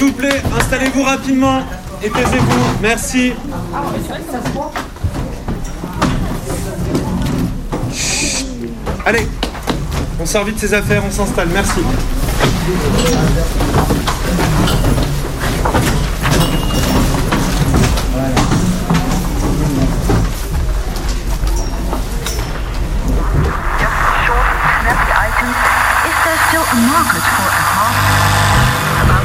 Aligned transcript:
Vous 0.00 0.12
plaît, 0.12 0.42
installez-vous 0.58 1.02
rapidement 1.02 1.60
et 2.02 2.08
taisez-vous. 2.08 2.80
Merci. 2.80 3.34
Allez, 9.04 9.28
on 10.18 10.24
sort 10.24 10.44
vite 10.44 10.58
ses 10.58 10.72
affaires, 10.72 11.02
on 11.06 11.10
s'installe. 11.10 11.48
Merci. 11.52 11.80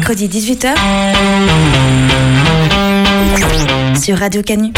Mercredi 0.00 0.28
18h 0.28 0.74
sur 4.02 4.18
Radio 4.18 4.42
Canu. 4.42 4.72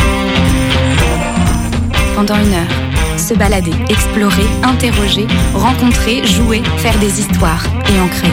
Pendant 2.17 2.35
une 2.35 2.53
heure, 2.53 3.19
se 3.19 3.33
balader, 3.35 3.71
explorer, 3.89 4.43
interroger, 4.65 5.29
rencontrer, 5.55 6.27
jouer, 6.27 6.61
faire 6.79 6.99
des 6.99 7.21
histoires 7.21 7.65
et 7.89 8.01
en 8.01 8.09
créer. 8.09 8.33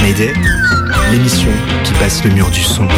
Mayday, 0.00 0.32
l'émission 1.10 1.50
qui 1.84 1.92
passe 1.94 2.24
le 2.24 2.30
mur 2.30 2.48
du 2.48 2.62
son. 2.62 2.88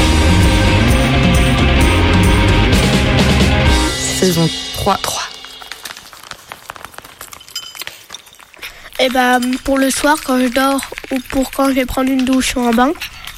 Saison 3.99 4.49
3. 4.75 4.97
3. 4.99 5.23
Et 9.01 9.09
bah 9.09 9.41
pour 9.65 9.77
le 9.79 9.91
soir 9.91 10.19
quand 10.25 10.39
je 10.39 10.47
dors 10.47 10.89
ou 11.11 11.19
pour 11.31 11.51
quand 11.51 11.69
je 11.69 11.75
vais 11.75 11.85
prendre 11.85 12.11
une 12.11 12.25
douche 12.25 12.55
ou 12.55 12.61
un 12.61 12.71
bain, 12.71 12.93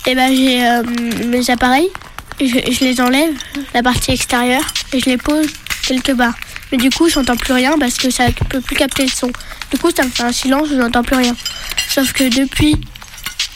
et 0.07 0.15
bah 0.15 0.29
j'ai 0.29 0.65
euh, 0.65 0.83
mes 1.27 1.51
appareils, 1.51 1.91
je, 2.41 2.85
les 2.85 3.01
enlève, 3.01 3.35
la 3.75 3.83
partie 3.83 4.13
extérieure, 4.13 4.65
et 4.93 5.01
je 5.01 5.07
les 5.07 5.17
pose 5.17 5.47
quelque 5.87 6.13
part. 6.13 6.35
Mais 6.71 6.79
du 6.79 6.91
coup, 6.91 7.09
j'entends 7.09 7.37
plus 7.37 7.53
rien 7.53 7.79
parce 7.79 7.95
que 7.95 8.11
ça 8.11 8.29
ne 8.29 8.33
peut 8.33 8.61
plus 8.61 8.77
capter 8.77 9.05
le 9.05 9.11
son. 9.11 9.31
Du 9.71 9.79
coup, 9.79 9.91
ça 9.91 10.05
me 10.05 10.11
fait 10.11 10.23
un 10.23 10.33
silence, 10.33 10.69
je 10.71 10.77
n'entends 10.77 11.03
plus 11.03 11.17
rien. 11.17 11.35
Sauf 11.89 12.13
que 12.13 12.25
depuis 12.25 12.77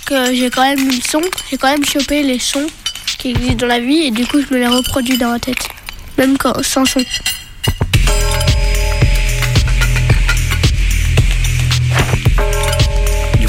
que 0.06 0.34
j'ai 0.34 0.50
quand 0.50 0.62
même 0.62 0.78
eu 0.78 0.96
le 0.96 1.02
son, 1.08 1.20
j'ai 1.50 1.56
quand 1.56 1.70
même 1.70 1.84
chopé 1.84 2.22
les 2.22 2.38
sons 2.38 2.66
qui 3.18 3.30
existent 3.30 3.54
dans 3.54 3.66
la 3.66 3.80
vie 3.80 4.06
et 4.06 4.10
du 4.10 4.26
coup, 4.26 4.38
je 4.40 4.54
me 4.54 4.60
les 4.60 4.66
reproduis 4.66 5.18
dans 5.18 5.32
la 5.32 5.38
tête. 5.38 5.68
Même 6.18 6.36
quand, 6.36 6.62
sans 6.64 6.84
son. 6.84 7.00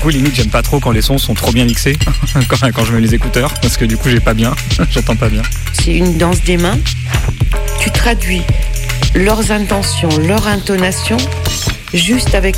Coup, 0.01 0.09
limite, 0.09 0.33
j'aime 0.33 0.49
pas 0.49 0.63
trop 0.63 0.79
quand 0.79 0.91
les 0.91 1.03
sons 1.03 1.19
sont 1.19 1.35
trop 1.35 1.51
bien 1.51 1.63
mixés, 1.63 1.95
quand, 2.49 2.71
quand 2.73 2.85
je 2.85 2.93
mets 2.93 3.01
les 3.01 3.13
écouteurs, 3.13 3.53
parce 3.61 3.77
que 3.77 3.85
du 3.85 3.97
coup, 3.97 4.09
j'ai 4.09 4.19
pas 4.19 4.33
bien, 4.33 4.55
j'entends 4.89 5.15
pas 5.15 5.29
bien. 5.29 5.43
C'est 5.73 5.93
une 5.93 6.17
danse 6.17 6.41
des 6.41 6.57
mains. 6.57 6.79
Tu 7.79 7.91
traduis 7.91 8.41
leurs 9.13 9.51
intentions, 9.51 10.09
leur 10.27 10.47
intonation, 10.47 11.17
juste 11.93 12.33
avec 12.33 12.55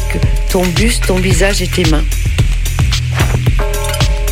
ton 0.50 0.66
buste, 0.66 1.08
ton 1.08 1.18
visage 1.18 1.62
et 1.62 1.68
tes 1.68 1.84
mains. 1.90 2.04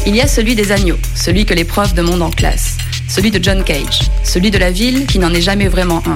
Il 0.08 0.16
y 0.16 0.22
a 0.22 0.28
celui 0.28 0.56
des 0.56 0.72
agneaux, 0.72 1.00
celui 1.14 1.46
que 1.46 1.54
les 1.54 1.66
profs 1.66 1.94
demandent 1.94 2.22
en 2.22 2.32
classe, 2.32 2.78
celui 3.10 3.30
de 3.30 3.44
John 3.44 3.64
Cage, 3.64 4.10
celui 4.24 4.52
de 4.52 4.58
la 4.58 4.72
ville 4.72 5.06
qui 5.06 5.20
n'en 5.20 5.34
est 5.34 5.42
jamais 5.42 5.68
vraiment 5.68 6.02
un, 6.08 6.16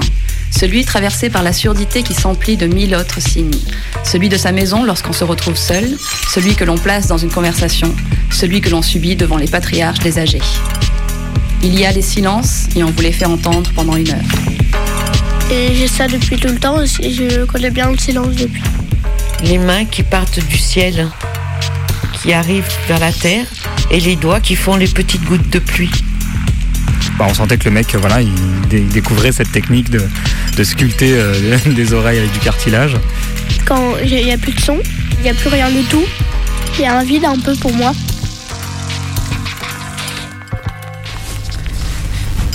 celui 0.56 0.86
traversé 0.86 1.28
par 1.28 1.42
la 1.42 1.52
surdité 1.52 2.02
qui 2.02 2.14
s'emplit 2.14 2.56
de 2.56 2.66
mille 2.66 2.94
autres 2.96 3.20
signes, 3.20 3.58
celui 4.04 4.30
de 4.30 4.38
sa 4.38 4.52
maison 4.52 4.84
lorsqu'on 4.84 5.12
se 5.12 5.22
retrouve 5.22 5.56
seul, 5.56 5.96
celui 6.32 6.54
que 6.54 6.64
l'on 6.64 6.78
place 6.78 7.06
dans 7.06 7.18
une 7.18 7.30
conversation, 7.30 7.94
celui 8.30 8.62
que 8.62 8.70
l'on 8.70 8.80
subit 8.80 9.16
devant 9.16 9.36
les 9.36 9.48
patriarches 9.48 9.98
des 9.98 10.18
âgés. 10.18 10.40
Il 11.62 11.78
y 11.78 11.84
a 11.84 11.92
les 11.92 12.02
silences 12.02 12.68
et 12.74 12.82
on 12.82 12.90
vous 12.90 13.02
les 13.02 13.12
fait 13.12 13.26
entendre 13.26 13.70
pendant 13.74 13.96
une 13.96 14.10
heure. 14.10 15.50
Et 15.50 15.74
j'ai 15.74 15.88
ça 15.88 16.06
depuis 16.06 16.38
tout 16.38 16.48
le 16.48 16.58
temps 16.58 16.82
et 16.82 17.12
je 17.12 17.44
connais 17.44 17.70
bien 17.70 17.90
le 17.90 17.98
silence 17.98 18.34
depuis. 18.34 18.62
Les 19.44 19.58
mains 19.58 19.84
qui 19.84 20.02
partent 20.02 20.40
du 20.40 20.56
ciel, 20.56 21.08
qui 22.22 22.32
arrivent 22.32 22.64
vers 22.88 22.98
la 22.98 23.12
terre, 23.12 23.46
et 23.90 24.00
les 24.00 24.16
doigts 24.16 24.40
qui 24.40 24.56
font 24.56 24.76
les 24.76 24.88
petites 24.88 25.24
gouttes 25.24 25.50
de 25.50 25.58
pluie. 25.58 25.90
Bah, 27.18 27.26
on 27.30 27.34
sentait 27.34 27.56
que 27.56 27.64
le 27.64 27.70
mec, 27.70 27.94
voilà, 27.94 28.20
il, 28.20 28.32
dé- 28.68 28.80
il 28.80 28.88
découvrait 28.88 29.32
cette 29.32 29.50
technique 29.50 29.88
de, 29.90 30.02
de 30.56 30.64
sculpter 30.64 31.14
euh, 31.14 31.58
des 31.66 31.92
oreilles 31.94 32.18
avec 32.18 32.32
du 32.32 32.38
cartilage. 32.40 32.96
Quand 33.64 33.96
il 34.04 34.14
n'y 34.24 34.32
a 34.32 34.38
plus 34.38 34.52
de 34.52 34.60
son, 34.60 34.78
il 35.18 35.22
n'y 35.22 35.30
a 35.30 35.34
plus 35.34 35.48
rien 35.48 35.70
du 35.70 35.82
tout, 35.84 36.04
il 36.78 36.82
y 36.82 36.84
a 36.86 36.98
un 36.98 37.04
vide 37.04 37.24
un 37.24 37.38
peu 37.38 37.54
pour 37.56 37.72
moi. 37.72 37.92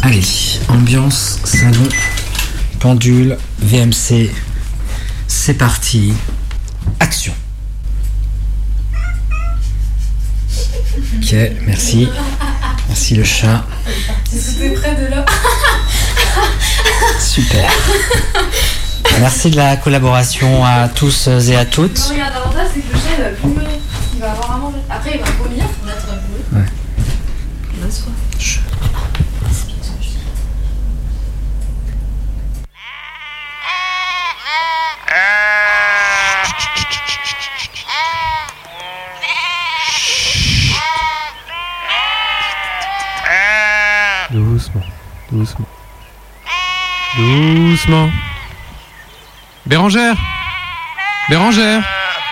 Allez, 0.03 0.23
ambiance, 0.67 1.39
salon, 1.43 1.87
pendule, 2.79 3.37
VMC. 3.59 4.29
C'est 5.27 5.53
parti. 5.55 6.13
Action. 6.99 7.33
Ok, 11.17 11.35
merci. 11.67 12.07
Merci 12.87 13.15
le 13.15 13.23
chat. 13.23 13.65
C'était 14.31 14.69
près 14.71 14.95
de 14.95 15.07
là. 15.07 15.25
Super. 17.19 17.69
Merci 19.19 19.51
de 19.51 19.57
la 19.57 19.75
collaboration 19.77 20.65
à 20.65 20.87
tous 20.87 21.27
et 21.27 21.55
à 21.55 21.65
toutes. 21.65 21.99
Regarde, 21.99 22.33
l'avantage 22.33 22.67
c'est 22.73 22.81
que 22.81 22.93
le 22.93 22.99
chat 22.99 23.09
il 23.17 23.23
va 23.23 23.29
plus 23.29 23.47
me- 23.49 23.61
Il 24.15 24.19
va 24.21 24.31
avoir 24.31 24.51
à 24.51 24.57
manger. 24.57 24.77
Après 24.89 25.11
il 25.15 25.19
va 25.19 25.31
vomir, 25.43 25.63
faut 25.79 25.85
mettre 25.85 26.05
un 26.09 26.17
peu. 26.17 26.57
Ouais. 26.57 26.65
Mince, 27.81 27.99
quoi. 28.03 28.11
Doucement, 45.31 45.65
doucement. 47.15 48.09
Bérangère 49.65 50.15
Bérangère 51.29 51.81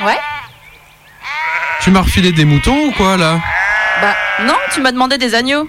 Ouais 0.03 0.19
Tu 1.81 1.91
m'as 1.91 2.01
refilé 2.01 2.33
des 2.33 2.43
moutons 2.43 2.87
ou 2.87 2.91
quoi 2.91 3.15
là? 3.15 3.39
Bah 4.01 4.15
non, 4.41 4.57
tu 4.73 4.81
m'as 4.81 4.91
demandé 4.91 5.17
des 5.17 5.33
agneaux. 5.33 5.67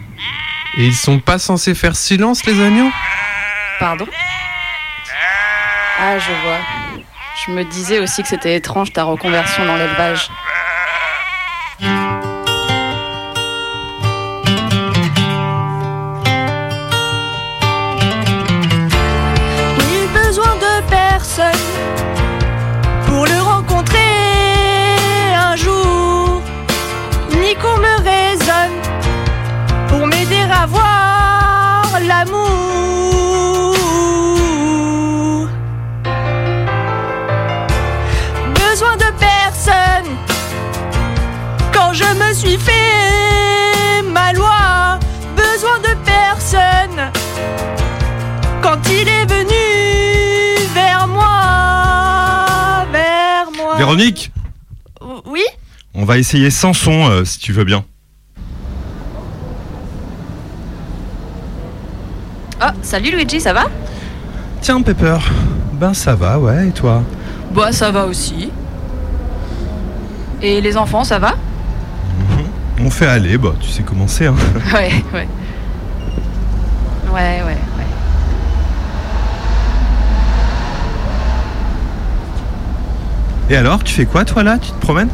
Et 0.77 0.87
ils 0.87 0.95
sont 0.95 1.21
pas 1.21 1.39
censés 1.39 1.75
faire 1.75 1.95
silence 1.95 2.45
les 2.47 2.61
agneaux? 2.61 2.91
Pardon? 3.79 4.09
Ah, 6.01 6.19
je 6.19 6.33
vois. 6.43 6.59
Je 7.47 7.53
me 7.53 7.65
disais 7.65 8.01
aussi 8.01 8.23
que 8.23 8.29
c'était 8.29 8.57
étrange 8.57 8.93
ta 8.93 9.05
reconversion 9.05 9.65
dans 9.67 9.77
l'élevage. 9.77 10.31
Va 56.11 56.19
essayer 56.19 56.51
sans 56.51 56.73
son 56.73 57.09
euh, 57.09 57.25
si 57.25 57.39
tu 57.39 57.53
veux 57.53 57.63
bien. 57.63 57.85
Oh, 62.61 62.65
salut 62.83 63.13
Luigi, 63.13 63.41
ça 63.41 63.53
va? 63.53 63.67
Tiens, 64.61 64.83
Pepper. 64.83 65.19
Ben 65.75 65.95
ça 65.95 66.17
va, 66.17 66.41
ouais, 66.41 66.67
et 66.67 66.73
toi? 66.73 67.05
Bah, 67.55 67.71
ça 67.71 67.93
va 67.93 68.07
aussi. 68.07 68.51
Et 70.43 70.61
les 70.61 70.77
enfants, 70.77 71.05
ça 71.05 71.21
va? 71.21 71.37
On 72.83 72.91
fait 72.91 73.07
aller, 73.07 73.39
bah 73.39 73.55
tu 73.61 73.69
sais 73.69 73.85
comment 73.85 74.09
c'est. 74.09 74.27
Hein. 74.27 74.35
Ouais, 74.75 74.91
ouais. 75.15 75.29
Ouais, 77.13 77.43
ouais, 77.43 77.45
ouais. 77.45 77.87
Et 83.49 83.57
alors, 83.57 83.85
tu 83.85 83.95
fais 83.95 84.07
quoi 84.07 84.25
toi 84.25 84.43
là? 84.43 84.59
Tu 84.59 84.73
te 84.73 84.81
promènes? 84.81 85.11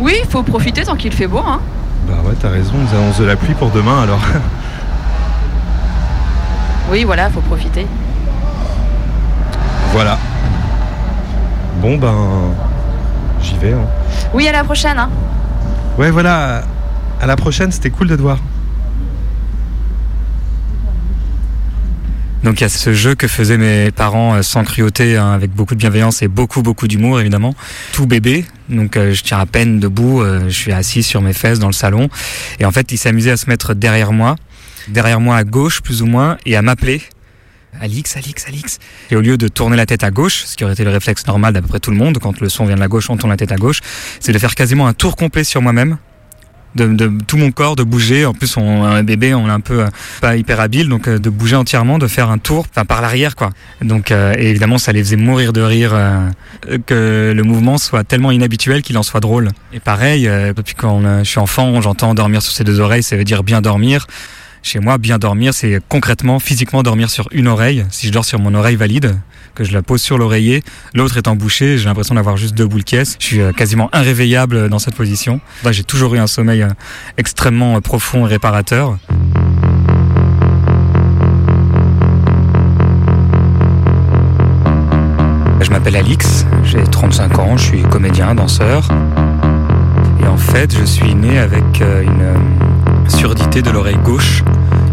Oui, 0.00 0.14
faut 0.28 0.42
profiter 0.42 0.82
tant 0.84 0.96
qu'il 0.96 1.12
fait 1.12 1.26
beau, 1.26 1.38
hein. 1.46 1.60
Bah 2.08 2.14
ouais, 2.26 2.34
t'as 2.40 2.50
raison, 2.50 2.72
nous 2.76 2.98
annonce 2.98 3.18
de 3.18 3.24
la 3.24 3.36
pluie 3.36 3.54
pour 3.54 3.70
demain 3.70 4.02
alors. 4.02 4.20
Oui, 6.90 7.02
voilà, 7.04 7.30
faut 7.30 7.40
profiter. 7.40 7.86
voilà. 9.92 10.18
Bon 11.80 11.96
ben. 11.96 12.14
J'y 13.40 13.56
vais. 13.56 13.72
Hein. 13.72 13.86
Oui, 14.34 14.46
à 14.46 14.52
la 14.52 14.64
prochaine, 14.64 14.98
hein. 14.98 15.08
Ouais, 15.98 16.10
voilà. 16.10 16.62
À 17.20 17.26
la 17.26 17.36
prochaine, 17.36 17.72
c'était 17.72 17.90
cool 17.90 18.08
de 18.08 18.16
te 18.16 18.20
voir. 18.20 18.36
Donc 22.44 22.60
il 22.60 22.64
y 22.64 22.66
a 22.66 22.68
ce 22.68 22.92
jeu 22.92 23.14
que 23.14 23.26
faisaient 23.26 23.56
mes 23.56 23.90
parents 23.90 24.34
euh, 24.34 24.42
sans 24.42 24.64
cruauté, 24.64 25.16
hein, 25.16 25.32
avec 25.32 25.50
beaucoup 25.50 25.74
de 25.74 25.78
bienveillance 25.78 26.20
et 26.20 26.28
beaucoup 26.28 26.60
beaucoup 26.60 26.86
d'humour 26.86 27.18
évidemment. 27.18 27.54
Tout 27.92 28.06
bébé, 28.06 28.44
donc 28.68 28.98
euh, 28.98 29.14
je 29.14 29.22
tiens 29.22 29.38
à 29.38 29.46
peine 29.46 29.80
debout, 29.80 30.20
euh, 30.20 30.44
je 30.48 30.54
suis 30.54 30.72
assis 30.72 31.02
sur 31.02 31.22
mes 31.22 31.32
fesses 31.32 31.58
dans 31.58 31.68
le 31.68 31.72
salon, 31.72 32.10
et 32.60 32.66
en 32.66 32.70
fait 32.70 32.92
ils 32.92 32.98
s'amusaient 32.98 33.30
à 33.30 33.38
se 33.38 33.48
mettre 33.48 33.72
derrière 33.72 34.12
moi, 34.12 34.36
derrière 34.88 35.20
moi 35.20 35.36
à 35.36 35.44
gauche 35.44 35.80
plus 35.80 36.02
ou 36.02 36.06
moins, 36.06 36.36
et 36.44 36.54
à 36.54 36.60
m'appeler. 36.60 37.00
Alix, 37.80 38.14
Alix, 38.16 38.46
Alix. 38.46 38.78
Et 39.10 39.16
au 39.16 39.22
lieu 39.22 39.38
de 39.38 39.48
tourner 39.48 39.76
la 39.76 39.86
tête 39.86 40.04
à 40.04 40.10
gauche, 40.10 40.44
ce 40.44 40.54
qui 40.54 40.64
aurait 40.64 40.74
été 40.74 40.84
le 40.84 40.90
réflexe 40.90 41.26
normal 41.26 41.54
d'à 41.54 41.62
peu 41.62 41.68
près 41.68 41.80
tout 41.80 41.90
le 41.90 41.96
monde, 41.96 42.18
quand 42.18 42.40
le 42.42 42.50
son 42.50 42.66
vient 42.66 42.76
de 42.76 42.80
la 42.80 42.88
gauche, 42.88 43.08
on 43.08 43.16
tourne 43.16 43.32
la 43.32 43.38
tête 43.38 43.52
à 43.52 43.56
gauche, 43.56 43.80
c'est 44.20 44.32
de 44.32 44.38
faire 44.38 44.54
quasiment 44.54 44.86
un 44.86 44.92
tour 44.92 45.16
complet 45.16 45.44
sur 45.44 45.62
moi-même, 45.62 45.96
de, 46.74 46.86
de 46.86 47.12
tout 47.26 47.36
mon 47.36 47.52
corps, 47.52 47.76
de 47.76 47.82
bouger. 47.82 48.26
En 48.26 48.32
plus, 48.32 48.56
on 48.56 48.84
un 48.84 49.02
bébé, 49.02 49.34
on 49.34 49.48
est 49.48 49.52
un 49.52 49.60
peu 49.60 49.80
euh, 49.80 49.88
pas 50.20 50.36
hyper 50.36 50.60
habile, 50.60 50.88
donc 50.88 51.08
euh, 51.08 51.18
de 51.18 51.30
bouger 51.30 51.56
entièrement, 51.56 51.98
de 51.98 52.06
faire 52.06 52.30
un 52.30 52.38
tour, 52.38 52.66
enfin 52.70 52.84
par 52.84 53.00
l'arrière, 53.00 53.36
quoi. 53.36 53.50
Donc, 53.82 54.10
euh, 54.10 54.34
et 54.38 54.50
évidemment, 54.50 54.78
ça 54.78 54.92
les 54.92 55.02
faisait 55.02 55.16
mourir 55.16 55.52
de 55.52 55.60
rire 55.60 55.92
que 56.86 57.32
le 57.34 57.42
mouvement 57.42 57.78
soit 57.78 58.04
tellement 58.04 58.30
inhabituel 58.30 58.82
qu'il 58.82 58.98
en 58.98 59.02
soit 59.02 59.20
drôle. 59.20 59.50
Et 59.72 59.80
pareil, 59.80 60.28
depuis 60.56 60.74
quand 60.74 61.00
je 61.18 61.28
suis 61.28 61.40
enfant, 61.40 61.80
j'entends 61.80 62.14
dormir 62.14 62.42
sur 62.42 62.52
ses 62.52 62.64
deux 62.64 62.80
oreilles, 62.80 63.02
ça 63.02 63.16
veut 63.16 63.24
dire 63.24 63.42
bien 63.42 63.60
dormir. 63.60 64.06
Chez 64.62 64.80
moi, 64.80 64.96
bien 64.96 65.18
dormir, 65.18 65.52
c'est 65.52 65.80
concrètement, 65.88 66.38
physiquement 66.38 66.82
dormir 66.82 67.10
sur 67.10 67.28
une 67.32 67.48
oreille. 67.48 67.84
Si 67.90 68.06
je 68.06 68.12
dors 68.12 68.24
sur 68.24 68.38
mon 68.38 68.54
oreille 68.54 68.76
valide, 68.76 69.14
que 69.54 69.64
je 69.64 69.72
la 69.72 69.82
pose 69.82 70.02
sur 70.02 70.18
l'oreiller, 70.18 70.62
l'autre 70.94 71.16
étant 71.16 71.36
bouchée, 71.36 71.78
j'ai 71.78 71.84
l'impression 71.84 72.14
d'avoir 72.14 72.36
juste 72.36 72.54
deux 72.54 72.66
boules 72.66 72.84
caisses. 72.84 73.16
Je 73.18 73.24
suis 73.26 73.40
euh, 73.40 73.52
quasiment 73.52 73.88
irréveillable 73.94 74.68
dans 74.68 74.78
cette 74.78 74.94
position. 74.94 75.40
J'ai 75.70 75.84
toujours 75.84 76.14
eu 76.14 76.18
un 76.18 76.26
sommeil 76.26 76.62
euh, 76.62 76.68
extrêmement 77.16 77.76
euh, 77.76 77.80
profond 77.80 78.26
et 78.26 78.30
réparateur. 78.30 78.98
Je 85.60 85.70
m'appelle 85.70 85.96
Alix, 85.96 86.44
j'ai 86.62 86.82
35 86.82 87.38
ans, 87.38 87.56
je 87.56 87.64
suis 87.64 87.82
comédien, 87.82 88.34
danseur. 88.34 88.88
Et 90.22 90.26
en 90.26 90.36
fait, 90.36 90.76
je 90.76 90.84
suis 90.84 91.14
né 91.14 91.38
avec 91.38 91.80
euh, 91.80 92.02
une 92.02 92.22
euh, 92.22 93.08
surdité 93.08 93.62
de 93.62 93.70
l'oreille 93.70 93.98
gauche, 94.04 94.42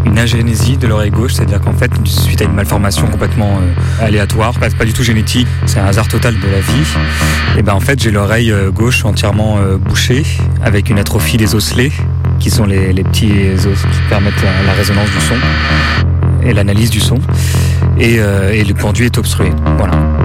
une 0.06 0.18
agénésie 0.18 0.78
de 0.78 0.88
l'oreille 0.88 1.12
gauche, 1.12 1.34
c'est-à-dire 1.34 1.62
qu'en 1.62 1.74
fait, 1.74 1.92
suite 2.06 2.42
à 2.42 2.46
une 2.46 2.54
malformation 2.54 3.08
complètement 3.08 3.60
euh, 3.60 4.06
aléatoire, 4.06 4.58
pas, 4.58 4.70
pas 4.70 4.86
du 4.86 4.94
tout 4.94 5.04
génétique, 5.04 5.48
c'est 5.66 5.80
un 5.80 5.86
hasard 5.86 6.08
total 6.08 6.36
de 6.40 6.48
la 6.48 6.60
vie, 6.60 6.84
et 7.58 7.62
ben 7.62 7.74
en 7.74 7.80
fait, 7.80 8.02
j'ai 8.02 8.12
l'oreille 8.12 8.52
euh, 8.52 8.72
gauche 8.72 9.06
entièrement 9.06 9.58
euh, 9.60 9.78
bouchée, 9.78 10.26
avec 10.64 10.90
une 10.90 11.00
atrophie 11.00 11.38
des 11.38 11.56
osselets, 11.56 11.92
qui 12.40 12.50
sont 12.50 12.66
les, 12.66 13.04
petits 13.04 13.32
os 13.56 13.82
qui 13.82 14.00
permettent 14.10 14.34
la, 14.66 14.74
résonance 14.74 15.10
du 15.12 15.22
son 15.22 15.36
et 16.44 16.54
l'analyse 16.54 16.90
du 16.90 17.00
son, 17.00 17.20
et, 18.00 18.16
et 18.16 18.64
le 18.64 18.74
conduit 18.74 19.06
est 19.06 19.18
obstrué. 19.20 19.52
Voilà. 19.78 20.21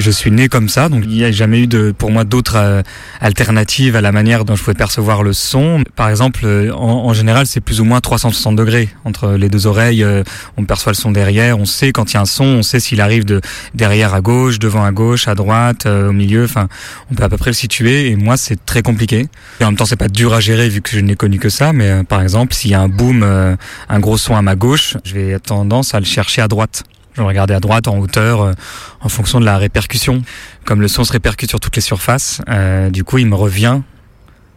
Je 0.00 0.10
suis 0.10 0.30
né 0.30 0.48
comme 0.48 0.68
ça, 0.68 0.88
donc 0.88 1.04
il 1.04 1.10
n'y 1.10 1.24
a 1.24 1.32
jamais 1.32 1.60
eu 1.60 1.66
de, 1.66 1.92
pour 1.96 2.10
moi 2.10 2.24
d'autres 2.24 2.56
euh, 2.56 2.82
alternatives 3.20 3.96
à 3.96 4.00
la 4.00 4.12
manière 4.12 4.44
dont 4.44 4.56
je 4.56 4.62
pouvais 4.62 4.74
percevoir 4.74 5.22
le 5.22 5.32
son. 5.32 5.84
Par 5.96 6.08
exemple, 6.08 6.40
euh, 6.44 6.72
en, 6.72 7.12
général, 7.12 7.46
c'est 7.46 7.60
plus 7.60 7.80
ou 7.80 7.84
moins 7.84 8.00
360 8.00 8.56
degrés 8.56 8.88
entre 9.04 9.32
les 9.32 9.48
deux 9.48 9.66
oreilles. 9.66 10.02
euh, 10.02 10.22
on 10.56 10.64
perçoit 10.64 10.92
le 10.92 10.96
son 10.96 11.12
derrière, 11.12 11.58
on 11.58 11.64
sait 11.64 11.92
quand 11.92 12.12
il 12.12 12.14
y 12.14 12.16
a 12.16 12.20
un 12.20 12.26
son, 12.26 12.44
on 12.44 12.62
sait 12.62 12.80
s'il 12.80 13.00
arrive 13.00 13.24
de 13.24 13.40
derrière 13.74 14.14
à 14.14 14.20
gauche, 14.20 14.58
devant 14.58 14.84
à 14.84 14.92
gauche, 14.92 15.28
à 15.28 15.34
droite, 15.34 15.86
au 15.86 16.12
milieu. 16.12 16.44
Enfin, 16.44 16.68
on 17.10 17.14
peut 17.14 17.24
à 17.24 17.28
peu 17.28 17.36
près 17.36 17.50
le 17.50 17.54
situer. 17.54 18.10
Et 18.10 18.16
moi, 18.16 18.36
c'est 18.36 18.64
très 18.64 18.82
compliqué. 18.82 19.26
Et 19.60 19.64
en 19.64 19.68
même 19.68 19.76
temps, 19.76 19.86
c'est 19.86 19.96
pas 19.96 20.08
dur 20.08 20.34
à 20.34 20.40
gérer 20.40 20.68
vu 20.68 20.80
que 20.80 20.90
je 20.90 21.00
n'ai 21.00 21.16
connu 21.16 21.38
que 21.38 21.48
ça. 21.48 21.72
Mais 21.72 22.04
par 22.04 22.22
exemple, 22.22 22.54
s'il 22.54 22.70
y 22.70 22.74
a 22.74 22.80
un 22.80 22.88
boom, 22.88 23.22
un 23.22 24.00
gros 24.00 24.18
son 24.18 24.36
à 24.36 24.42
ma 24.42 24.56
gauche, 24.56 24.96
je 25.04 25.14
vais 25.14 25.38
tendance 25.38 25.94
à 25.94 26.00
le 26.00 26.06
chercher 26.06 26.42
à 26.42 26.48
droite. 26.48 26.84
Je 27.14 27.20
vais 27.22 27.28
regarder 27.28 27.54
à 27.54 27.60
droite, 27.60 27.86
en 27.86 27.98
hauteur, 27.98 28.42
euh, 28.42 28.52
en 29.00 29.08
fonction 29.08 29.38
de 29.38 29.44
la 29.44 29.56
répercussion. 29.56 30.22
Comme 30.64 30.80
le 30.80 30.88
son 30.88 31.04
se 31.04 31.12
répercute 31.12 31.48
sur 31.48 31.60
toutes 31.60 31.76
les 31.76 31.82
surfaces, 31.82 32.40
euh, 32.48 32.90
du 32.90 33.04
coup, 33.04 33.18
il 33.18 33.26
me 33.26 33.36
revient. 33.36 33.80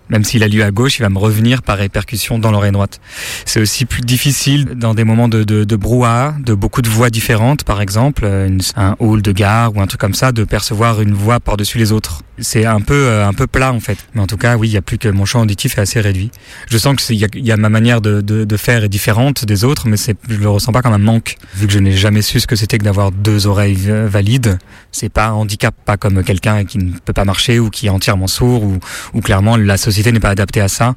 Même 0.09 0.24
s'il 0.24 0.44
a 0.44 0.48
lieu 0.48 0.63
à 0.63 0.71
gauche, 0.71 1.00
il 1.00 1.01
va 1.01 1.09
me 1.09 1.18
revenir 1.19 1.62
par 1.62 1.77
répercussion 1.77 2.39
dans 2.39 2.51
l'oreille 2.51 2.71
droite. 2.71 3.00
C'est 3.45 3.59
aussi 3.59 3.86
plus 3.86 4.01
difficile 4.01 4.65
dans 4.75 4.94
des 4.94 5.04
moments 5.04 5.27
de, 5.27 5.44
de, 5.44 5.63
de 5.63 5.75
brouhaha, 5.75 6.36
de 6.39 6.54
beaucoup 6.54 6.81
de 6.81 6.89
voix 6.89 7.09
différentes, 7.09 7.63
par 7.63 7.81
exemple, 7.81 8.24
euh, 8.25 8.48
une- 8.48 8.62
un 8.75 8.95
hall 9.00 9.21
de 9.21 9.31
gare 9.31 9.75
ou 9.75 9.81
un 9.81 9.88
truc 9.88 10.00
comme 10.01 10.13
ça, 10.13 10.31
de 10.31 10.44
percevoir 10.44 11.01
une 11.01 11.13
voix 11.13 11.39
par-dessus 11.39 11.77
les 11.77 11.92
autres. 11.92 12.21
C'est 12.39 12.65
un 12.65 12.81
peu 12.81 12.94
euh, 12.94 13.27
un 13.27 13.33
peu 13.33 13.48
plat 13.48 13.74
en 13.74 13.80
fait. 13.80 13.98
Mais 14.13 14.21
en 14.21 14.27
tout 14.27 14.38
cas, 14.38 14.57
oui, 14.57 14.69
il 14.69 14.71
y 14.74 14.77
a 14.77 14.81
plus 14.83 15.00
que 15.00 15.07
mon 15.09 15.25
champ 15.25 15.42
auditif 15.42 15.77
est 15.77 15.81
assez 15.81 16.00
réduit. 16.00 16.30
Je 16.69 16.78
sens 16.78 16.95
que 16.95 17.02
il 17.11 17.18
y 17.18 17.28
y 17.47 17.52
a 17.52 17.57
ma 17.57 17.69
manière 17.69 17.99
de, 17.99 18.21
de, 18.21 18.45
de 18.45 18.57
faire 18.57 18.83
est 18.83 18.90
différente 18.90 19.44
des 19.45 19.64
autres, 19.64 19.87
mais 19.87 19.97
je 19.97 20.35
le 20.35 20.47
ressens 20.49 20.71
pas 20.71 20.81
comme 20.83 20.94
un 20.94 20.99
manque. 20.99 21.35
Vu 21.56 21.66
que 21.66 21.73
je 21.73 21.80
n'ai 21.80 21.94
jamais 21.94 22.21
su 22.21 22.40
ce 22.40 22.45
que 22.45 22.56
c'était 22.56 22.78
que 22.78 22.83
d'avoir 22.83 23.11
deux 23.11 23.47
oreilles 23.47 23.85
euh, 23.90 24.07
valides, 24.07 24.59
c'est 24.92 25.09
pas 25.09 25.28
un 25.30 25.31
handicap, 25.33 25.73
pas 25.85 25.97
comme 25.97 26.23
quelqu'un 26.23 26.64
qui 26.64 26.78
ne 26.78 26.92
peut 26.99 27.14
pas 27.14 27.26
marcher 27.26 27.59
ou 27.59 27.71
qui 27.71 27.87
est 27.87 27.90
entièrement 27.90 28.28
sourd 28.28 28.61
ou, 28.64 28.78
ou 29.16 29.21
clairement 29.21 29.57
la 29.57 29.78
société 29.78 29.96
n'est 30.06 30.19
pas 30.19 30.30
adaptée 30.30 30.61
à 30.61 30.68
ça. 30.68 30.95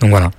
Donc 0.00 0.10
voilà. 0.10 0.30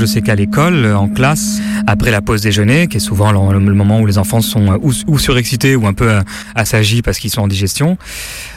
Je 0.00 0.06
sais 0.06 0.22
qu'à 0.22 0.34
l'école, 0.34 0.86
en 0.94 1.08
classe, 1.08 1.60
après 1.86 2.10
la 2.10 2.22
pause 2.22 2.40
déjeuner, 2.40 2.88
qui 2.88 2.96
est 2.96 3.00
souvent 3.00 3.32
le, 3.32 3.60
moment 3.60 4.00
où 4.00 4.06
les 4.06 4.16
enfants 4.16 4.40
sont 4.40 4.72
euh, 4.72 4.78
ou, 4.80 5.18
surexcités 5.18 5.76
ou 5.76 5.86
un 5.86 5.92
peu 5.92 6.10
euh, 6.10 6.20
assagis 6.54 7.02
parce 7.02 7.18
qu'ils 7.18 7.30
sont 7.30 7.42
en 7.42 7.48
digestion, 7.48 7.98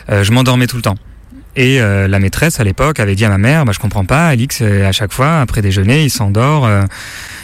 euh, 0.10 0.24
je 0.24 0.32
m'endormais 0.32 0.68
tout 0.68 0.78
le 0.78 0.82
temps. 0.82 0.96
Et 1.58 1.78
la 1.80 2.18
maîtresse 2.18 2.60
à 2.60 2.64
l'époque 2.64 3.00
avait 3.00 3.14
dit 3.14 3.26
à 3.26 3.30
ma 3.30 3.38
mère, 3.38 3.64
bah, 3.64 3.74
je 3.76 3.80
comprends 3.80 4.06
pas, 4.06 4.26
Alix, 4.28 4.64
à 4.64 4.92
chaque 4.92 5.14
fois, 5.14 5.40
après 5.40 5.62
déjeuner, 5.62 6.04
il 6.04 6.10
s'endort, 6.10 6.68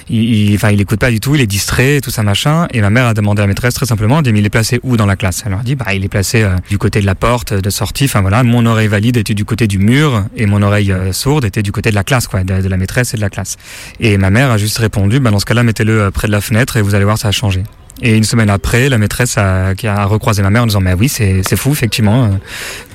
il, 0.10 0.56
enfin, 0.56 0.72
il 0.72 0.82
écoute 0.82 1.00
pas 1.00 1.12
du 1.12 1.20
tout, 1.20 1.36
il 1.36 1.42
est 1.42 1.48
distrait, 1.48 2.02
tout 2.02 2.10
ça 2.10 2.24
machin. 2.24 2.68
Et 2.74 2.82
ma 2.82 2.90
mère 2.90 3.06
a 3.06 3.14
demandé 3.14 3.42
à 3.42 3.44
la 3.44 3.48
maîtresse 3.48 3.74
très 3.74 3.86
simplement, 3.86 4.18
elle 4.18 4.24
dit, 4.24 4.34
mais 4.34 4.40
il 4.40 4.46
est 4.46 4.50
placé 4.50 4.80
où 4.84 4.98
dans 4.98 5.06
la 5.06 5.16
classe? 5.16 5.44
Elle 5.46 5.52
leur 5.52 5.62
dit, 5.62 5.76
bah, 5.76 5.94
il 5.94 6.04
est 6.04 6.10
placé 6.10 6.44
euh, 6.44 6.56
du 6.70 6.78
côté 6.78 7.02
de 7.02 7.06
la 7.06 7.16
porte 7.16 7.54
de 7.54 7.70
sortie. 7.70 8.06
Enfin 8.06 8.22
voilà, 8.22 8.44
mon 8.44 8.66
oreille 8.66 8.88
valide 8.88 9.18
était 9.18 9.34
du 9.34 9.46
côté 9.46 9.68
du 9.68 9.80
mur 9.80 10.26
et 10.36 10.46
mon 10.46 10.62
oreille 10.62 10.92
euh, 10.92 11.14
sourde 11.14 11.46
était 11.46 11.64
du 11.64 11.72
côté 11.72 11.90
de 11.90 11.96
la 11.96 12.04
classe, 12.04 12.28
quoi, 12.28 12.44
de, 12.44 12.62
de 12.62 12.68
la 12.68 12.78
maîtresse 12.78 13.14
et 13.14 13.18
de 13.18 13.22
la 13.22 13.30
classe. 13.30 13.58
Et 14.00 14.18
ma 14.18 14.30
mère 14.30 14.52
a 14.52 14.58
juste 14.58 14.78
répondu, 14.78 15.20
bah, 15.20 15.32
dans 15.32 15.40
ce 15.40 15.46
cas-là, 15.46 15.64
mettez-le 15.64 16.02
euh, 16.02 16.12
près 16.12 16.28
de 16.28 16.32
la 16.32 16.42
fenêtre 16.42 16.78
et 16.78 16.82
vous 16.82 16.96
allez 16.96 17.06
voir, 17.06 17.18
ça 17.18 17.28
a 17.28 17.32
changé. 17.32 17.64
Et 18.02 18.16
une 18.16 18.24
semaine 18.24 18.50
après, 18.50 18.88
la 18.88 18.98
maîtresse 18.98 19.38
a, 19.38 19.76
qui 19.76 19.88
a 19.88 20.06
recroisé 20.06 20.42
ma 20.42 20.50
mère 20.50 20.64
en 20.64 20.68
disant 20.68 20.80
mais 20.80 20.94
oui 20.94 21.10
c'est 21.10 21.56
fou 21.56 21.72
effectivement. 21.72 22.30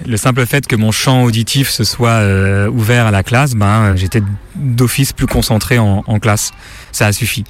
Le 0.07 0.17
simple 0.17 0.47
fait 0.47 0.67
que 0.67 0.77
mon 0.77 0.93
champ 0.93 1.25
auditif 1.25 1.69
se 1.69 1.85
soit 1.85 2.09
euh, 2.11 2.69
ouvert 2.69 3.07
à 3.07 3.11
la 3.11 3.23
classe, 3.23 3.55
ben 3.55 3.67
euh, 3.67 3.97
j'étais 3.97 4.23
d'office 4.55 5.13
plus 5.13 5.27
concentré 5.27 5.79
en, 5.79 6.03
en 6.07 6.19
classe. 6.19 6.53
Ça 6.93 7.07
a 7.07 7.13
suffi. 7.13 7.45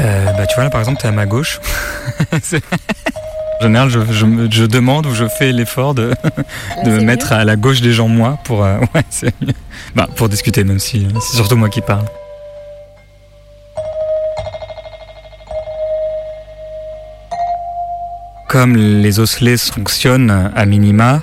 Euh, 0.00 0.24
bah 0.32 0.46
tu 0.46 0.54
vois 0.54 0.64
là 0.64 0.70
par 0.70 0.80
exemple 0.80 1.00
t'es 1.00 1.08
à 1.08 1.12
ma 1.12 1.26
gauche. 1.26 1.60
En 3.60 3.64
général, 3.64 3.88
je, 3.88 3.98
je, 4.52 4.64
demande 4.66 5.06
ou 5.06 5.14
je 5.14 5.26
fais 5.26 5.50
l'effort 5.50 5.92
de, 5.92 6.12
de 6.84 6.90
me 6.90 7.00
mettre 7.00 7.32
à 7.32 7.44
la 7.44 7.56
gauche 7.56 7.80
des 7.80 7.92
gens 7.92 8.06
moi 8.06 8.38
pour 8.44 8.62
euh, 8.64 8.78
ouais. 8.94 9.32
Bah, 9.96 10.08
pour 10.14 10.28
discuter 10.28 10.62
même 10.62 10.78
si 10.78 11.08
c'est 11.20 11.36
surtout 11.36 11.56
moi 11.56 11.68
qui 11.68 11.80
parle. 11.80 12.04
Comme 18.48 18.76
les 18.76 19.20
osselets 19.20 19.58
fonctionnent 19.58 20.50
à 20.56 20.64
minima, 20.64 21.20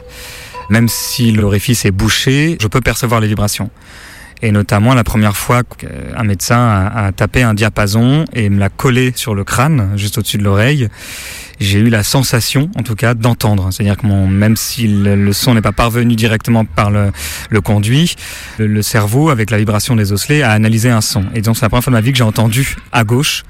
Même 0.70 0.88
si 0.88 1.32
l'orifice 1.32 1.86
est 1.86 1.92
bouché, 1.92 2.58
je 2.62 2.68
peux 2.68 2.82
percevoir 2.82 3.20
les 3.20 3.28
vibrations. 3.28 3.70
Et 4.42 4.52
notamment 4.52 4.94
la 4.94 5.04
première 5.04 5.38
fois 5.38 5.64
qu'un 5.64 6.24
médecin 6.24 6.92
a, 6.94 7.12
tapé 7.12 7.44
un 7.44 7.54
diapason 7.54 8.26
et 8.34 8.50
me 8.50 8.60
l'a 8.60 8.70
collé 8.70 9.14
sur 9.16 9.34
le 9.34 9.44
crâne, 9.44 9.92
juste 9.96 10.18
au-dessus 10.18 10.38
de 10.38 10.44
l'oreille, 10.44 10.90
j'ai 11.60 11.80
eu 11.80 11.90
la 11.90 12.04
sensation, 12.04 12.70
en 12.78 12.84
tout 12.84 12.96
cas, 12.96 13.14
d'entendre. 13.14 13.70
C'est-à-dire 13.72 13.98
que 13.98 14.06
mon, 14.06 14.28
même 14.28 14.56
si 14.56 14.88
le, 14.88 15.32
son 15.32 15.54
n'est 15.54 15.62
pas 15.62 15.72
parvenu 15.72 16.16
directement 16.16 16.66
par 16.66 16.92
le, 16.92 17.12
le 17.50 17.62
conduit, 17.62 18.16
le, 18.58 18.68
le 18.68 18.82
cerveau, 18.82 19.30
avec 19.30 19.52
la 19.52 19.58
vibration 19.58 19.96
des 19.96 20.12
osselets, 20.12 20.42
a 20.42 20.52
analysé 20.52 20.90
un 20.90 21.02
son. 21.02 21.26
Et 21.34 21.42
donc 21.42 21.56
c'est 21.56 21.64
la 21.64 21.70
première 21.70 21.84
fois 21.84 21.92
de 21.92 21.98
ma 21.98 22.02
vie 22.02 22.12
que 22.12 22.18
j'ai 22.18 22.24
entendu 22.24 22.76
à 22.92 23.04
gauche. 23.04 23.44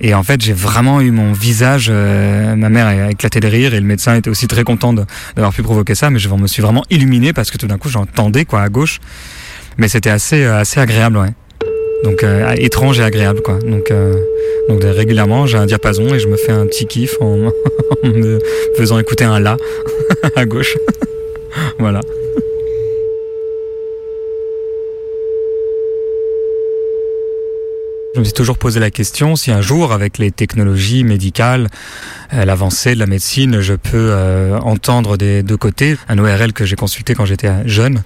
Et 0.00 0.14
en 0.14 0.22
fait, 0.22 0.40
j'ai 0.40 0.52
vraiment 0.52 1.00
eu 1.00 1.10
mon 1.10 1.32
visage. 1.32 1.88
euh, 1.90 2.54
ma 2.54 2.68
mère 2.68 2.86
a 2.86 3.10
éclaté 3.10 3.40
de 3.40 3.48
rire 3.48 3.74
et 3.74 3.80
le 3.80 3.86
médecin 3.86 4.14
était 4.16 4.30
aussi 4.30 4.46
très 4.46 4.64
content 4.64 4.92
d'avoir 4.92 5.52
pu 5.52 5.62
provoquer 5.62 5.94
ça. 5.94 6.10
Mais 6.10 6.18
je 6.18 6.28
me 6.28 6.46
suis 6.46 6.62
vraiment 6.62 6.84
illuminé 6.90 7.32
parce 7.32 7.50
que 7.50 7.58
tout 7.58 7.66
d'un 7.66 7.78
coup, 7.78 7.88
j'entendais 7.88 8.44
quoi 8.44 8.62
à 8.62 8.68
gauche. 8.68 9.00
Mais 9.76 9.88
c'était 9.88 10.10
assez 10.10 10.44
euh, 10.44 10.58
assez 10.58 10.80
agréable, 10.80 11.18
ouais. 11.18 11.30
Donc 12.04 12.22
euh, 12.22 12.54
étrange 12.58 13.00
et 13.00 13.02
agréable, 13.02 13.42
quoi. 13.42 13.58
Donc 13.58 13.90
euh, 13.90 14.14
donc 14.68 14.84
euh, 14.84 14.92
régulièrement, 14.92 15.46
j'ai 15.46 15.58
un 15.58 15.66
diapason 15.66 16.14
et 16.14 16.18
je 16.20 16.28
me 16.28 16.36
fais 16.36 16.52
un 16.52 16.66
petit 16.66 16.86
kiff 16.86 17.16
en, 17.20 17.46
en 18.04 18.08
me 18.08 18.38
faisant 18.76 18.98
écouter 18.98 19.24
un 19.24 19.40
la 19.40 19.56
à 20.36 20.44
gauche. 20.44 20.76
voilà. 21.78 22.00
Je 28.14 28.20
me 28.20 28.24
suis 28.24 28.32
toujours 28.32 28.56
posé 28.56 28.80
la 28.80 28.90
question 28.90 29.36
si 29.36 29.50
un 29.50 29.60
jour, 29.60 29.92
avec 29.92 30.16
les 30.16 30.30
technologies 30.30 31.04
médicales, 31.04 31.68
euh, 32.32 32.44
l'avancée 32.46 32.94
de 32.94 32.98
la 32.98 33.06
médecine, 33.06 33.60
je 33.60 33.74
peux 33.74 34.10
euh, 34.10 34.58
entendre 34.60 35.18
des 35.18 35.42
deux 35.42 35.58
côtés. 35.58 35.96
Un 36.08 36.18
ORL 36.18 36.54
que 36.54 36.64
j'ai 36.64 36.74
consulté 36.74 37.14
quand 37.14 37.26
j'étais 37.26 37.50
jeune 37.66 38.02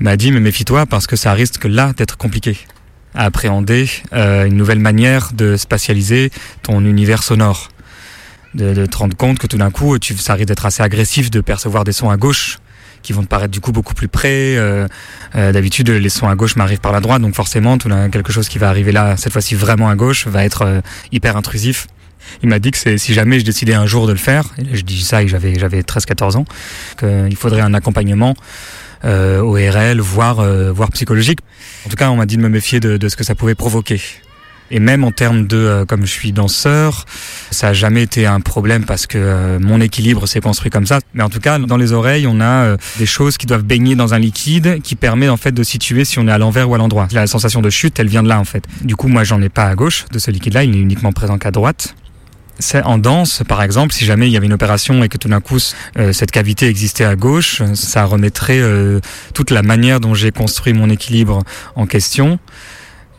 m'a 0.00 0.16
dit 0.16 0.32
mais 0.32 0.40
méfie-toi 0.40 0.86
parce 0.86 1.06
que 1.06 1.14
ça 1.14 1.32
risque 1.32 1.64
là 1.64 1.92
d'être 1.96 2.16
compliqué 2.16 2.58
à 3.14 3.24
appréhender 3.24 3.88
euh, 4.12 4.46
une 4.46 4.56
nouvelle 4.56 4.80
manière 4.80 5.30
de 5.32 5.56
spatialiser 5.56 6.30
ton 6.62 6.84
univers 6.84 7.22
sonore. 7.22 7.68
De, 8.54 8.72
de 8.72 8.86
te 8.86 8.96
rendre 8.96 9.16
compte 9.16 9.38
que 9.38 9.46
tout 9.46 9.58
d'un 9.58 9.70
coup, 9.70 9.98
tu, 9.98 10.16
ça 10.16 10.34
risque 10.34 10.48
d'être 10.48 10.66
assez 10.66 10.82
agressif 10.82 11.30
de 11.30 11.40
percevoir 11.40 11.84
des 11.84 11.92
sons 11.92 12.10
à 12.10 12.16
gauche 12.16 12.58
qui 13.06 13.12
vont 13.12 13.22
te 13.22 13.28
paraître 13.28 13.52
du 13.52 13.60
coup 13.60 13.70
beaucoup 13.70 13.94
plus 13.94 14.08
près. 14.08 14.56
Euh, 14.56 14.88
euh, 15.36 15.52
D'habitude, 15.52 15.88
les 15.88 16.08
sons 16.08 16.28
à 16.28 16.34
gauche 16.34 16.56
m'arrivent 16.56 16.80
par 16.80 16.90
la 16.90 17.00
droite, 17.00 17.22
donc 17.22 17.34
forcément, 17.34 17.78
tout 17.78 17.88
quelque 18.10 18.32
chose 18.32 18.48
qui 18.48 18.58
va 18.58 18.68
arriver 18.68 18.90
là, 18.90 19.16
cette 19.16 19.32
fois-ci 19.32 19.54
vraiment 19.54 19.88
à 19.88 19.94
gauche, 19.94 20.26
va 20.26 20.44
être 20.44 20.62
euh, 20.62 20.80
hyper 21.12 21.36
intrusif. 21.36 21.86
Il 22.42 22.48
m'a 22.48 22.58
dit 22.58 22.72
que 22.72 22.96
si 22.98 23.14
jamais 23.14 23.38
je 23.38 23.44
décidais 23.44 23.74
un 23.74 23.86
jour 23.86 24.08
de 24.08 24.12
le 24.12 24.18
faire, 24.18 24.46
et 24.58 24.76
je 24.76 24.82
dis 24.82 25.00
ça 25.00 25.22
et 25.22 25.28
j'avais 25.28 25.56
j'avais 25.56 25.82
13-14 25.82 26.36
ans, 26.38 26.44
qu'il 26.98 27.36
faudrait 27.36 27.60
un 27.60 27.72
accompagnement 27.72 28.34
ORL, 29.04 30.00
voire, 30.00 30.42
voire 30.72 30.90
psychologique. 30.90 31.38
En 31.86 31.88
tout 31.88 31.94
cas, 31.94 32.10
on 32.10 32.16
m'a 32.16 32.26
dit 32.26 32.36
de 32.36 32.42
me 32.42 32.48
méfier 32.48 32.80
de 32.80 33.08
ce 33.08 33.14
que 33.14 33.22
ça 33.22 33.36
pouvait 33.36 33.54
provoquer. 33.54 34.00
Et 34.70 34.80
même 34.80 35.04
en 35.04 35.12
termes 35.12 35.46
de, 35.46 35.56
euh, 35.56 35.84
comme 35.84 36.04
je 36.04 36.10
suis 36.10 36.32
danseur, 36.32 37.04
ça 37.50 37.68
a 37.68 37.72
jamais 37.72 38.02
été 38.02 38.26
un 38.26 38.40
problème 38.40 38.84
parce 38.84 39.06
que 39.06 39.18
euh, 39.18 39.58
mon 39.60 39.80
équilibre 39.80 40.26
s'est 40.26 40.40
construit 40.40 40.70
comme 40.70 40.86
ça. 40.86 40.98
Mais 41.14 41.22
en 41.22 41.28
tout 41.28 41.40
cas, 41.40 41.58
dans 41.58 41.76
les 41.76 41.92
oreilles, 41.92 42.26
on 42.26 42.40
a 42.40 42.64
euh, 42.64 42.76
des 42.98 43.06
choses 43.06 43.36
qui 43.36 43.46
doivent 43.46 43.64
baigner 43.64 43.94
dans 43.94 44.14
un 44.14 44.18
liquide 44.18 44.80
qui 44.82 44.96
permet 44.96 45.28
en 45.28 45.36
fait 45.36 45.52
de 45.52 45.62
situer 45.62 46.04
si 46.04 46.18
on 46.18 46.26
est 46.26 46.32
à 46.32 46.38
l'envers 46.38 46.68
ou 46.68 46.74
à 46.74 46.78
l'endroit. 46.78 47.08
La 47.12 47.26
sensation 47.26 47.62
de 47.62 47.70
chute, 47.70 47.98
elle 48.00 48.08
vient 48.08 48.22
de 48.22 48.28
là 48.28 48.40
en 48.40 48.44
fait. 48.44 48.64
Du 48.82 48.96
coup, 48.96 49.08
moi, 49.08 49.24
j'en 49.24 49.40
ai 49.40 49.48
pas 49.48 49.64
à 49.64 49.74
gauche 49.74 50.04
de 50.10 50.18
ce 50.18 50.30
liquide-là, 50.30 50.64
il 50.64 50.74
est 50.74 50.80
uniquement 50.80 51.12
présent 51.12 51.38
qu'à 51.38 51.50
droite. 51.50 51.94
C'est 52.58 52.82
en 52.82 52.96
danse, 52.96 53.42
par 53.46 53.62
exemple, 53.62 53.92
si 53.92 54.06
jamais 54.06 54.28
il 54.28 54.32
y 54.32 54.36
avait 54.36 54.46
une 54.46 54.54
opération 54.54 55.04
et 55.04 55.08
que 55.10 55.18
tout 55.18 55.28
d'un 55.28 55.40
coup 55.40 55.58
euh, 55.98 56.12
cette 56.12 56.30
cavité 56.30 56.66
existait 56.68 57.04
à 57.04 57.14
gauche, 57.14 57.62
ça 57.74 58.04
remettrait 58.06 58.60
euh, 58.60 59.00
toute 59.34 59.50
la 59.50 59.62
manière 59.62 60.00
dont 60.00 60.14
j'ai 60.14 60.30
construit 60.30 60.72
mon 60.72 60.88
équilibre 60.88 61.42
en 61.74 61.86
question 61.86 62.38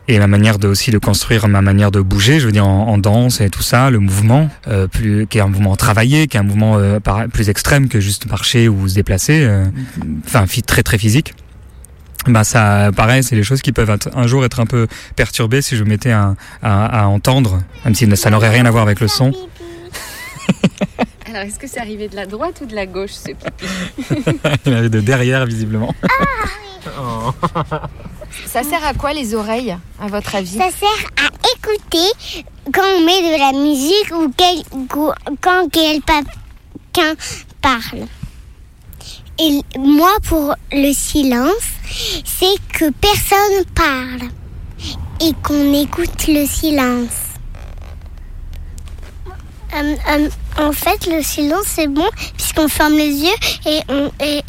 et 0.07 0.19
ma 0.19 0.27
manière 0.27 0.57
de 0.59 0.67
aussi 0.67 0.91
de 0.91 0.97
construire 0.97 1.47
ma 1.47 1.61
manière 1.61 1.91
de 1.91 1.99
bouger, 2.01 2.39
je 2.39 2.45
veux 2.45 2.51
dire 2.51 2.65
en, 2.67 2.87
en 2.87 2.97
danse 2.97 3.41
et 3.41 3.49
tout 3.49 3.61
ça, 3.63 3.89
le 3.89 3.99
mouvement 3.99 4.49
euh, 4.67 4.87
plus 4.87 5.27
qui 5.27 5.37
est 5.37 5.41
un 5.41 5.47
mouvement 5.47 5.75
travaillé, 5.75 6.27
qui 6.27 6.37
est 6.37 6.39
un 6.39 6.43
mouvement 6.43 6.77
euh, 6.77 6.99
par- 6.99 7.27
plus 7.27 7.49
extrême 7.49 7.89
que 7.89 7.99
juste 7.99 8.25
marcher 8.29 8.69
ou 8.69 8.87
se 8.87 8.95
déplacer, 8.95 9.43
euh, 9.43 9.65
enfin 10.25 10.47
fi- 10.47 10.63
très 10.63 10.83
très 10.83 10.97
physique. 10.97 11.33
Bah 12.27 12.43
ça, 12.43 12.89
pareil, 12.95 13.23
c'est 13.23 13.35
des 13.37 13.43
choses 13.43 13.61
qui 13.61 13.71
peuvent 13.71 13.89
être- 13.89 14.09
un 14.15 14.27
jour 14.27 14.43
être 14.43 14.59
un 14.59 14.65
peu 14.65 14.87
perturbées 15.15 15.61
si 15.61 15.75
je 15.77 15.83
me 15.83 15.89
mettais 15.89 16.11
à, 16.11 16.35
à, 16.61 17.03
à 17.03 17.05
entendre, 17.05 17.61
même 17.85 17.95
si 17.95 18.07
ça 18.17 18.29
n'aurait 18.29 18.49
rien 18.49 18.65
à 18.65 18.71
voir 18.71 18.83
avec 18.83 18.99
le 18.99 19.07
son. 19.07 19.31
Alors, 21.29 21.41
est-ce 21.41 21.59
que 21.59 21.67
c'est 21.67 21.79
arrivé 21.79 22.07
de 22.07 22.15
la 22.15 22.25
droite 22.25 22.61
ou 22.61 22.65
de 22.65 22.73
la 22.75 22.85
gauche, 22.85 23.11
ce 23.11 23.31
pipi? 23.31 24.31
Il 24.65 24.73
arrive 24.73 24.89
de 24.89 25.01
derrière 25.01 25.45
visiblement. 25.45 25.93
Oh. 27.01 27.33
Ça 28.45 28.63
sert 28.63 28.83
à 28.85 28.93
quoi 28.93 29.13
les 29.13 29.33
oreilles, 29.35 29.75
à 29.99 30.07
votre 30.07 30.35
avis 30.35 30.57
Ça 30.57 30.69
sert 30.71 31.09
à 31.17 31.29
écouter 31.55 32.11
quand 32.73 32.83
on 32.97 33.05
met 33.05 33.21
de 33.21 33.39
la 33.39 33.51
musique 33.59 34.11
ou 34.13 34.31
quand 35.41 35.69
quelqu'un 35.71 37.13
parle. 37.61 38.05
Et 39.39 39.61
moi, 39.77 40.11
pour 40.27 40.55
le 40.71 40.91
silence, 40.93 41.63
c'est 42.25 42.55
que 42.73 42.89
personne 42.91 43.65
parle 43.75 44.29
et 45.21 45.31
qu'on 45.43 45.73
écoute 45.73 46.27
le 46.27 46.45
silence. 46.45 47.09
Euh, 49.75 49.95
euh, 50.09 50.29
en 50.59 50.71
fait, 50.71 51.05
le 51.07 51.21
silence 51.21 51.65
c'est 51.65 51.87
bon 51.87 52.07
puisqu'on 52.37 52.67
ferme 52.67 52.93
les 52.93 53.11
yeux 53.11 53.35
et 53.65 53.79
on 53.89 54.09
et, 54.23 54.41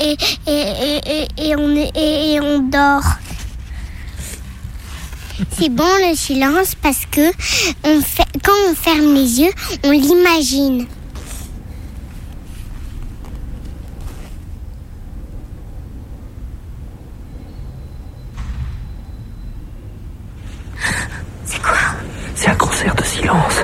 et- 0.47 1.47
et 1.47 2.41
on 2.41 2.59
dort. 2.61 3.05
C'est 5.57 5.68
bon 5.68 5.85
le 6.09 6.16
silence 6.16 6.75
parce 6.75 7.07
que 7.07 7.30
quand 8.42 8.52
on 8.68 8.75
ferme 8.75 9.14
les 9.14 9.40
yeux, 9.40 9.52
on 9.85 9.90
l'imagine. 9.90 10.87
C'est 22.35 22.49
un 22.50 22.54
concert 22.54 22.95
de 22.95 23.04
silence. 23.04 23.62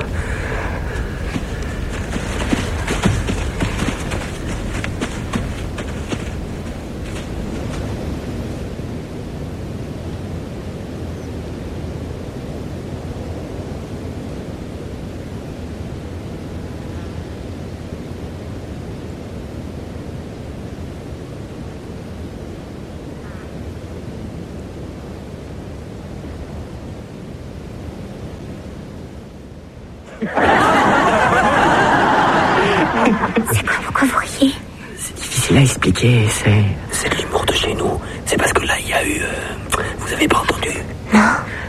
C'est 33.51 33.65
quoi 33.65 33.75
Pourquoi 33.83 34.07
vous 34.07 34.17
riez 34.17 34.53
C'est 34.97 35.15
difficile 35.15 35.57
à 35.57 35.64
expliquer, 35.79 36.25
c'est 36.29 36.63
c'est 36.91 37.09
de 37.09 37.15
l'humour 37.21 37.45
de 37.45 37.51
chez 37.53 37.73
nous. 37.75 37.99
C'est 38.25 38.37
parce 38.37 38.53
que 38.53 38.65
là, 38.65 38.73
il 38.79 38.89
y 38.89 38.93
a 38.93 39.03
eu... 39.05 39.21
euh, 39.21 39.81
vous 39.99 40.13
avez 40.13 40.27
pas 40.27 40.39
entendu? 40.39 40.69
Non. 41.13 41.19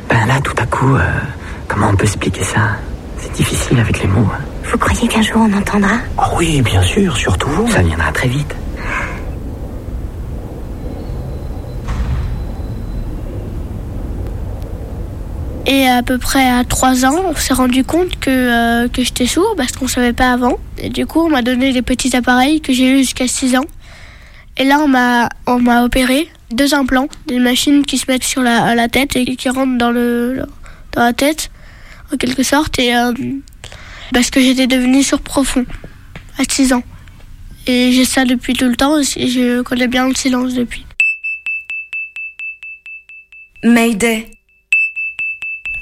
Ben 0.08 0.26
là, 0.26 0.40
tout 0.42 0.54
à 0.58 0.66
coup, 0.66 0.94
euh, 0.94 1.00
comment 1.66 1.88
on 1.92 1.96
peut 1.96 2.04
expliquer 2.04 2.44
ça? 2.44 2.76
C'est 3.18 3.32
difficile 3.32 3.80
avec 3.80 4.00
les 4.00 4.06
mots. 4.08 4.28
hein. 4.32 4.38
Vous 4.70 4.78
croyez 4.78 5.08
qu'un 5.08 5.22
jour 5.22 5.38
on 5.38 5.52
entendra? 5.58 5.96
Ah 6.18 6.30
oui, 6.36 6.62
bien 6.62 6.82
sûr, 6.82 7.16
surtout 7.16 7.48
vous. 7.48 7.68
Ça 7.70 7.82
viendra 7.82 8.12
très 8.12 8.28
vite. 8.28 8.54
Et 15.68 15.84
à 15.88 16.02
peu 16.04 16.16
près 16.18 16.48
à 16.48 16.62
3 16.62 17.04
ans, 17.06 17.16
on 17.28 17.34
s'est 17.34 17.54
rendu 17.54 17.82
compte 17.82 18.20
que, 18.20 18.30
euh, 18.84 18.88
que 18.88 19.02
j'étais 19.02 19.26
sourd 19.26 19.54
parce 19.56 19.72
qu'on 19.72 19.88
savait 19.88 20.12
pas 20.12 20.30
avant. 20.32 20.58
Et 20.78 20.90
du 20.90 21.06
coup, 21.06 21.22
on 21.22 21.28
m'a 21.28 21.42
donné 21.42 21.72
des 21.72 21.82
petits 21.82 22.14
appareils 22.16 22.60
que 22.60 22.72
j'ai 22.72 22.88
eu 22.92 22.98
jusqu'à 22.98 23.26
6 23.26 23.56
ans. 23.56 23.64
Et 24.58 24.64
là, 24.64 24.78
on 24.80 24.88
m'a, 24.88 25.28
on 25.46 25.58
m'a 25.58 25.84
opéré 25.84 26.28
deux 26.50 26.74
implants, 26.74 27.08
des 27.26 27.38
machines 27.38 27.84
qui 27.84 27.98
se 27.98 28.10
mettent 28.10 28.24
sur 28.24 28.42
la, 28.42 28.74
la 28.74 28.88
tête 28.88 29.16
et 29.16 29.36
qui 29.36 29.48
rentrent 29.48 29.76
dans, 29.76 29.90
le, 29.90 30.42
dans 30.92 31.02
la 31.02 31.12
tête, 31.12 31.50
en 32.12 32.16
quelque 32.16 32.42
sorte. 32.42 32.78
Et 32.78 32.96
euh, 32.96 33.12
parce 34.12 34.30
que 34.30 34.40
j'étais 34.40 34.66
devenue 34.66 35.02
sourd 35.02 35.20
profond 35.20 35.66
à 36.38 36.44
6 36.48 36.72
ans. 36.72 36.82
Et 37.66 37.92
j'ai 37.92 38.04
ça 38.04 38.24
depuis 38.24 38.54
tout 38.54 38.66
le 38.66 38.76
temps 38.76 38.98
et 38.98 39.28
je 39.28 39.62
connais 39.62 39.88
bien 39.88 40.08
le 40.08 40.14
silence 40.14 40.54
depuis. 40.54 40.86
Mayday. 43.64 44.30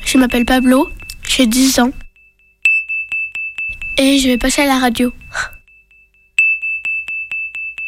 Je 0.07 0.17
m'appelle 0.19 0.47
Pablo, 0.47 0.89
j'ai 1.29 1.47
10 1.47 1.81
ans. 1.81 1.91
Et 3.99 4.19
je 4.19 4.29
vais 4.29 4.39
passer 4.39 4.63
à 4.63 4.67
la 4.67 4.79
radio. 4.79 5.13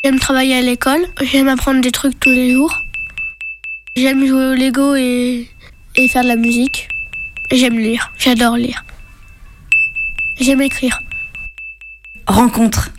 J'aime 0.06 0.20
travailler 0.20 0.54
à 0.54 0.60
l'école, 0.60 1.04
j'aime 1.20 1.48
apprendre 1.48 1.80
des 1.80 1.90
trucs 1.90 2.20
tous 2.20 2.30
les 2.30 2.52
jours. 2.52 2.72
J'aime 3.96 4.24
jouer 4.24 4.44
au 4.44 4.54
Lego 4.54 4.94
et, 4.94 5.50
et 5.96 6.08
faire 6.08 6.22
de 6.22 6.28
la 6.28 6.36
musique. 6.36 6.86
J'aime 7.50 7.76
lire, 7.76 8.12
j'adore 8.16 8.56
lire. 8.56 8.84
J'aime 10.38 10.62
écrire. 10.62 11.00
Rencontre. 12.28 12.92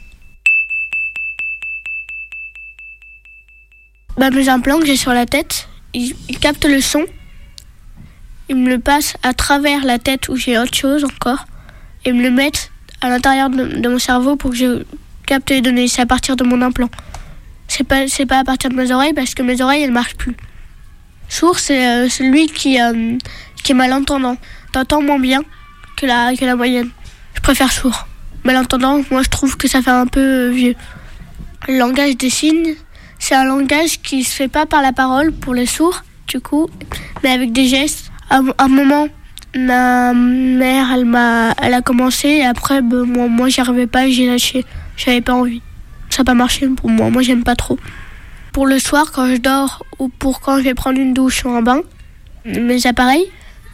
Bah, 4.18 4.30
mes 4.30 4.50
implants 4.50 4.80
que 4.80 4.86
j'ai 4.86 4.98
sur 4.98 5.14
la 5.14 5.26
tête, 5.26 5.70
ils, 5.94 6.14
ils 6.28 6.40
captent 6.40 6.66
le 6.66 6.82
son. 6.82 7.06
Ils 8.50 8.58
me 8.58 8.68
le 8.68 8.80
passent 8.80 9.16
à 9.24 9.34
travers 9.34 9.86
la 9.86 9.98
tête 9.98 10.28
où 10.28 10.36
j'ai 10.36 10.60
autre 10.60 10.76
chose 10.76 11.06
encore. 11.06 11.46
Et 12.04 12.12
me 12.12 12.22
le 12.22 12.32
mettent 12.32 12.70
à 13.00 13.08
l'intérieur 13.08 13.50
de, 13.50 13.80
de 13.80 13.88
mon 13.88 13.98
cerveau 13.98 14.36
pour 14.36 14.52
que 14.52 14.58
je 14.58 14.84
capte 15.28 15.52
les 15.52 15.62
données. 15.62 15.88
C'est 15.88 16.02
à 16.02 16.06
partir 16.08 16.36
de 16.36 16.44
mon 16.44 16.62
implant. 16.64 16.90
C'est 17.68 17.84
pas, 17.84 18.08
c'est 18.08 18.26
pas 18.26 18.40
à 18.40 18.44
partir 18.44 18.70
de 18.72 18.76
mes 18.76 18.92
oreilles 18.92 19.14
parce 19.14 19.36
que 19.36 19.44
mes 19.44 19.62
oreilles 19.62 19.84
elles 19.84 19.92
marchent 19.92 20.16
plus. 20.16 20.36
Sourd, 21.30 21.60
c'est 21.60 21.86
euh, 21.88 22.10
celui 22.10 22.48
qui, 22.48 22.82
euh, 22.82 23.18
qui 23.64 23.74
est 23.74 23.76
malentendant. 23.76 24.38
T'entends 24.72 25.02
moins 25.02 25.20
bien 25.20 25.42
que 25.98 26.06
la, 26.06 26.34
que 26.36 26.46
la 26.46 26.56
moyenne. 26.56 26.90
Je 27.36 27.42
préfère 27.42 27.72
sourd. 27.72 28.08
Malentendant, 28.46 29.02
moi 29.12 29.22
je 29.24 29.30
trouve 29.30 29.58
que 29.58 29.68
ça 29.68 29.82
fait 29.82 29.92
un 29.92 30.08
peu 30.08 30.22
euh, 30.22 30.50
vieux. 30.52 30.76
Le 31.68 31.78
langage 31.78 32.16
des 32.16 32.30
signes, 32.30 32.76
c'est 33.20 33.36
un 33.36 33.44
langage 33.44 34.02
qui 34.02 34.24
se 34.24 34.34
fait 34.34 34.48
pas 34.48 34.66
par 34.66 34.82
la 34.82 34.94
parole 34.94 35.34
pour 35.34 35.54
les 35.54 35.66
sourds, 35.66 36.04
du 36.28 36.40
coup, 36.40 36.70
mais 37.24 37.32
avec 37.32 37.52
des 37.52 37.68
gestes. 37.68 38.10
À 38.30 38.40
un- 38.60 38.68
moment, 38.68 39.08
ma 39.56 40.14
mère, 40.14 40.88
elle 40.94 41.06
m'a, 41.06 41.52
elle 41.62 41.74
a 41.74 41.82
commencé 41.82 42.28
et 42.30 42.46
après, 42.46 42.82
ben, 42.82 43.04
moi, 43.04 43.28
moi 43.28 43.50
j'y 43.50 43.60
arrivais 43.60 43.88
pas, 43.88 44.10
j'ai 44.10 44.28
lâché. 44.28 44.66
J'avais 44.98 45.22
pas 45.22 45.34
envie. 45.34 45.62
Ça 46.10 46.20
n'a 46.20 46.26
pas 46.26 46.34
marché 46.34 46.68
pour 46.68 46.90
moi. 46.90 47.10
Moi, 47.10 47.22
j'aime 47.22 47.44
pas 47.44 47.56
trop. 47.56 47.80
Pour 48.52 48.66
le 48.66 48.80
soir, 48.80 49.12
quand 49.12 49.28
je 49.28 49.38
dors 49.38 49.86
ou 50.00 50.10
pour 50.10 50.42
quand 50.42 50.58
je 50.58 50.64
vais 50.64 50.74
prendre 50.74 51.00
une 51.00 51.14
douche 51.14 51.46
ou 51.46 51.50
un 51.50 51.62
bain, 51.62 51.82
mes 52.46 52.86
appareils, 52.88 53.26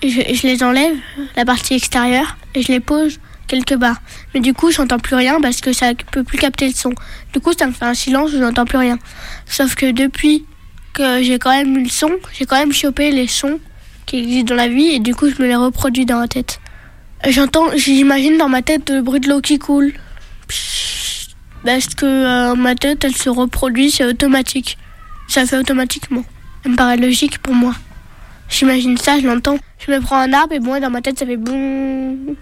je, 0.04 0.10
je 0.10 0.48
les 0.48 0.62
enlève, 0.64 0.96
la 1.36 1.46
partie 1.46 1.74
extérieure, 1.74 2.38
et 2.54 2.62
je 2.62 2.72
les 2.72 2.80
pose 2.80 3.20
quelque 3.48 3.76
part. 3.76 4.02
Mais 4.34 4.40
du 4.40 4.54
coup, 4.54 4.72
j'entends 4.72 5.00
plus 5.00 5.16
rien 5.16 5.40
parce 5.42 5.62
que 5.62 5.74
ça 5.74 5.94
peut 6.12 6.24
plus 6.24 6.38
capter 6.38 6.68
le 6.68 6.74
son. 6.74 6.94
Du 7.34 7.40
coup, 7.40 7.54
ça 7.58 7.68
me 7.68 7.72
fait 7.72 7.86
un 7.86 7.94
silence, 7.94 8.32
je 8.32 8.38
n'entends 8.38 8.66
plus 8.66 8.78
rien. 8.78 9.00
Sauf 9.46 9.76
que 9.76 9.92
depuis 9.92 10.46
que 10.94 11.24
j'ai 11.24 11.40
quand 11.40 11.52
même 11.52 11.78
eu 11.78 11.84
le 11.84 11.90
son, 11.90 12.12
j'ai 12.34 12.46
quand 12.46 12.58
même 12.58 12.74
chopé 12.74 13.12
les 13.12 13.28
sons 13.28 13.60
qui 14.06 14.18
existent 14.18 14.56
dans 14.56 14.62
la 14.62 14.68
vie 14.68 14.90
et 14.90 15.00
du 15.00 15.16
coup, 15.16 15.30
je 15.30 15.42
me 15.42 15.48
les 15.48 15.56
reproduis 15.56 16.06
dans 16.06 16.20
la 16.20 16.28
tête. 16.28 16.60
J'entends, 17.28 17.68
j'imagine 17.76 18.38
dans 18.38 18.50
ma 18.50 18.62
tête 18.62 18.90
le 18.90 19.02
bruit 19.02 19.20
de 19.20 19.30
l'eau 19.30 19.40
qui 19.40 19.60
coule. 19.60 19.94
Parce 21.64 21.88
que 21.88 22.06
euh, 22.06 22.56
ma 22.56 22.76
tête, 22.76 23.04
elle 23.06 23.16
se 23.16 23.30
reproduit, 23.30 23.92
c'est 23.92 24.06
automatique. 24.06 24.78
Ça 25.28 25.46
fait 25.46 25.58
automatiquement. 25.58 26.24
Ça 26.64 26.70
me 26.70 26.76
paraît 26.76 26.98
logique 26.98 27.38
pour 27.40 27.54
moi. 27.54 27.74
J'imagine 28.50 28.98
ça, 28.98 29.20
je 29.20 29.26
l'entends. 29.26 29.58
Je 29.86 29.92
me 29.92 30.00
prends 30.00 30.18
un 30.18 30.34
arbre 30.34 30.54
et 30.54 30.60
moi, 30.60 30.80
dans 30.80 30.90
ma 30.90 31.02
tête, 31.02 31.20
ça 31.20 31.26
fait 31.26 31.38
boum. 31.38 32.36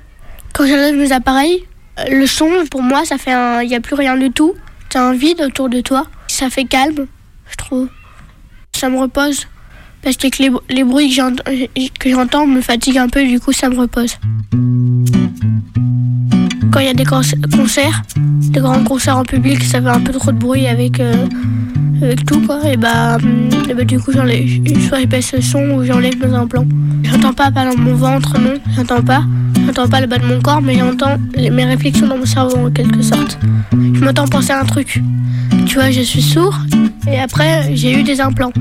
Quand 0.53 0.65
j'enlève 0.65 0.95
mes 0.95 1.11
appareils, 1.11 1.63
euh, 1.99 2.05
le 2.09 2.27
son, 2.27 2.49
pour 2.69 2.81
moi, 2.81 3.05
ça 3.05 3.17
fait 3.17 3.31
un. 3.31 3.61
Il 3.61 3.69
n'y 3.69 3.75
a 3.75 3.81
plus 3.81 3.95
rien 3.95 4.17
du 4.17 4.31
tout. 4.31 4.55
T'as 4.89 5.03
un 5.03 5.13
vide 5.13 5.41
autour 5.41 5.69
de 5.69 5.81
toi. 5.81 6.07
Ça 6.27 6.49
fait 6.49 6.65
calme, 6.65 7.07
je 7.49 7.55
trouve. 7.55 7.87
Ça 8.75 8.89
me 8.89 8.99
repose. 8.99 9.47
Parce 10.01 10.17
que 10.17 10.27
les, 10.69 10.83
bruits 10.83 11.15
que 11.99 12.09
j'entends 12.09 12.47
me 12.47 12.61
fatiguent 12.61 12.97
un 12.97 13.09
peu, 13.09 13.23
du 13.23 13.39
coup, 13.39 13.51
ça 13.51 13.69
me 13.69 13.77
repose. 13.77 14.17
Quand 16.69 16.79
il 16.79 16.85
y 16.85 16.89
a 16.89 16.93
des 16.93 17.03
conc- 17.05 17.55
concerts, 17.55 18.03
des 18.17 18.59
grands 18.59 18.83
concerts 18.83 19.17
en 19.17 19.23
public, 19.25 19.63
ça 19.63 19.81
fait 19.81 19.87
un 19.89 19.99
peu 19.99 20.13
trop 20.13 20.31
de 20.31 20.37
bruit 20.37 20.67
avec, 20.67 20.99
euh, 20.99 21.25
avec 22.01 22.25
tout, 22.25 22.39
quoi. 22.41 22.59
Et 22.71 22.77
bah, 22.77 23.15
hum, 23.17 23.49
bah, 23.75 23.83
du 23.83 23.99
coup, 23.99 24.11
j'enlève, 24.11 24.47
soit 24.87 24.99
j'épaisse 24.99 25.33
le 25.33 25.41
son 25.41 25.63
ou 25.71 25.83
j'enlève 25.83 26.15
mes 26.19 26.33
implants. 26.35 26.65
J'entends 27.03 27.33
pas 27.33 27.51
par 27.51 27.65
mon 27.77 27.95
ventre, 27.95 28.39
non, 28.39 28.53
j'entends 28.75 29.01
pas. 29.01 29.23
J'entends 29.65 29.87
pas 29.87 30.01
le 30.01 30.07
bas 30.07 30.17
de 30.17 30.25
mon 30.25 30.39
corps, 30.41 30.61
mais 30.61 30.75
j'entends 30.77 31.17
mes 31.35 31.65
réflexions 31.65 32.07
dans 32.07 32.17
mon 32.17 32.25
cerveau, 32.25 32.67
en 32.67 32.71
quelque 32.71 33.01
sorte. 33.01 33.37
Je 33.71 33.99
m'entends 34.03 34.27
penser 34.27 34.51
à 34.51 34.61
un 34.61 34.65
truc. 34.65 35.01
Tu 35.65 35.75
vois, 35.75 35.91
je 35.91 36.01
suis 36.01 36.21
sourd, 36.21 36.57
et 37.07 37.19
après, 37.19 37.75
j'ai 37.75 37.99
eu 37.99 38.03
des 38.03 38.21
implants. 38.21 38.51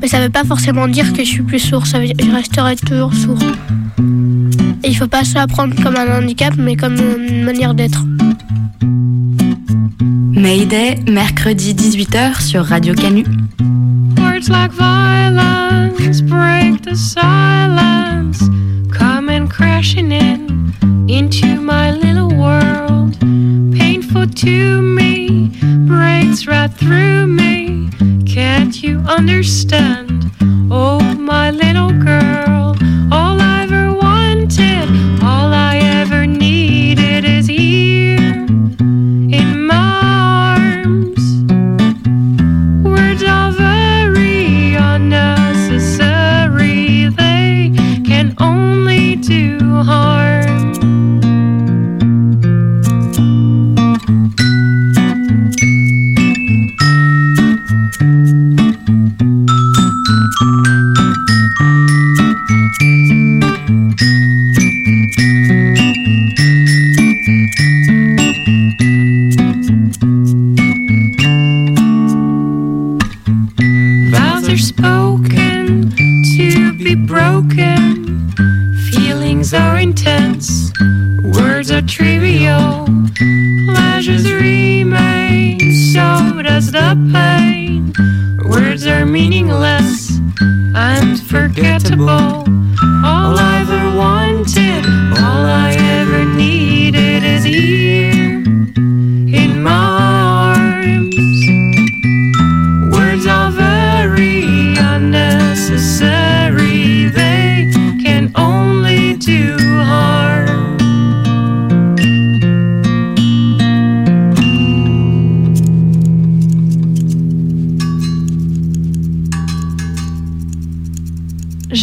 Mais 0.00 0.08
ça 0.08 0.20
veut 0.20 0.30
pas 0.30 0.44
forcément 0.44 0.88
dire 0.88 1.12
que 1.12 1.18
je 1.24 1.28
suis 1.28 1.42
plus 1.42 1.58
sourd, 1.58 1.86
ça 1.86 1.98
veut 1.98 2.06
dire 2.06 2.16
que 2.16 2.24
je 2.24 2.30
resterai 2.30 2.76
toujours 2.76 3.12
sourd. 3.14 3.38
Et 4.82 4.88
il 4.88 4.96
faut 4.96 5.06
pas 5.06 5.24
ça 5.24 5.46
prendre 5.46 5.74
comme 5.82 5.96
un 5.96 6.18
handicap, 6.18 6.54
mais 6.56 6.76
comme 6.76 6.96
une 6.96 7.44
manière 7.44 7.74
d'être. 7.74 8.04
Mayday, 10.32 10.98
mercredi 11.08 11.74
18h 11.74 12.40
sur 12.40 12.64
Radio 12.64 12.94
Canu. 12.94 13.24
Words 14.16 14.48
like 14.48 14.72
violence 14.72 15.20
break 16.22 16.82
the 16.82 16.96
silence, 16.96 18.42
coming 18.90 19.46
crashing 19.46 20.10
in 20.10 20.72
into 21.08 21.60
my 21.60 21.92
little 21.92 22.30
world. 22.36 23.16
Painful 23.72 24.26
to 24.26 24.82
me, 24.82 25.50
breaks 25.86 26.46
right 26.46 26.72
through 26.72 27.26
me. 27.26 27.90
Can't 28.26 28.82
you 28.82 28.98
understand? 29.06 30.09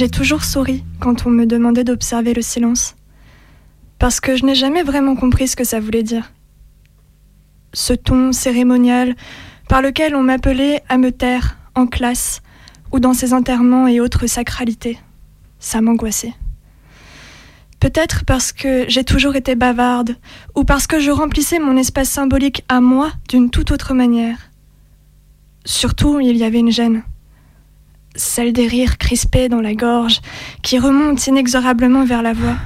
Toujours 0.09 0.43
souri 0.43 0.83
quand 0.99 1.25
on 1.25 1.29
me 1.29 1.45
demandait 1.45 1.83
d'observer 1.83 2.33
le 2.33 2.41
silence, 2.41 2.95
parce 3.99 4.19
que 4.19 4.35
je 4.35 4.45
n'ai 4.45 4.55
jamais 4.55 4.81
vraiment 4.81 5.15
compris 5.15 5.47
ce 5.47 5.55
que 5.55 5.63
ça 5.63 5.79
voulait 5.79 6.01
dire. 6.01 6.31
Ce 7.73 7.93
ton 7.93 8.31
cérémonial 8.31 9.15
par 9.69 9.81
lequel 9.81 10.15
on 10.15 10.23
m'appelait 10.23 10.81
à 10.89 10.97
me 10.97 11.11
taire 11.11 11.57
en 11.75 11.85
classe 11.85 12.41
ou 12.91 12.99
dans 12.99 13.13
ces 13.13 13.33
enterrements 13.33 13.87
et 13.87 13.99
autres 13.99 14.27
sacralités, 14.27 14.97
ça 15.59 15.81
m'angoissait. 15.81 16.33
Peut-être 17.79 18.25
parce 18.25 18.51
que 18.51 18.85
j'ai 18.87 19.03
toujours 19.03 19.35
été 19.35 19.55
bavarde, 19.55 20.15
ou 20.55 20.63
parce 20.63 20.87
que 20.87 20.99
je 20.99 21.11
remplissais 21.11 21.59
mon 21.59 21.77
espace 21.77 22.09
symbolique 22.09 22.63
à 22.69 22.81
moi 22.81 23.11
d'une 23.29 23.51
toute 23.51 23.71
autre 23.71 23.93
manière. 23.93 24.49
Surtout, 25.63 26.19
il 26.19 26.37
y 26.37 26.43
avait 26.43 26.59
une 26.59 26.71
gêne 26.71 27.03
celle 28.17 28.53
des 28.53 28.67
rires 28.67 28.97
crispés 28.97 29.47
dans 29.47 29.61
la 29.61 29.73
gorge, 29.73 30.21
qui 30.61 30.79
remontent 30.79 31.21
inexorablement 31.27 32.05
vers 32.05 32.21
la 32.21 32.33
voix. 32.33 32.57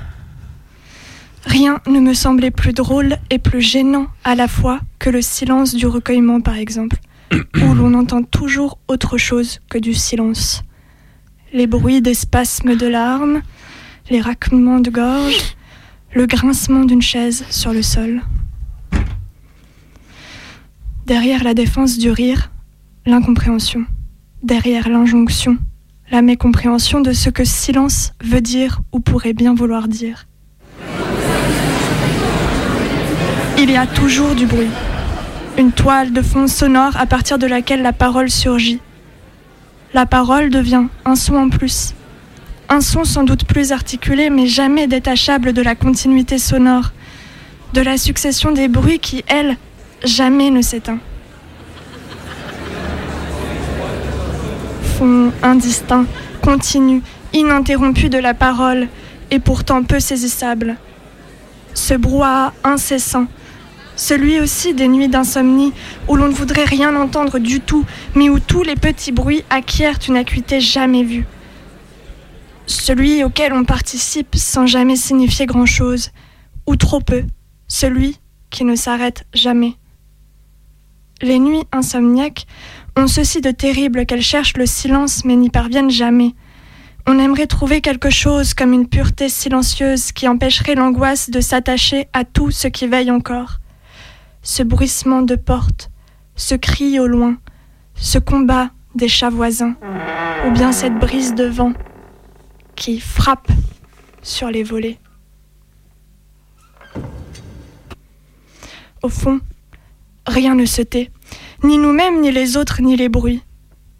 Rien 1.45 1.81
ne 1.87 1.99
me 1.99 2.13
semblait 2.13 2.51
plus 2.51 2.73
drôle 2.73 3.17
et 3.29 3.39
plus 3.39 3.61
gênant 3.61 4.07
à 4.23 4.35
la 4.35 4.47
fois 4.47 4.79
que 4.99 5.09
le 5.09 5.21
silence 5.21 5.73
du 5.73 5.87
recueillement, 5.87 6.41
par 6.41 6.55
exemple, 6.55 6.97
où 7.33 7.73
l'on 7.73 7.93
entend 7.93 8.23
toujours 8.23 8.77
autre 8.87 9.17
chose 9.17 9.59
que 9.69 9.77
du 9.77 9.93
silence. 9.93 10.63
Les 11.53 11.67
bruits 11.67 12.01
des 12.01 12.13
spasmes 12.13 12.75
de 12.75 12.87
larmes, 12.87 13.41
les 14.09 14.21
raclements 14.21 14.79
de 14.79 14.89
gorge, 14.89 15.55
le 16.13 16.25
grincement 16.25 16.85
d'une 16.85 17.01
chaise 17.01 17.45
sur 17.49 17.73
le 17.73 17.81
sol. 17.81 18.21
Derrière 21.05 21.43
la 21.43 21.53
défense 21.53 21.97
du 21.97 22.11
rire, 22.11 22.51
l'incompréhension. 23.05 23.85
Derrière 24.43 24.89
l'injonction, 24.89 25.59
la 26.09 26.23
mécompréhension 26.23 26.99
de 26.99 27.13
ce 27.13 27.29
que 27.29 27.43
silence 27.43 28.13
veut 28.23 28.41
dire 28.41 28.81
ou 28.91 28.99
pourrait 28.99 29.33
bien 29.33 29.53
vouloir 29.53 29.87
dire. 29.87 30.25
Il 33.59 33.69
y 33.69 33.77
a 33.77 33.85
toujours 33.85 34.33
du 34.33 34.47
bruit. 34.47 34.71
Une 35.59 35.71
toile 35.71 36.11
de 36.11 36.23
fond 36.23 36.47
sonore 36.47 36.97
à 36.97 37.05
partir 37.05 37.37
de 37.37 37.45
laquelle 37.45 37.83
la 37.83 37.93
parole 37.93 38.31
surgit. 38.31 38.79
La 39.93 40.07
parole 40.07 40.49
devient 40.49 40.87
un 41.05 41.15
son 41.15 41.35
en 41.35 41.49
plus. 41.49 41.93
Un 42.67 42.81
son 42.81 43.03
sans 43.03 43.23
doute 43.23 43.45
plus 43.45 43.71
articulé 43.71 44.31
mais 44.31 44.47
jamais 44.47 44.87
détachable 44.87 45.53
de 45.53 45.61
la 45.61 45.75
continuité 45.75 46.39
sonore, 46.39 46.93
de 47.73 47.81
la 47.81 47.99
succession 47.99 48.51
des 48.51 48.69
bruits 48.69 48.97
qui, 48.97 49.23
elle, 49.27 49.57
jamais 50.03 50.49
ne 50.49 50.63
s'éteint. 50.63 50.99
Indistinct, 55.01 56.05
continu, 56.43 57.01
ininterrompu 57.33 58.09
de 58.09 58.19
la 58.19 58.33
parole 58.33 58.87
et 59.31 59.39
pourtant 59.39 59.83
peu 59.83 59.99
saisissable. 59.99 60.77
Ce 61.73 61.95
brouhaha 61.95 62.53
incessant, 62.63 63.25
celui 63.95 64.39
aussi 64.39 64.73
des 64.73 64.87
nuits 64.87 65.07
d'insomnie 65.07 65.73
où 66.07 66.15
l'on 66.15 66.27
ne 66.27 66.33
voudrait 66.33 66.65
rien 66.65 66.95
entendre 66.95 67.39
du 67.39 67.61
tout, 67.61 67.85
mais 68.15 68.29
où 68.29 68.39
tous 68.39 68.63
les 68.63 68.75
petits 68.75 69.11
bruits 69.11 69.43
acquièrent 69.49 69.99
une 70.07 70.17
acuité 70.17 70.59
jamais 70.59 71.03
vue. 71.03 71.25
Celui 72.67 73.23
auquel 73.23 73.53
on 73.53 73.63
participe 73.63 74.35
sans 74.35 74.67
jamais 74.67 74.95
signifier 74.95 75.45
grand-chose, 75.45 76.11
ou 76.67 76.75
trop 76.75 76.99
peu, 76.99 77.23
celui 77.67 78.19
qui 78.49 78.65
ne 78.65 78.75
s'arrête 78.75 79.25
jamais. 79.33 79.73
Les 81.21 81.39
nuits 81.39 81.63
insomniaques 81.71 82.47
ont 82.95 83.07
ceci 83.07 83.41
de 83.41 83.51
terrible 83.51 84.05
qu'elles 84.05 84.21
cherchent 84.21 84.57
le 84.57 84.65
silence 84.65 85.25
mais 85.25 85.35
n'y 85.35 85.49
parviennent 85.49 85.91
jamais. 85.91 86.35
On 87.07 87.17
aimerait 87.17 87.47
trouver 87.47 87.81
quelque 87.81 88.09
chose 88.09 88.53
comme 88.53 88.73
une 88.73 88.87
pureté 88.87 89.27
silencieuse 89.27 90.11
qui 90.11 90.27
empêcherait 90.27 90.75
l'angoisse 90.75 91.29
de 91.29 91.41
s'attacher 91.41 92.07
à 92.13 92.25
tout 92.25 92.51
ce 92.51 92.67
qui 92.67 92.87
veille 92.87 93.11
encore. 93.11 93.57
Ce 94.43 94.61
bruissement 94.61 95.21
de 95.21 95.35
porte, 95.35 95.89
ce 96.35 96.55
cri 96.55 96.99
au 96.99 97.07
loin, 97.07 97.37
ce 97.95 98.19
combat 98.19 98.71
des 98.95 99.07
chats 99.07 99.29
voisins, 99.29 99.75
ou 100.45 100.51
bien 100.51 100.71
cette 100.71 100.97
brise 100.99 101.33
de 101.33 101.45
vent 101.45 101.73
qui 102.75 102.99
frappe 102.99 103.47
sur 104.21 104.49
les 104.49 104.63
volets. 104.63 104.97
Au 109.01 109.09
fond, 109.09 109.39
rien 110.27 110.55
ne 110.55 110.65
se 110.65 110.81
tait, 110.81 111.09
ni 111.63 111.77
nous-mêmes, 111.77 112.21
ni 112.21 112.31
les 112.31 112.57
autres, 112.57 112.81
ni 112.81 112.95
les 112.95 113.09
bruits. 113.09 113.41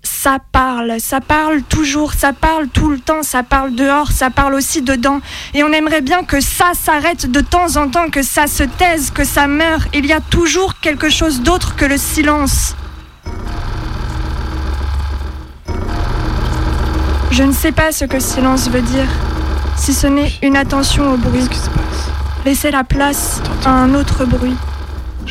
Ça 0.04 0.38
parle, 0.52 1.00
ça 1.00 1.22
parle 1.22 1.62
toujours, 1.62 2.14
ça 2.14 2.34
parle 2.34 2.68
tout 2.68 2.90
le 2.90 3.00
temps, 3.00 3.22
ça 3.22 3.44
parle 3.44 3.76
dehors, 3.76 4.12
ça 4.12 4.30
parle 4.32 4.56
aussi 4.56 4.82
dedans. 4.82 5.20
Et 5.54 5.64
on 5.64 5.72
aimerait 5.72 6.02
bien 6.02 6.24
que 6.24 6.42
ça 6.42 6.72
s'arrête 6.74 7.30
de 7.30 7.40
temps 7.40 7.78
en 7.78 7.88
temps, 7.88 8.10
que 8.10 8.24
ça 8.24 8.48
se 8.48 8.64
taise, 8.64 9.12
que 9.12 9.24
ça 9.24 9.48
meure. 9.48 9.82
Il 9.94 10.06
y 10.06 10.14
a 10.14 10.20
toujours 10.20 10.80
quelque 10.80 11.10
chose 11.10 11.42
d'autre 11.42 11.76
que 11.76 11.86
le 11.86 11.98
silence. 11.98 12.76
Je 17.30 17.44
ne 17.44 17.54
sais 17.54 17.72
pas 17.72 17.92
ce 17.92 18.06
que 18.06 18.20
silence 18.20 18.70
veut 18.70 18.82
dire, 18.82 19.08
si 19.78 19.94
ce 19.94 20.08
n'est 20.08 20.32
une 20.42 20.58
attention 20.58 21.14
au 21.14 21.18
bruit. 21.18 21.48
Laisser 22.44 22.72
la 22.72 22.84
place 22.84 23.42
à 23.66 23.70
un 23.70 23.94
autre 23.94 24.26
bruit, 24.26 24.56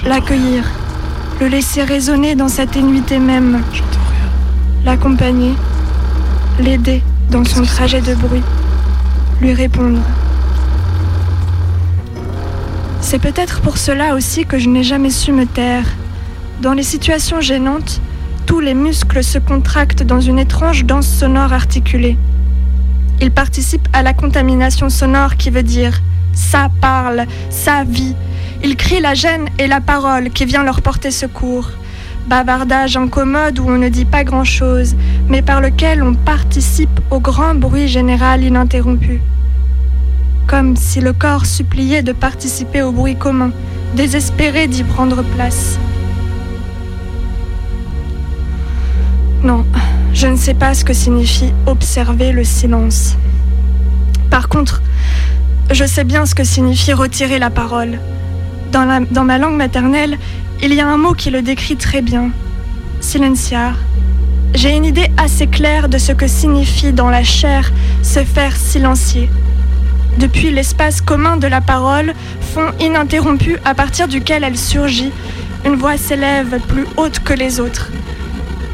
l'accueillir, 0.04 0.64
le 1.40 1.48
laisser 1.48 1.82
résonner 1.82 2.34
dans 2.34 2.48
sa 2.48 2.66
ténuité 2.66 3.18
même, 3.18 3.62
l'accompagner, 4.84 5.54
l'aider 6.58 7.02
dans 7.30 7.44
son 7.44 7.62
trajet 7.62 8.02
de 8.02 8.14
bruit, 8.14 8.42
lui 9.40 9.54
répondre. 9.54 10.02
C'est 13.00 13.18
peut-être 13.18 13.62
pour 13.62 13.78
cela 13.78 14.14
aussi 14.14 14.44
que 14.44 14.58
je 14.58 14.68
n'ai 14.68 14.84
jamais 14.84 15.08
su 15.08 15.32
me 15.32 15.46
taire. 15.46 15.86
Dans 16.60 16.74
les 16.74 16.82
situations 16.82 17.40
gênantes, 17.40 18.02
tous 18.44 18.60
les 18.60 18.74
muscles 18.74 19.24
se 19.24 19.38
contractent 19.38 20.02
dans 20.02 20.20
une 20.20 20.38
étrange 20.38 20.84
danse 20.84 21.08
sonore 21.08 21.54
articulée. 21.54 22.18
Ils 23.22 23.30
participent 23.30 23.88
à 23.94 24.02
la 24.02 24.12
contamination 24.12 24.90
sonore 24.90 25.36
qui 25.36 25.48
veut 25.48 25.62
dire 25.62 26.02
ça 26.34 26.68
parle, 26.80 27.24
ça 27.48 27.84
vit. 27.84 28.14
Ils 28.62 28.76
crient 28.76 29.00
la 29.00 29.14
gêne 29.14 29.48
et 29.58 29.66
la 29.66 29.80
parole 29.80 30.30
qui 30.30 30.44
vient 30.44 30.62
leur 30.62 30.82
porter 30.82 31.10
secours. 31.10 31.70
Bavardage 32.26 32.96
incommode 32.96 33.58
où 33.58 33.64
on 33.66 33.78
ne 33.78 33.88
dit 33.88 34.04
pas 34.04 34.22
grand-chose, 34.22 34.94
mais 35.28 35.40
par 35.40 35.62
lequel 35.62 36.02
on 36.02 36.14
participe 36.14 37.00
au 37.10 37.20
grand 37.20 37.54
bruit 37.54 37.88
général 37.88 38.44
ininterrompu. 38.44 39.22
Comme 40.46 40.76
si 40.76 41.00
le 41.00 41.14
corps 41.14 41.46
suppliait 41.46 42.02
de 42.02 42.12
participer 42.12 42.82
au 42.82 42.92
bruit 42.92 43.16
commun, 43.16 43.50
désespéré 43.94 44.66
d'y 44.66 44.84
prendre 44.84 45.22
place. 45.22 45.78
Non, 49.42 49.64
je 50.12 50.26
ne 50.26 50.36
sais 50.36 50.54
pas 50.54 50.74
ce 50.74 50.84
que 50.84 50.92
signifie 50.92 51.54
observer 51.66 52.30
le 52.30 52.44
silence. 52.44 53.16
Par 54.30 54.50
contre, 54.50 54.82
je 55.70 55.86
sais 55.86 56.04
bien 56.04 56.26
ce 56.26 56.34
que 56.34 56.44
signifie 56.44 56.92
retirer 56.92 57.38
la 57.38 57.48
parole. 57.48 57.98
Dans, 58.72 59.24
ma 59.24 59.38
langue 59.38 59.56
maternelle, 59.56 60.16
il 60.62 60.72
y 60.74 60.80
a 60.80 60.86
un 60.86 60.96
mot 60.96 61.12
qui 61.12 61.30
le 61.30 61.42
décrit 61.42 61.76
très 61.76 62.02
bien. 62.02 62.30
Silenciar. 63.00 63.74
J'ai 64.54 64.76
une 64.76 64.84
idée 64.84 65.08
assez 65.16 65.48
claire 65.48 65.88
de 65.88 65.98
ce 65.98 66.12
que 66.12 66.28
signifie 66.28 66.92
dans 66.92 67.10
la 67.10 67.24
chair 67.24 67.72
se 68.02 68.22
faire 68.22 68.54
silencier. 68.54 69.28
Depuis 70.18 70.50
l'espace 70.50 71.00
commun 71.00 71.36
de 71.36 71.46
la 71.46 71.60
parole, 71.60 72.14
fond 72.54 72.70
ininterrompu 72.78 73.58
à 73.64 73.74
partir 73.74 74.06
duquel 74.06 74.44
elle 74.44 74.58
surgit, 74.58 75.12
une 75.64 75.76
voix 75.76 75.96
s'élève 75.96 76.60
plus 76.68 76.86
haute 76.96 77.20
que 77.20 77.32
les 77.32 77.58
autres. 77.58 77.90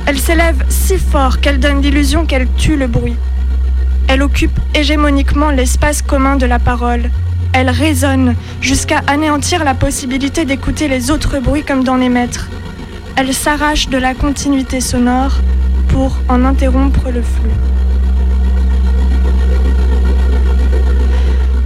Elle 0.06 0.18
s'élève 0.18 0.62
si 0.68 0.98
fort 0.98 1.40
qu'elle 1.40 1.58
donne 1.58 1.80
l'illusion 1.80 2.26
qu'elle 2.26 2.48
tue 2.56 2.76
le 2.76 2.86
bruit. 2.86 3.16
Elle 4.08 4.22
occupe 4.22 4.58
hégémoniquement 4.74 5.50
l'espace 5.50 6.02
commun 6.02 6.36
de 6.36 6.46
la 6.46 6.58
parole. 6.58 7.10
Elle 7.52 7.70
résonne 7.70 8.34
jusqu'à 8.60 9.00
anéantir 9.06 9.64
la 9.64 9.74
possibilité 9.74 10.44
d'écouter 10.44 10.88
les 10.88 11.10
autres 11.10 11.38
bruits 11.38 11.64
comme 11.64 11.84
d'en 11.84 12.00
émettre. 12.00 12.48
Elle 13.16 13.32
s'arrache 13.32 13.88
de 13.88 13.98
la 13.98 14.14
continuité 14.14 14.80
sonore 14.80 15.40
pour 15.88 16.16
en 16.28 16.44
interrompre 16.44 17.10
le 17.10 17.22
flux. 17.22 17.50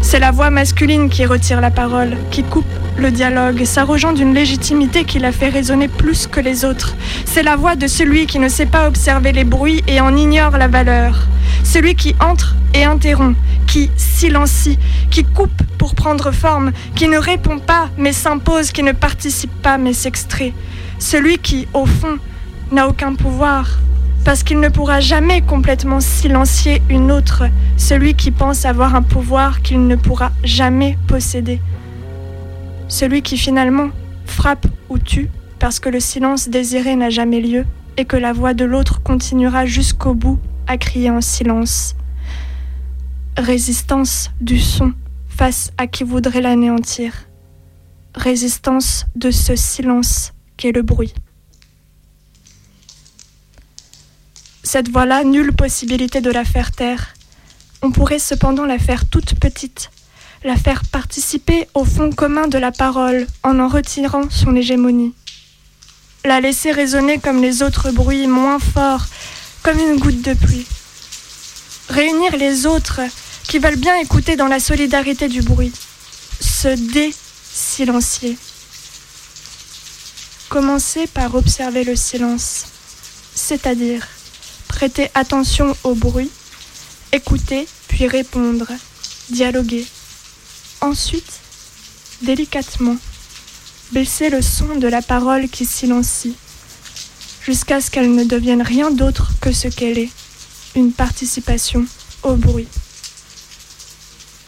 C'est 0.01 0.21
la 0.21 0.31
voix 0.31 0.51
masculine 0.51 1.09
qui 1.09 1.25
retire 1.25 1.61
la 1.61 1.71
parole, 1.71 2.17
qui 2.31 2.43
coupe 2.43 2.80
le 3.01 3.11
dialogue, 3.11 3.65
s'arrogeant 3.65 4.13
d'une 4.13 4.35
légitimité 4.35 5.05
qui 5.05 5.19
la 5.19 5.33
fait 5.33 5.49
résonner 5.49 5.89
plus 5.89 6.27
que 6.27 6.39
les 6.39 6.65
autres. 6.65 6.95
C'est 7.25 7.43
la 7.43 7.57
voix 7.57 7.75
de 7.75 7.87
celui 7.87 8.27
qui 8.27 8.39
ne 8.39 8.49
sait 8.49 8.67
pas 8.67 8.87
observer 8.87 9.33
les 9.33 9.45
bruits 9.45 9.83
et 9.89 10.01
en 10.01 10.17
ignore 10.17 10.59
la 10.59 10.69
valeur. 10.69 11.27
Celui 11.65 11.95
qui 11.95 12.15
entre 12.21 12.55
et 12.75 12.85
interrompt, 12.85 13.39
qui 13.67 13.91
silencie, 13.97 14.79
qui 15.11 15.25
coupe 15.25 15.63
pour 15.79 15.95
prendre 15.95 16.31
forme, 16.31 16.73
qui 16.95 17.09
ne 17.09 17.17
répond 17.17 17.59
pas 17.59 17.89
mais 17.97 18.13
s'impose, 18.13 18.71
qui 18.71 18.83
ne 18.83 18.93
participe 18.93 19.63
pas 19.63 19.79
mais 19.79 19.95
s'extrait. 19.95 20.53
Celui 20.99 21.39
qui, 21.39 21.67
au 21.73 21.87
fond, 21.87 22.19
n'a 22.71 22.87
aucun 22.87 23.15
pouvoir, 23.15 23.79
parce 24.25 24.43
qu'il 24.43 24.61
ne 24.61 24.69
pourra 24.69 25.01
jamais 25.01 25.41
complètement 25.41 26.01
silencier 26.01 26.83
une 26.91 27.11
autre, 27.11 27.45
celui 27.79 28.15
qui 28.15 28.31
pense 28.31 28.67
avoir 28.67 28.95
un 28.95 29.03
pouvoir 29.03 29.63
qu'il 29.63 29.87
ne 29.87 29.97
pourra 29.97 30.33
jamais 30.45 30.99
posséder. 31.07 31.61
Celui 32.91 33.23
qui 33.23 33.39
finalement 33.39 33.91
frappe 34.27 34.67
ou 34.89 34.99
tue 34.99 35.31
parce 35.61 35.79
que 35.79 35.89
le 35.89 36.01
silence 36.01 36.49
désiré 36.49 36.97
n'a 36.97 37.09
jamais 37.09 37.41
lieu 37.41 37.65
et 37.97 38.05
que 38.05 38.17
la 38.17 38.33
voix 38.33 38.53
de 38.53 38.65
l'autre 38.65 39.01
continuera 39.01 39.65
jusqu'au 39.65 40.13
bout 40.13 40.41
à 40.67 40.77
crier 40.77 41.09
en 41.09 41.21
silence. 41.21 41.95
Résistance 43.39 44.31
du 44.41 44.59
son 44.59 44.93
face 45.29 45.71
à 45.79 45.87
qui 45.87 46.03
voudrait 46.03 46.41
l'anéantir. 46.41 47.29
Résistance 48.17 49.07
de 49.15 49.31
ce 49.31 49.55
silence 49.55 50.33
qu'est 50.57 50.73
le 50.73 50.83
bruit. 50.83 51.15
Cette 54.65 54.89
voix-là, 54.89 55.23
nulle 55.23 55.53
possibilité 55.53 56.21
de 56.21 56.31
la 56.31 56.45
faire 56.45 56.73
taire. 56.73 57.15
On 57.83 57.93
pourrait 57.93 58.19
cependant 58.19 58.67
la 58.67 58.79
faire 58.79 59.09
toute 59.09 59.39
petite, 59.39 59.91
la 60.43 60.57
faire 60.57 60.83
participer 60.87 61.69
au 61.75 61.85
fond 61.85 62.11
commun 62.11 62.49
de 62.49 62.59
la 62.59 62.73
parole 62.73 63.27
en 63.43 63.59
en 63.59 63.69
retirant 63.69 64.31
son 64.31 64.57
hégémonie. 64.57 65.15
La 66.25 66.41
laisser 66.41 66.73
résonner 66.73 67.19
comme 67.19 67.43
les 67.43 67.63
autres 67.63 67.91
bruits 67.91 68.27
moins 68.27 68.59
forts, 68.59 69.07
comme 69.63 69.79
une 69.79 69.99
goutte 69.99 70.23
de 70.23 70.35
pluie. 70.35 70.67
Réunir 71.89 72.37
les 72.37 72.67
autres 72.67 73.01
qui 73.49 73.59
veulent 73.59 73.77
bien 73.77 73.97
écouter 73.97 74.37
dans 74.37 74.47
la 74.47 74.61
solidarité 74.61 75.29
du 75.29 75.43
bruit. 75.43 75.73
Se 76.41 76.69
dé-silencier. 76.69 78.39
Commencer 80.49 81.07
par 81.07 81.35
observer 81.35 81.85
le 81.85 81.97
silence, 81.97 82.67
c'est-à-dire 83.35 84.07
prêter 84.69 85.11
attention 85.15 85.77
au 85.85 85.95
bruit, 85.95 86.31
écouter 87.13 87.67
puis 87.89 88.07
répondre, 88.07 88.69
dialoguer. 89.31 89.87
Ensuite, 90.83 91.41
délicatement, 92.23 92.97
baisser 93.93 94.31
le 94.31 94.41
son 94.41 94.77
de 94.77 94.89
la 94.89 95.03
parole 95.03 95.49
qui 95.49 95.67
silencie, 95.67 96.37
jusqu'à 97.45 97.83
ce 97.83 97.91
qu'elle 97.91 98.15
ne 98.15 98.25
devienne 98.25 98.63
rien 98.63 98.91
d'autre 98.91 99.33
que 99.43 99.53
ce 99.53 99.69
qu'elle 99.69 99.99
est, 99.99 100.11
une 100.75 100.93
participation 100.93 101.85
au 102.23 102.35
bruit. 102.35 102.69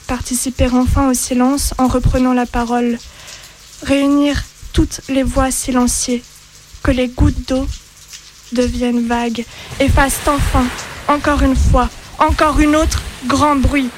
Participer 0.07 0.69
enfin 0.73 1.11
au 1.11 1.15
silence 1.15 1.75
en 1.77 1.87
reprenant 1.87 2.33
la 2.33 2.47
parole, 2.47 2.99
réunir 3.83 4.43
toutes 4.73 5.03
les 5.11 5.23
voix 5.23 5.51
silenciées, 5.51 6.23
que 6.83 6.93
les 6.93 7.09
gouttes 7.09 7.47
d'eau 7.47 7.67
deviennent 8.53 9.07
vagues 9.07 9.45
et 9.81 9.89
fassent 9.89 10.27
enfin, 10.27 10.65
encore 11.09 11.43
une 11.43 11.57
fois, 11.57 11.91
encore 12.19 12.59
une 12.59 12.75
autre, 12.75 13.03
grand 13.27 13.57
bruit. 13.57 13.91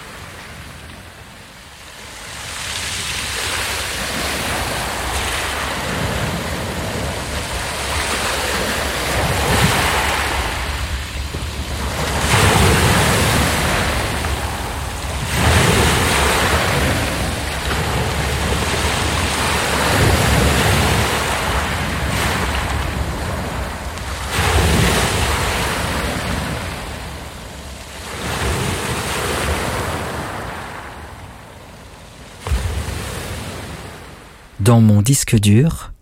Dans 34.64 34.80
mon 34.80 35.02
disque 35.02 35.38
dur, 35.38 35.92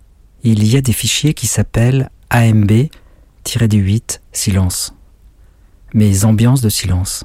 il 0.45 0.63
y 0.65 0.77
a 0.77 0.81
des 0.81 0.93
fichiers 0.93 1.35
qui 1.35 1.49
s'appellent 1.49 2.11
AMB-8 2.31 4.21
silence. 4.31 4.95
Mes 5.95 6.25
ambiances 6.25 6.61
de 6.61 6.69
silence. 6.69 7.25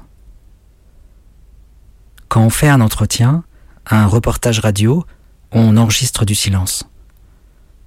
Quand 2.26 2.42
on 2.42 2.50
fait 2.50 2.68
un 2.68 2.80
entretien, 2.80 3.44
un 3.86 4.08
reportage 4.08 4.58
radio, 4.58 5.04
on 5.52 5.76
enregistre 5.76 6.24
du 6.24 6.34
silence. 6.34 6.90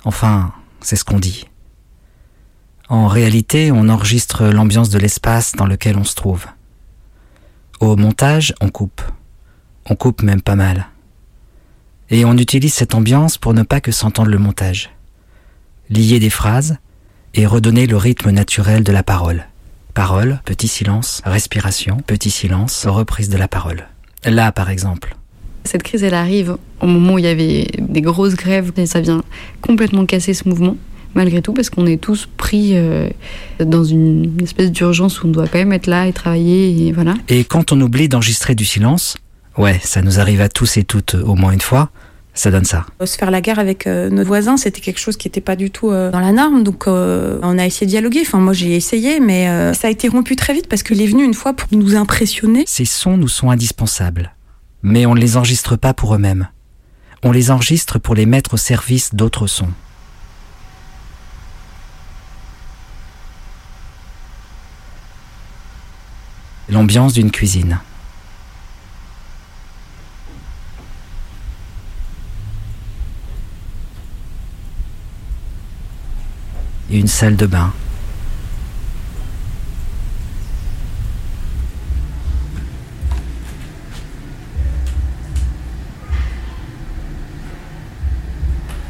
Enfin, 0.06 0.54
c'est 0.80 0.96
ce 0.96 1.04
qu'on 1.04 1.20
dit. 1.20 1.50
En 2.88 3.10
réalité, 3.10 3.74
on 3.74 3.90
enregistre 3.90 4.46
l'ambiance 4.46 4.92
de 4.92 4.98
l'espace 4.98 5.58
dans 5.58 5.68
lequel 5.68 5.98
on 5.98 6.06
se 6.06 6.16
trouve. 6.16 6.46
Au 7.82 7.98
montage, 7.98 8.54
on 8.62 8.70
coupe. 8.70 9.02
On 9.88 9.98
coupe 9.98 10.22
même 10.22 10.42
pas 10.42 10.56
mal. 10.56 10.88
Et 12.14 12.26
on 12.26 12.38
utilise 12.38 12.74
cette 12.74 12.94
ambiance 12.94 13.38
pour 13.38 13.54
ne 13.54 13.64
pas 13.64 13.80
que 13.80 13.94
s'entende 13.94 14.28
le 14.28 14.38
montage. 14.38 14.90
Lier 15.90 16.20
des 16.20 16.30
phrases 16.30 16.76
et 17.34 17.46
redonner 17.46 17.88
le 17.88 17.96
rythme 17.96 18.32
naturel 18.32 18.84
de 18.84 18.92
la 18.92 19.02
parole. 19.02 19.46
Parole, 19.94 20.42
petit 20.44 20.68
silence, 20.68 21.22
respiration, 21.24 22.02
petit 22.06 22.30
silence, 22.30 22.86
reprise 22.86 23.30
de 23.30 23.38
la 23.38 23.48
parole. 23.48 23.88
Là, 24.26 24.52
par 24.52 24.70
exemple. 24.70 25.16
Cette 25.64 25.84
crise, 25.84 26.04
elle 26.04 26.14
arrive 26.14 26.58
au 26.82 26.88
moment 26.88 27.14
où 27.14 27.20
il 27.20 27.24
y 27.24 27.30
avait 27.30 27.68
des 27.80 28.02
grosses 28.02 28.36
grèves 28.36 28.74
et 28.76 28.86
ça 28.88 29.00
vient 29.00 29.24
complètement 29.62 30.06
casser 30.06 30.34
ce 30.34 30.50
mouvement, 30.50 30.76
malgré 31.16 31.42
tout, 31.42 31.54
parce 31.54 31.70
qu'on 31.70 31.86
est 31.86 32.02
tous 32.02 32.28
pris 32.36 32.72
euh, 32.74 33.08
dans 33.60 33.86
une 33.86 34.38
espèce 34.42 34.70
d'urgence 34.70 35.24
où 35.24 35.28
on 35.28 35.32
doit 35.32 35.48
quand 35.48 35.60
même 35.60 35.72
être 35.72 35.88
là 35.88 36.08
et 36.08 36.14
travailler, 36.14 36.88
et 36.88 36.92
voilà. 36.92 37.14
Et 37.30 37.46
quand 37.46 37.72
on 37.72 37.80
oublie 37.80 38.10
d'enregistrer 38.10 38.54
du 38.54 38.66
silence, 38.66 39.16
ouais, 39.58 39.80
ça 39.82 40.02
nous 40.02 40.20
arrive 40.20 40.42
à 40.42 40.50
tous 40.50 40.76
et 40.76 40.84
toutes 40.84 41.14
au 41.16 41.36
moins 41.36 41.52
une 41.52 41.62
fois, 41.62 41.90
ça 42.34 42.50
donne 42.50 42.64
ça. 42.64 42.86
Se 43.04 43.18
faire 43.18 43.32
la 43.32 43.42
guerre 43.42 43.60
avec 43.60 43.88
euh, 43.88 44.10
nos 44.10 44.24
voisins, 44.24 44.56
c'était 44.56 44.80
quelque 44.80 45.00
chose 45.00 45.18
qui 45.18 45.28
n'était 45.28 45.42
pas 45.42 45.56
du 45.56 45.70
tout 45.70 45.92
euh, 45.92 46.12
dans 46.12 46.20
la 46.20 46.32
norme. 46.32 46.64
Donc 46.64 46.88
euh, 46.88 47.40
on 47.44 47.58
a 47.58 47.66
essayé 47.66 47.86
de 47.86 47.92
dialoguer. 47.92 48.22
Enfin 48.22 48.40
moi 48.40 48.54
j'ai 48.54 48.76
essayé, 48.76 49.20
mais 49.20 49.50
euh, 49.50 49.74
ça 49.74 49.88
a 49.88 49.92
été 49.92 50.08
rompu 50.08 50.36
très 50.36 50.54
vite 50.54 50.68
parce 50.68 50.84
qu'il 50.84 51.02
est 51.02 51.08
venu 51.08 51.24
une 51.24 51.34
fois 51.34 51.54
pour 51.54 51.68
nous 51.72 51.96
impressionner. 51.96 52.64
Ces 52.68 52.86
sons 52.86 53.18
nous 53.18 53.28
sont 53.28 53.50
indispensables, 53.50 54.34
mais 54.82 55.06
on 55.06 55.14
ne 55.14 55.20
les 55.20 55.36
enregistre 55.36 55.76
pas 55.76 55.94
pour 55.94 56.16
eux-mêmes. 56.16 56.48
On 57.24 57.32
les 57.32 57.52
enregistre 57.52 58.00
pour 58.00 58.16
les 58.16 58.26
mettre 58.26 58.54
au 58.54 58.58
service 58.58 59.14
d'autres 59.14 59.48
sons. 59.48 59.70
L'ambiance 66.70 67.14
d'une 67.14 67.32
cuisine. 67.32 67.80
Une 76.98 77.08
salle 77.08 77.36
de 77.36 77.46
bain. 77.46 77.74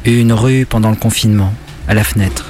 Une 0.04 0.32
rue 0.32 0.66
pendant 0.66 0.90
le 0.90 0.96
confinement, 0.96 1.54
à 1.86 1.94
la 1.94 2.02
fenêtre. 2.02 2.46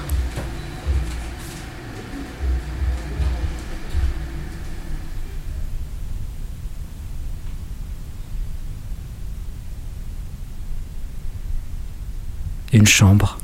Une 12.73 12.87
chambre. 12.87 13.42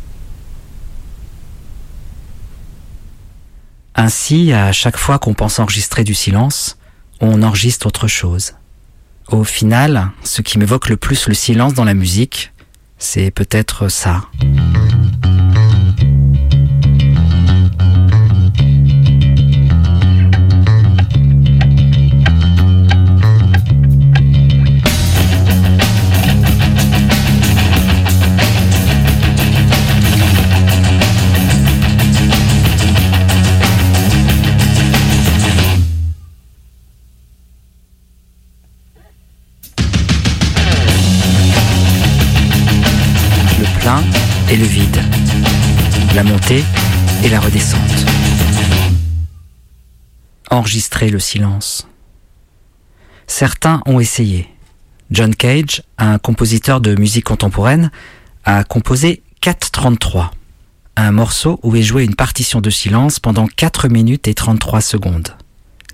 Ainsi, 4.01 4.53
à 4.53 4.71
chaque 4.71 4.97
fois 4.97 5.19
qu'on 5.19 5.35
pense 5.35 5.59
enregistrer 5.59 6.05
du 6.05 6.15
silence, 6.15 6.79
on 7.21 7.43
enregistre 7.43 7.89
autre 7.89 8.07
chose. 8.07 8.53
Au 9.27 9.43
final, 9.43 10.13
ce 10.23 10.41
qui 10.41 10.57
m'évoque 10.57 10.89
le 10.89 10.97
plus 10.97 11.27
le 11.27 11.35
silence 11.35 11.75
dans 11.75 11.85
la 11.85 11.95
musique, 11.95 12.53
c'est 12.99 13.33
peut-être 13.33 13.89
ça. 13.89 14.23
Et 44.51 44.57
le 44.57 44.65
vide. 44.65 45.03
La 46.15 46.23
montée 46.25 46.65
et 47.23 47.29
la 47.29 47.41
redescente. 47.41 48.07
Enregistrer 50.51 51.11
le 51.11 51.19
silence. 51.19 51.87
Certains 53.27 53.83
ont 53.87 54.01
essayé. 54.01 54.49
John 55.11 55.35
Cage, 55.35 55.83
un 55.99 56.19
compositeur 56.19 56.81
de 56.81 56.95
musique 56.95 57.25
contemporaine, 57.25 57.91
a 58.45 58.65
composé 58.65 59.23
433, 59.43 60.33
un 60.97 61.13
morceau 61.13 61.61
où 61.63 61.77
est 61.77 61.83
jouée 61.83 62.05
une 62.05 62.15
partition 62.15 62.61
de 62.61 62.71
silence 62.71 63.21
pendant 63.21 63.47
4 63.47 63.89
minutes 63.89 64.29
et 64.29 64.35
33 64.35 64.81
secondes. 64.81 65.35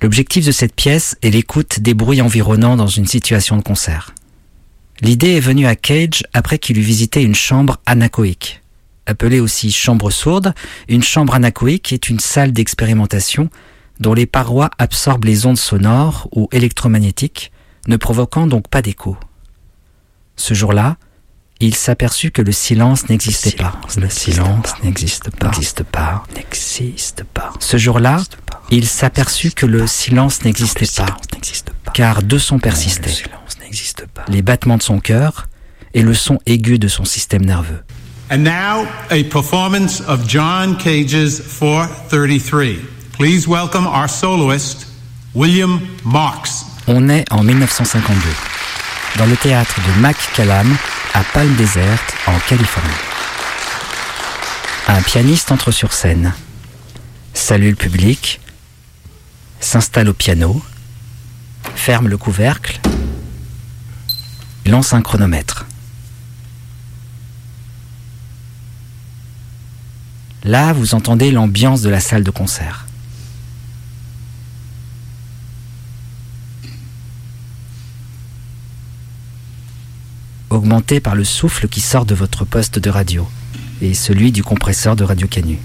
L'objectif 0.01 0.47
de 0.47 0.53
cette 0.53 0.75
pièce 0.75 1.17
est 1.23 1.31
l'écoute 1.31 1.81
des 1.81 1.95
bruits 1.95 2.23
environnants 2.23 2.77
dans 2.77 2.87
une 2.87 3.07
situation 3.07 3.57
de 3.57 3.63
concert. 3.63 4.15
L'idée 5.01 5.37
est 5.37 5.41
venue 5.41 5.67
à 5.67 5.77
Cage 5.77 6.23
après 6.33 6.59
qu'il 6.59 6.79
eut 6.79 6.83
visité 6.83 7.23
une 7.23 7.35
chambre 7.35 7.79
anechoïque. 7.87 8.63
Appelée 9.07 9.41
aussi 9.41 9.71
chambre 9.71 10.11
sourde, 10.11 10.55
une 10.89 11.03
chambre 11.03 11.35
anechoïque 11.35 11.93
est 11.93 12.09
une 12.09 12.21
salle 12.21 12.53
d'expérimentation 12.53 13.51
dont 14.01 14.15
les 14.15 14.27
parois 14.27 14.71
absorbent 14.79 15.27
les 15.27 15.47
ondes 15.47 15.59
sonores 15.59 16.29
ou 16.33 16.49
électromagnétiques, 16.53 17.53
ne 17.87 17.97
provoquant 17.97 18.47
donc 18.47 18.69
pas 18.69 18.83
d'écho. 18.83 19.17
Ce 20.37 20.55
jour-là, 20.55 20.97
il 21.61 21.75
s'aperçut 21.75 22.31
que 22.31 22.43
le 22.43 22.53
silence 22.53 23.09
n'existait 23.09 23.53
pas. 23.53 23.81
Le 23.97 24.09
silence 24.09 24.75
n'existe 24.83 25.31
pas. 25.31 25.47
N'existe 25.47 25.83
pas. 25.85 26.25
N'existe 26.35 27.25
pas. 27.25 27.53
Ce 27.61 27.77
jour-là, 27.77 28.23
il 28.71 28.87
s'aperçut 28.87 29.53
que 29.53 29.67
le 29.67 29.87
silence 29.87 30.45
n'existait 30.45 30.87
pas. 30.97 31.17
Car 31.93 32.23
deux 32.23 32.39
sons 32.39 32.59
persistaient. 32.59 33.25
Les 34.29 34.43
battements 34.43 34.77
de 34.77 34.83
son 34.83 35.01
cœur 35.01 35.49
et 35.95 36.03
le 36.03 36.15
son 36.15 36.39
aigu 36.47 36.79
de 36.79 36.89
son 36.89 37.05
système 37.05 37.45
nerveux. 37.45 37.83
And 38.31 38.39
now, 38.39 38.87
a 39.11 39.23
performance 39.25 40.01
of 40.09 40.27
John 40.27 40.77
Cage's 40.79 41.41
433. 41.41 42.79
Please 43.13 43.47
welcome 43.47 43.87
our 43.87 44.09
soloist, 44.09 44.87
William 45.35 45.81
Marks. 46.05 46.65
On 46.89 47.09
est 47.09 47.31
en 47.31 47.43
1952, 47.43 48.15
dans 49.19 49.27
le 49.27 49.37
théâtre 49.37 49.77
de 49.81 50.01
McCallum, 50.01 50.77
à 51.13 51.23
Palm 51.33 51.55
Desert, 51.57 52.01
en 52.27 52.39
Californie. 52.49 52.89
Un 54.89 55.01
pianiste 55.03 55.53
entre 55.53 55.71
sur 55.71 55.93
scène, 55.93 56.33
salue 57.35 57.71
le 57.71 57.77
public, 57.77 58.41
s'installe 59.61 60.09
au 60.09 60.15
piano, 60.15 60.63
ferme 61.75 62.09
le 62.09 62.17
couvercle, 62.17 62.81
lance 64.67 64.93
un 64.93 65.03
chronomètre. 65.03 65.67
Là, 70.45 70.73
vous 70.73 70.95
entendez 70.95 71.31
l'ambiance 71.31 71.83
de 71.83 71.89
la 71.89 72.01
salle 72.01 72.23
de 72.23 72.31
concert. 72.31 72.87
Augmenté 80.51 81.01
par 81.01 81.15
le 81.15 81.25
souffle 81.25 81.67
qui 81.69 81.81
sort 81.81 82.05
de 82.05 82.15
votre 82.15 82.45
poste 82.45 82.79
de 82.79 82.91
radio 82.91 83.27
et 83.81 83.95
celui 83.95 84.33
du 84.33 84.43
compresseur 84.43 84.97
de 84.97 85.05
Radio 85.05 85.27
Canu. 85.27 85.59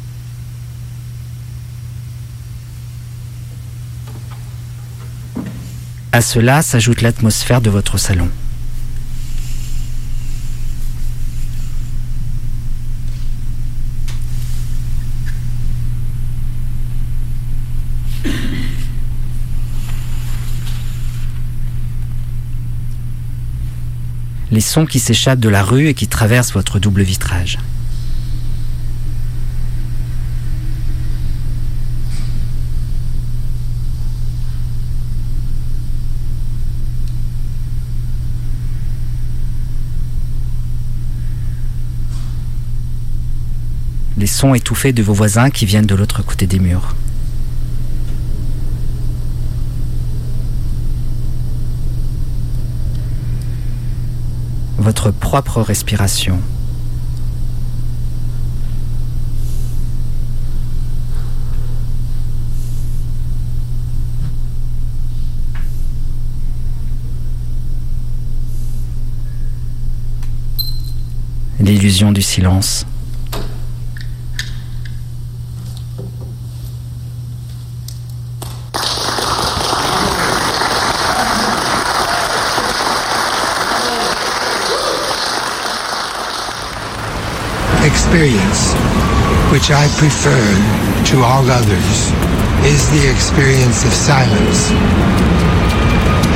À 6.11 6.21
cela 6.21 6.61
s'ajoute 6.61 7.01
l'atmosphère 7.01 7.61
de 7.61 7.69
votre 7.69 7.97
salon. 7.97 8.29
Les 24.51 24.61
sons 24.61 24.85
qui 24.85 24.99
s'échappent 24.99 25.39
de 25.39 25.49
la 25.49 25.63
rue 25.63 25.87
et 25.87 25.93
qui 25.93 26.07
traversent 26.07 26.53
votre 26.53 26.79
double 26.79 27.03
vitrage. 27.03 27.59
Les 44.17 44.27
sons 44.27 44.53
étouffés 44.53 44.91
de 44.91 45.01
vos 45.01 45.13
voisins 45.13 45.49
qui 45.49 45.65
viennent 45.65 45.85
de 45.85 45.95
l'autre 45.95 46.23
côté 46.23 46.45
des 46.45 46.59
murs. 46.59 46.93
Votre 54.79 55.11
propre 55.11 55.61
respiration. 55.61 56.39
L'illusion 71.59 72.11
du 72.11 72.21
silence. 72.21 72.85
Experience, 88.09 88.73
which 89.53 89.69
I 89.69 89.85
prefer 90.01 90.41
to 91.13 91.21
all 91.21 91.45
others, 91.45 92.09
is 92.65 92.89
the 92.89 93.05
experience 93.05 93.85
of 93.85 93.93
silence. 93.93 94.73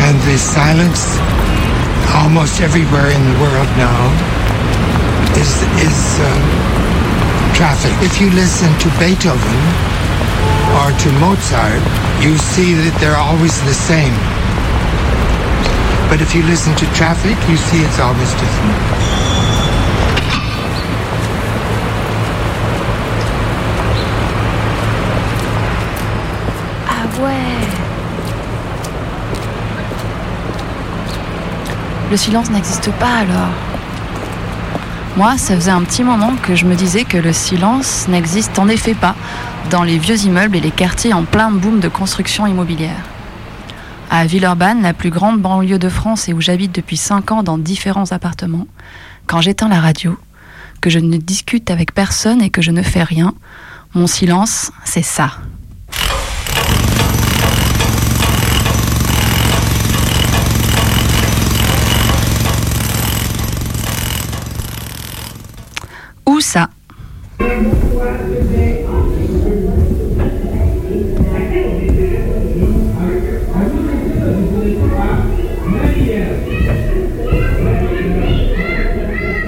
And 0.06 0.14
the 0.30 0.38
silence, 0.38 1.18
almost 2.14 2.62
everywhere 2.62 3.10
in 3.10 3.26
the 3.26 3.38
world 3.42 3.66
now, 3.74 4.06
is, 5.34 5.50
is 5.82 5.98
uh, 6.22 6.30
traffic. 7.58 7.90
If 8.06 8.22
you 8.22 8.30
listen 8.38 8.70
to 8.78 8.88
Beethoven 9.02 9.62
or 10.78 10.94
to 10.94 11.10
Mozart, 11.18 11.82
you 12.22 12.38
see 12.54 12.78
that 12.86 12.94
they're 13.02 13.18
always 13.18 13.58
the 13.66 13.74
same. 13.74 14.14
But 16.06 16.22
if 16.22 16.36
you 16.38 16.44
listen 16.46 16.76
to 16.78 16.86
traffic, 16.94 17.34
you 17.50 17.58
see 17.58 17.82
it's 17.82 17.98
always 17.98 18.30
different. 18.38 19.33
Le 32.14 32.18
silence 32.18 32.52
n'existe 32.52 32.92
pas 32.92 33.12
alors. 33.22 33.50
Moi, 35.18 35.36
ça 35.40 35.56
faisait 35.56 35.72
un 35.72 35.82
petit 35.82 36.04
moment 36.04 36.34
que 36.44 36.56
je 36.56 36.66
me 36.66 36.76
disais 36.76 37.06
que 37.06 37.18
le 37.18 37.34
silence 37.34 38.08
n'existe 38.08 38.60
en 38.60 38.68
effet 38.68 38.94
pas 38.94 39.16
dans 39.72 39.82
les 39.82 39.98
vieux 39.98 40.24
immeubles 40.24 40.56
et 40.56 40.62
les 40.62 40.70
quartiers 40.70 41.14
en 41.14 41.24
plein 41.24 41.50
boom 41.50 41.80
de 41.80 41.88
construction 41.88 42.46
immobilière. 42.46 43.04
À 44.12 44.26
Villeurbanne, 44.26 44.84
la 44.84 44.94
plus 44.94 45.10
grande 45.10 45.42
banlieue 45.42 45.80
de 45.80 45.90
France 45.90 46.30
et 46.30 46.34
où 46.34 46.42
j'habite 46.42 46.72
depuis 46.72 46.98
5 46.98 47.32
ans 47.32 47.42
dans 47.42 47.58
différents 47.58 48.12
appartements, 48.12 48.68
quand 49.26 49.42
j'éteins 49.42 49.70
la 49.70 49.82
radio, 49.82 50.16
que 50.82 50.92
je 50.92 51.00
ne 51.00 51.18
discute 51.18 51.72
avec 51.72 51.96
personne 51.96 52.44
et 52.44 52.52
que 52.52 52.62
je 52.62 52.70
ne 52.70 52.84
fais 52.84 53.04
rien, 53.04 53.34
mon 53.96 54.06
silence, 54.06 54.72
c'est 54.84 55.02
ça. 55.02 55.32
Où 66.26 66.40
ça 66.40 66.70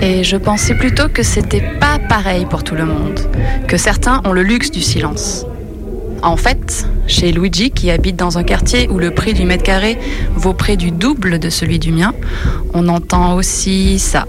Et 0.01 0.23
je 0.23 0.37
pensais 0.37 0.75
plutôt 0.75 1.09
que 1.09 1.23
c'était 1.23 1.63
pas 1.79 1.97
pareil 1.97 2.45
pour 2.45 2.63
tout 2.63 2.75
le 2.75 2.85
monde, 2.85 3.19
que 3.67 3.77
certains 3.77 4.21
ont 4.23 4.33
le 4.33 4.43
luxe 4.43 4.69
du 4.69 4.81
silence. 4.81 5.45
En 6.21 6.37
fait, 6.37 6.87
chez 7.07 7.31
Luigi, 7.31 7.71
qui 7.71 7.89
habite 7.89 8.15
dans 8.15 8.37
un 8.37 8.43
quartier 8.43 8.87
où 8.89 8.99
le 8.99 9.11
prix 9.11 9.33
du 9.33 9.45
mètre 9.45 9.63
carré 9.63 9.97
vaut 10.35 10.53
près 10.53 10.77
du 10.77 10.91
double 10.91 11.39
de 11.39 11.49
celui 11.49 11.79
du 11.79 11.91
mien, 11.91 12.13
on 12.73 12.87
entend 12.87 13.35
aussi 13.35 13.97
ça. 13.99 14.25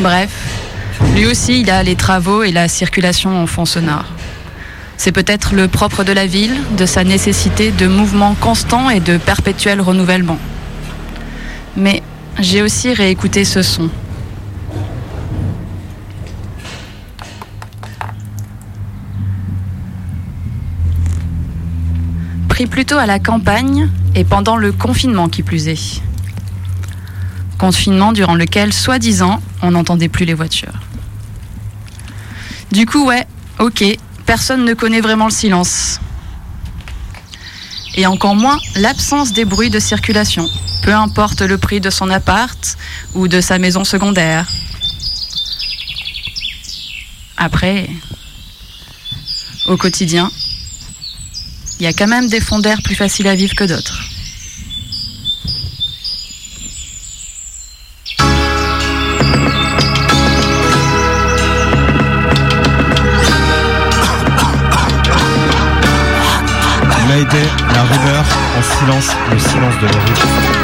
Bref, 0.00 0.30
lui 1.16 1.26
aussi, 1.26 1.60
il 1.60 1.70
a 1.70 1.82
les 1.82 1.96
travaux 1.96 2.44
et 2.44 2.52
la 2.52 2.68
circulation 2.68 3.36
en 3.42 3.46
fond 3.48 3.64
sonore. 3.64 4.04
C'est 4.96 5.10
peut-être 5.10 5.54
le 5.54 5.66
propre 5.66 6.04
de 6.04 6.12
la 6.12 6.26
ville, 6.26 6.54
de 6.76 6.86
sa 6.86 7.02
nécessité 7.02 7.72
de 7.72 7.88
mouvement 7.88 8.36
constant 8.40 8.90
et 8.90 9.00
de 9.00 9.16
perpétuel 9.16 9.80
renouvellement. 9.80 10.38
Mais 11.76 12.02
j'ai 12.38 12.62
aussi 12.62 12.94
réécouté 12.94 13.44
ce 13.44 13.62
son. 13.62 13.90
Pris 22.48 22.66
plutôt 22.66 22.98
à 22.98 23.06
la 23.06 23.18
campagne 23.18 23.88
et 24.14 24.24
pendant 24.24 24.56
le 24.56 24.70
confinement 24.70 25.28
qui 25.28 25.42
plus 25.42 25.68
est. 25.68 26.07
Confinement 27.58 28.12
durant 28.12 28.34
lequel, 28.34 28.72
soi-disant, 28.72 29.42
on 29.62 29.72
n'entendait 29.72 30.08
plus 30.08 30.24
les 30.24 30.34
voitures. 30.34 30.80
Du 32.70 32.86
coup, 32.86 33.04
ouais, 33.06 33.26
Ok, 33.58 33.82
personne 34.24 34.64
ne 34.64 34.72
connaît 34.72 35.00
vraiment 35.00 35.24
le 35.24 35.32
silence. 35.32 35.98
Et 37.96 38.06
encore 38.06 38.36
moins 38.36 38.56
l'absence 38.76 39.32
des 39.32 39.44
bruits 39.44 39.70
de 39.70 39.80
circulation, 39.80 40.48
peu 40.84 40.94
importe 40.94 41.40
le 41.40 41.58
prix 41.58 41.80
de 41.80 41.90
son 41.90 42.08
appart 42.08 42.78
ou 43.14 43.26
de 43.26 43.40
sa 43.40 43.58
maison 43.58 43.82
secondaire. 43.82 44.46
Après, 47.36 47.90
au 49.66 49.76
quotidien, 49.76 50.30
il 51.80 51.84
y 51.84 51.86
a 51.88 51.92
quand 51.92 52.06
même 52.06 52.28
des 52.28 52.40
fonds 52.40 52.62
plus 52.84 52.94
faciles 52.94 53.26
à 53.26 53.34
vivre 53.34 53.56
que 53.56 53.64
d'autres. 53.64 54.07
Le 68.90 69.38
silence 69.38 69.78
de 69.80 69.86
l'origine. 69.86 70.57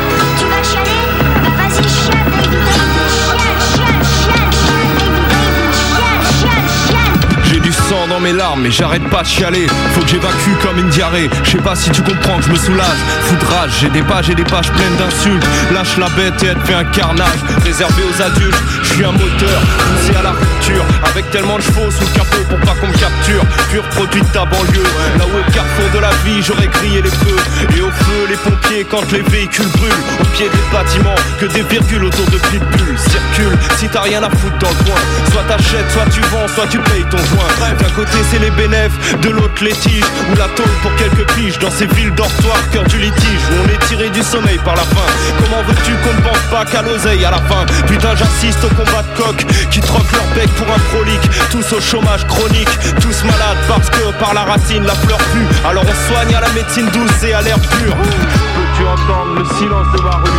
Mais 8.57 8.71
j'arrête 8.71 9.09
pas 9.11 9.23
de 9.23 9.27
chialer. 9.27 9.67
Faut 9.95 10.01
que 10.03 10.09
j'évacue 10.09 10.55
comme 10.63 10.79
une 10.79 10.89
diarrhée. 10.89 11.29
Je 11.43 11.51
sais 11.51 11.59
pas 11.59 11.75
si 11.75 11.91
tu 11.91 12.03
comprends 12.03 12.39
que 12.39 12.45
je 12.45 12.51
me 12.51 12.57
soulage. 12.57 12.99
Foudrage, 13.23 13.73
j'ai 13.81 13.89
des 13.89 14.03
pages 14.03 14.31
et 14.31 14.35
des 14.35 14.45
pages 14.45 14.71
pleines 14.71 14.97
d'insultes. 14.97 15.45
Lâche 15.73 15.97
la 15.99 16.09
bête 16.11 16.43
et 16.43 16.47
elle 16.47 16.61
fait 16.65 16.75
un 16.75 16.85
carnage. 16.85 17.39
Réservé 17.65 18.03
aux 18.03 18.23
adultes, 18.23 18.63
je 18.83 18.89
suis 18.95 19.05
un 19.05 19.13
moteur. 19.13 19.61
Poussé 19.79 20.19
à 20.19 20.23
la 20.23 20.31
rupture 20.31 20.85
Avec 21.05 21.31
tellement 21.31 21.57
de 21.57 21.63
chevaux 21.63 21.91
sous 21.91 22.05
le 22.05 22.19
capot 22.19 22.45
pour 22.49 22.59
pas 22.61 22.75
qu'on 22.81 22.89
me 22.89 22.99
capture. 22.99 23.43
Pur 23.71 23.83
produit 23.91 24.21
de 24.23 24.27
ta 24.29 24.45
banlieue. 24.45 24.89
Là 25.19 25.25
où 25.25 25.39
au 25.39 25.53
carrefour 25.53 25.91
de 25.95 25.99
la 25.99 26.11
vie 26.25 26.43
j'aurais 26.43 26.69
grillé 26.69 27.03
les 27.03 27.11
feux. 27.11 27.41
Et 27.77 27.81
au 27.81 27.91
feu 27.91 28.27
les 28.29 28.37
pompiers 28.37 28.85
quand 28.85 29.11
les 29.13 29.23
véhicules 29.23 29.69
brûlent. 29.79 30.05
Au 30.21 30.25
pied 30.37 30.49
des 30.49 30.77
bâtiments 30.77 31.15
que 31.41 31.47
des 31.47 31.63
virgules 31.63 32.05
autour 32.05 32.27
de 32.27 32.39
pitbulls 32.39 32.99
Circule 32.99 33.59
si 33.77 33.89
t'as 33.89 34.03
rien 34.03 34.23
à 34.23 34.31
foutre 34.31 34.59
dans 34.59 34.71
le 34.71 34.85
coin 34.85 35.01
Soit 35.33 35.45
t'achètes, 35.49 35.91
soit 35.91 36.07
tu 36.13 36.21
vends, 36.23 36.49
soit 36.55 36.67
tu 36.67 36.79
payes 36.79 37.05
ton 37.11 37.19
joint. 37.19 37.75
D'un 37.81 37.91
côté 37.91 38.19
c'est 38.31 38.39
les 38.45 38.51
bénéfices, 38.51 39.17
de 39.23 39.31
l'autre 39.31 39.65
les 39.65 39.73
tiges 39.73 40.05
Ou 40.31 40.37
la 40.37 40.49
tôle 40.49 40.75
pour 40.83 40.95
quelques 40.97 41.27
piges 41.33 41.59
Dans 41.59 41.71
ces 41.71 41.87
villes 41.87 42.15
dortoirs, 42.15 42.69
cœur 42.71 42.85
du 42.85 42.99
litige 42.99 43.43
Où 43.51 43.65
on 43.65 43.69
est 43.69 43.87
tiré 43.87 44.11
du 44.11 44.23
sommeil 44.23 44.59
par 44.59 44.77
la 44.77 44.83
faim. 44.83 45.09
Comment 45.39 45.63
veux-tu 45.63 45.93
qu'on 46.03 46.15
ne 46.15 46.21
pense 46.21 46.45
pas 46.51 46.65
qu'à 46.65 46.83
l'oseille 46.83 47.25
à 47.25 47.31
la 47.31 47.39
fin 47.39 47.65
Putain 47.87 48.15
j'assiste 48.15 48.63
au 48.65 48.69
combat 48.69 49.03
de 49.03 49.23
coq 49.23 49.47
Qui 49.71 49.81
troquent 49.81 50.13
leur 50.13 50.27
bec 50.35 50.49
pour 50.57 50.67
un 50.75 50.79
prolique. 50.93 51.31
Tous 51.51 51.73
au 51.73 51.81
chômage 51.81 52.27
chronique 52.27 52.69
Tous 53.01 53.25
malades 53.25 53.59
parce 53.69 53.89
que 53.91 54.13
par 54.21 54.35
la 54.35 54.45
racine 54.45 54.85
la 54.85 54.95
fleur 54.95 55.19
pue. 55.19 55.47
Alors 55.67 55.85
on 55.85 56.13
soigne 56.13 56.35
à 56.35 56.41
la 56.41 56.51
médecine 56.51 56.89
douce 56.93 57.25
et 57.25 57.33
à 57.33 57.41
l'air 57.41 57.59
pur. 57.59 57.97
Peux-tu 57.97 58.85
entendre 58.87 59.39
le 59.39 59.45
silence 59.57 59.87
de 59.97 60.03
ma 60.03 60.17
rue? 60.17 60.31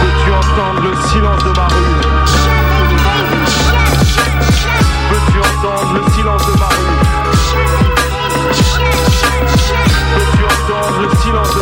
Peux-tu 0.00 0.30
entendre 0.32 0.82
le 0.82 1.08
silence 1.10 1.44
de 1.44 1.50
ma 1.50 1.66
rue? 1.66 1.97
Entendre 5.88 6.04
le 6.04 6.12
silence 6.12 6.46
de 6.46 6.52
ma 6.58 6.68
rue 6.68 6.74
Peux-tu 10.14 10.42
entendre 10.44 11.00
le 11.02 11.08
silence 11.16 11.54
de 11.54 11.57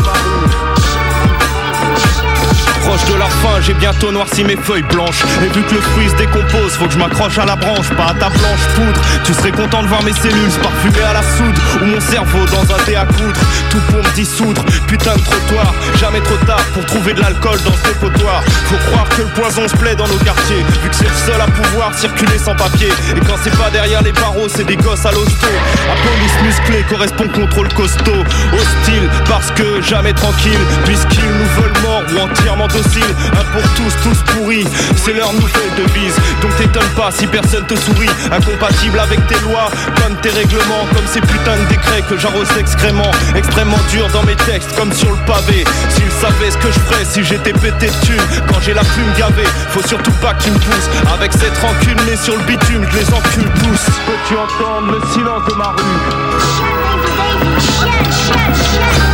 De 2.97 3.15
la 3.15 3.27
fin, 3.27 3.61
j'ai 3.61 3.75
bientôt 3.75 4.11
noirci 4.11 4.43
mes 4.43 4.57
feuilles 4.57 4.83
blanches. 4.83 5.23
Et 5.45 5.49
vu 5.55 5.63
que 5.63 5.75
le 5.75 5.81
fruit 5.81 6.09
se 6.09 6.17
décompose, 6.17 6.73
faut 6.73 6.87
que 6.87 6.93
je 6.93 6.99
m'accroche 6.99 7.39
à 7.39 7.45
la 7.45 7.55
branche 7.55 7.91
Pas 7.91 8.07
à 8.07 8.15
ta 8.15 8.31
blanche 8.31 8.67
poudre 8.75 9.01
Tu 9.23 9.35
serais 9.35 9.53
content 9.53 9.83
de 9.83 9.89
voir 9.89 10.03
mes 10.03 10.15
cellules 10.15 10.51
se 10.51 10.59
parfumer 10.59 11.03
à 11.03 11.13
la 11.13 11.23
soude 11.23 11.55
Ou 11.83 11.85
mon 11.85 12.01
cerveau 12.01 12.45
dans 12.47 12.75
un 12.75 12.79
thé 12.85 12.97
à 12.97 13.05
coudre. 13.05 13.39
Tout 13.71 13.81
pour 13.91 14.03
me 14.03 14.15
dissoudre, 14.15 14.65
putain 14.89 15.15
de 15.15 15.21
trottoir. 15.21 15.73
Jamais 16.01 16.21
trop 16.21 16.37
tard 16.47 16.65
pour 16.73 16.85
trouver 16.87 17.13
de 17.13 17.21
l'alcool 17.21 17.59
dans 17.65 17.75
ce 17.75 17.93
dépotoir 17.93 18.43
Faut 18.65 18.91
croire 18.91 19.09
que 19.11 19.23
le 19.23 19.29
poison 19.29 19.69
se 19.69 19.77
plaît 19.77 19.95
dans 19.95 20.09
nos 20.09 20.19
quartiers. 20.19 20.65
Vu 20.83 20.89
que 20.89 20.97
c'est 20.97 21.05
le 21.05 21.33
seul 21.33 21.41
à 21.41 21.47
pouvoir 21.47 21.95
circuler 21.95 22.39
sans 22.39 22.57
papier. 22.57 22.89
Et 23.15 23.21
quand 23.21 23.37
c'est 23.41 23.57
pas 23.57 23.71
derrière 23.71 24.03
les 24.03 24.13
barreaux, 24.13 24.49
c'est 24.49 24.65
des 24.65 24.77
gosses 24.77 25.07
à 25.07 25.13
l'hosto. 25.13 25.47
La 25.87 25.95
police 26.03 26.43
musclée 26.43 26.83
correspond 26.89 27.29
contrôle 27.29 27.69
costaud. 27.75 28.25
Hostile 28.53 29.09
parce 29.29 29.53
que 29.53 29.81
jamais 29.83 30.15
tranquille. 30.15 30.59
Puisqu'ils 30.87 31.23
nous 31.23 31.63
veulent 31.63 31.83
morts 31.83 32.03
ou 32.13 32.21
entièrement 32.21 32.67
Un 32.87 33.45
pour 33.53 33.63
tous, 33.75 33.93
tous 34.03 34.33
pourris. 34.33 34.65
C'est 34.97 35.13
leur 35.13 35.33
nouvelle 35.33 35.75
devise 35.77 36.15
Donc 36.41 36.55
t'étonnes 36.57 36.95
pas 36.97 37.11
si 37.11 37.27
personne 37.27 37.67
te 37.67 37.75
sourit. 37.75 38.11
Incompatible 38.31 38.99
avec 39.01 39.27
tes 39.27 39.39
lois 39.41 39.71
Comme 40.03 40.17
tes 40.17 40.31
règlements. 40.31 40.87
Comme 40.95 41.07
ces 41.07 41.21
putains 41.21 41.57
de 41.57 41.65
décrets 41.69 42.03
que 42.09 42.17
j'arrose 42.17 42.49
excrément 42.59 43.11
Extrêmement 43.35 43.81
dur 43.91 44.09
dans 44.13 44.23
mes 44.23 44.37
textes 44.37 44.75
Comme 44.77 44.93
sur 44.93 45.11
le 45.11 45.19
pavé. 45.27 45.65
S'ils 45.91 46.11
savaient 46.13 46.51
ce 46.51 46.59
que 46.59 46.71
je 46.71 46.79
ferais 46.81 47.05
si 47.05 47.25
j'étais 47.25 47.53
pété 47.53 47.87
de 47.87 48.07
thunes. 48.07 48.43
Quand 48.49 48.61
j'ai 48.61 48.75
la 48.75 48.85
plume 48.85 49.13
gavée 49.19 49.49
Faut 49.71 49.87
surtout 49.87 50.13
pas 50.23 50.35
que 50.35 50.45
tu 50.45 50.51
me 50.51 50.59
pousses 50.59 50.91
Avec 51.13 51.33
cette 51.33 51.57
rancune 51.59 51.99
née 52.07 52.17
sur 52.17 52.37
le 52.37 52.43
bitume 52.45 52.87
Je 52.91 52.99
les 52.99 53.09
encule 53.13 53.51
tous. 53.65 53.83
Peux-tu 54.07 54.37
entendre 54.37 54.93
le 54.93 55.01
silence 55.13 55.45
de 55.49 55.55
ma 55.55 55.71
rue? 55.71 55.83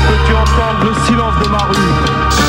Peux-tu 0.08 0.34
entendre 0.34 0.84
le 0.84 1.06
silence 1.06 1.34
de 1.42 1.48
ma 1.48 1.58
rue? 1.58 2.41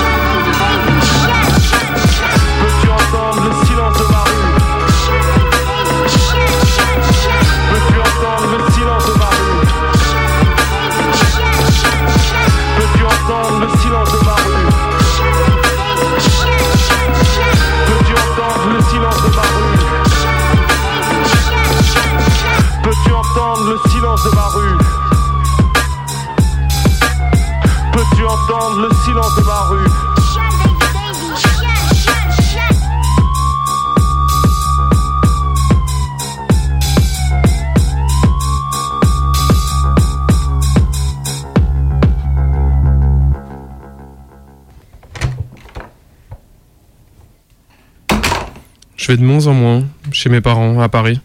De 49.14 49.22
moins 49.22 49.46
en 49.46 49.54
moins 49.54 49.84
chez 50.12 50.28
mes 50.28 50.42
parents 50.42 50.82
à 50.82 50.90
Paris. 50.90 51.20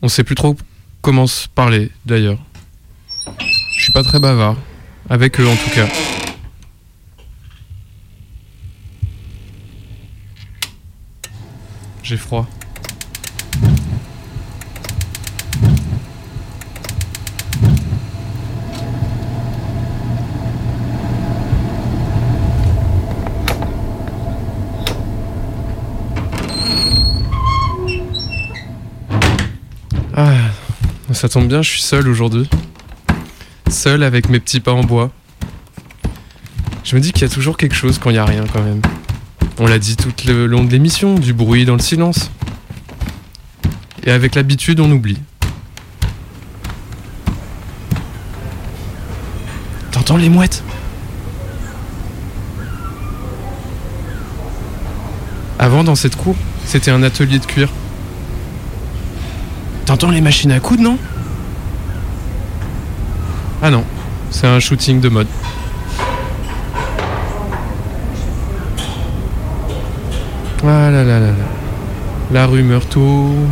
On 0.00 0.08
sait 0.08 0.24
plus 0.24 0.34
trop 0.34 0.56
comment 1.02 1.26
se 1.26 1.46
parler 1.46 1.90
d'ailleurs. 2.06 2.38
Je 3.76 3.82
suis 3.82 3.92
pas 3.92 4.02
très 4.02 4.18
bavard. 4.18 4.56
Avec 5.10 5.38
eux 5.38 5.46
en 5.46 5.54
tout 5.54 5.70
cas. 5.70 5.86
J'ai 12.02 12.16
froid. 12.16 12.48
Ah, 30.20 30.32
ça 31.18 31.28
tombe 31.28 31.48
bien, 31.48 31.62
je 31.62 31.70
suis 31.70 31.82
seul 31.82 32.06
aujourd'hui. 32.06 32.48
Seul 33.68 34.04
avec 34.04 34.28
mes 34.28 34.38
petits 34.38 34.60
pas 34.60 34.70
en 34.70 34.84
bois. 34.84 35.10
Je 36.84 36.94
me 36.94 37.00
dis 37.00 37.12
qu'il 37.12 37.22
y 37.22 37.24
a 37.24 37.28
toujours 37.28 37.56
quelque 37.56 37.74
chose 37.74 37.98
quand 37.98 38.10
il 38.10 38.12
n'y 38.12 38.20
a 38.20 38.24
rien 38.24 38.44
quand 38.52 38.62
même. 38.62 38.80
On 39.58 39.66
l'a 39.66 39.80
dit 39.80 39.96
tout 39.96 40.12
le 40.28 40.46
long 40.46 40.62
de 40.62 40.70
l'émission, 40.70 41.16
du 41.16 41.32
bruit 41.32 41.64
dans 41.64 41.74
le 41.74 41.80
silence. 41.80 42.30
Et 44.04 44.12
avec 44.12 44.36
l'habitude, 44.36 44.78
on 44.78 44.88
oublie. 44.92 45.18
T'entends 49.90 50.18
les 50.18 50.28
mouettes? 50.28 50.62
Avant, 55.58 55.82
dans 55.82 55.96
cette 55.96 56.14
cour, 56.14 56.36
c'était 56.64 56.92
un 56.92 57.02
atelier 57.02 57.40
de 57.40 57.46
cuir. 57.46 57.68
T'entends 59.88 60.10
les 60.10 60.20
machines 60.20 60.52
à 60.52 60.60
coudre, 60.60 60.82
non? 60.82 60.98
Ah 63.62 63.70
non, 63.70 63.84
c'est 64.30 64.46
un 64.46 64.60
shooting 64.60 65.00
de 65.00 65.08
mode. 65.08 65.26
Ah 70.62 70.90
là 70.90 70.90
là 70.90 71.04
là 71.04 71.20
là. 71.20 71.32
La 72.30 72.44
rumeur 72.44 72.84
tourne, 72.84 73.48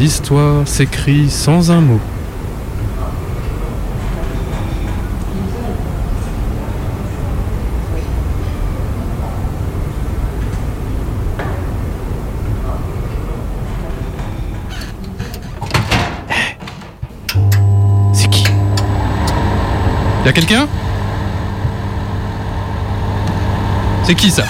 l'histoire 0.00 0.66
s'écrit 0.66 1.30
sans 1.30 1.70
un 1.70 1.82
mot. 1.82 2.00
Y'a 20.28 20.32
quelqu'un? 20.34 20.68
C'est 24.04 24.14
qui 24.14 24.30
ça? 24.30 24.44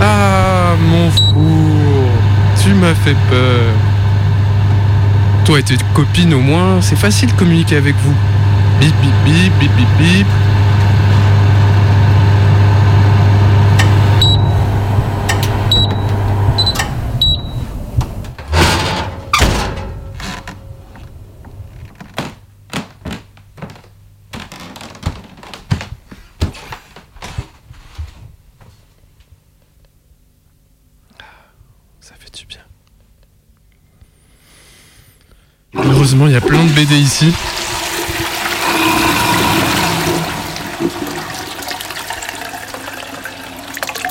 Ah, 0.00 0.74
mon 0.80 1.08
four, 1.12 2.08
tu 2.60 2.74
m'as 2.74 2.94
fait 2.94 3.14
peur. 3.30 3.74
Toi 5.44 5.60
et 5.60 5.62
tes 5.62 5.76
copines 5.94 6.34
au 6.34 6.40
moins, 6.40 6.80
c'est 6.80 6.96
facile 6.96 7.28
de 7.28 7.34
communiquer 7.34 7.76
avec 7.76 7.94
vous. 8.02 8.14
Bip 8.80 8.92
bip 9.00 9.14
bip 9.24 9.52
bip 9.60 9.70
bip 9.76 9.88
bip. 9.98 10.26
Il 36.12 36.32
y 36.32 36.36
a 36.36 36.40
plein 36.40 36.64
de 36.64 36.70
BD 36.72 36.96
ici. 36.96 37.32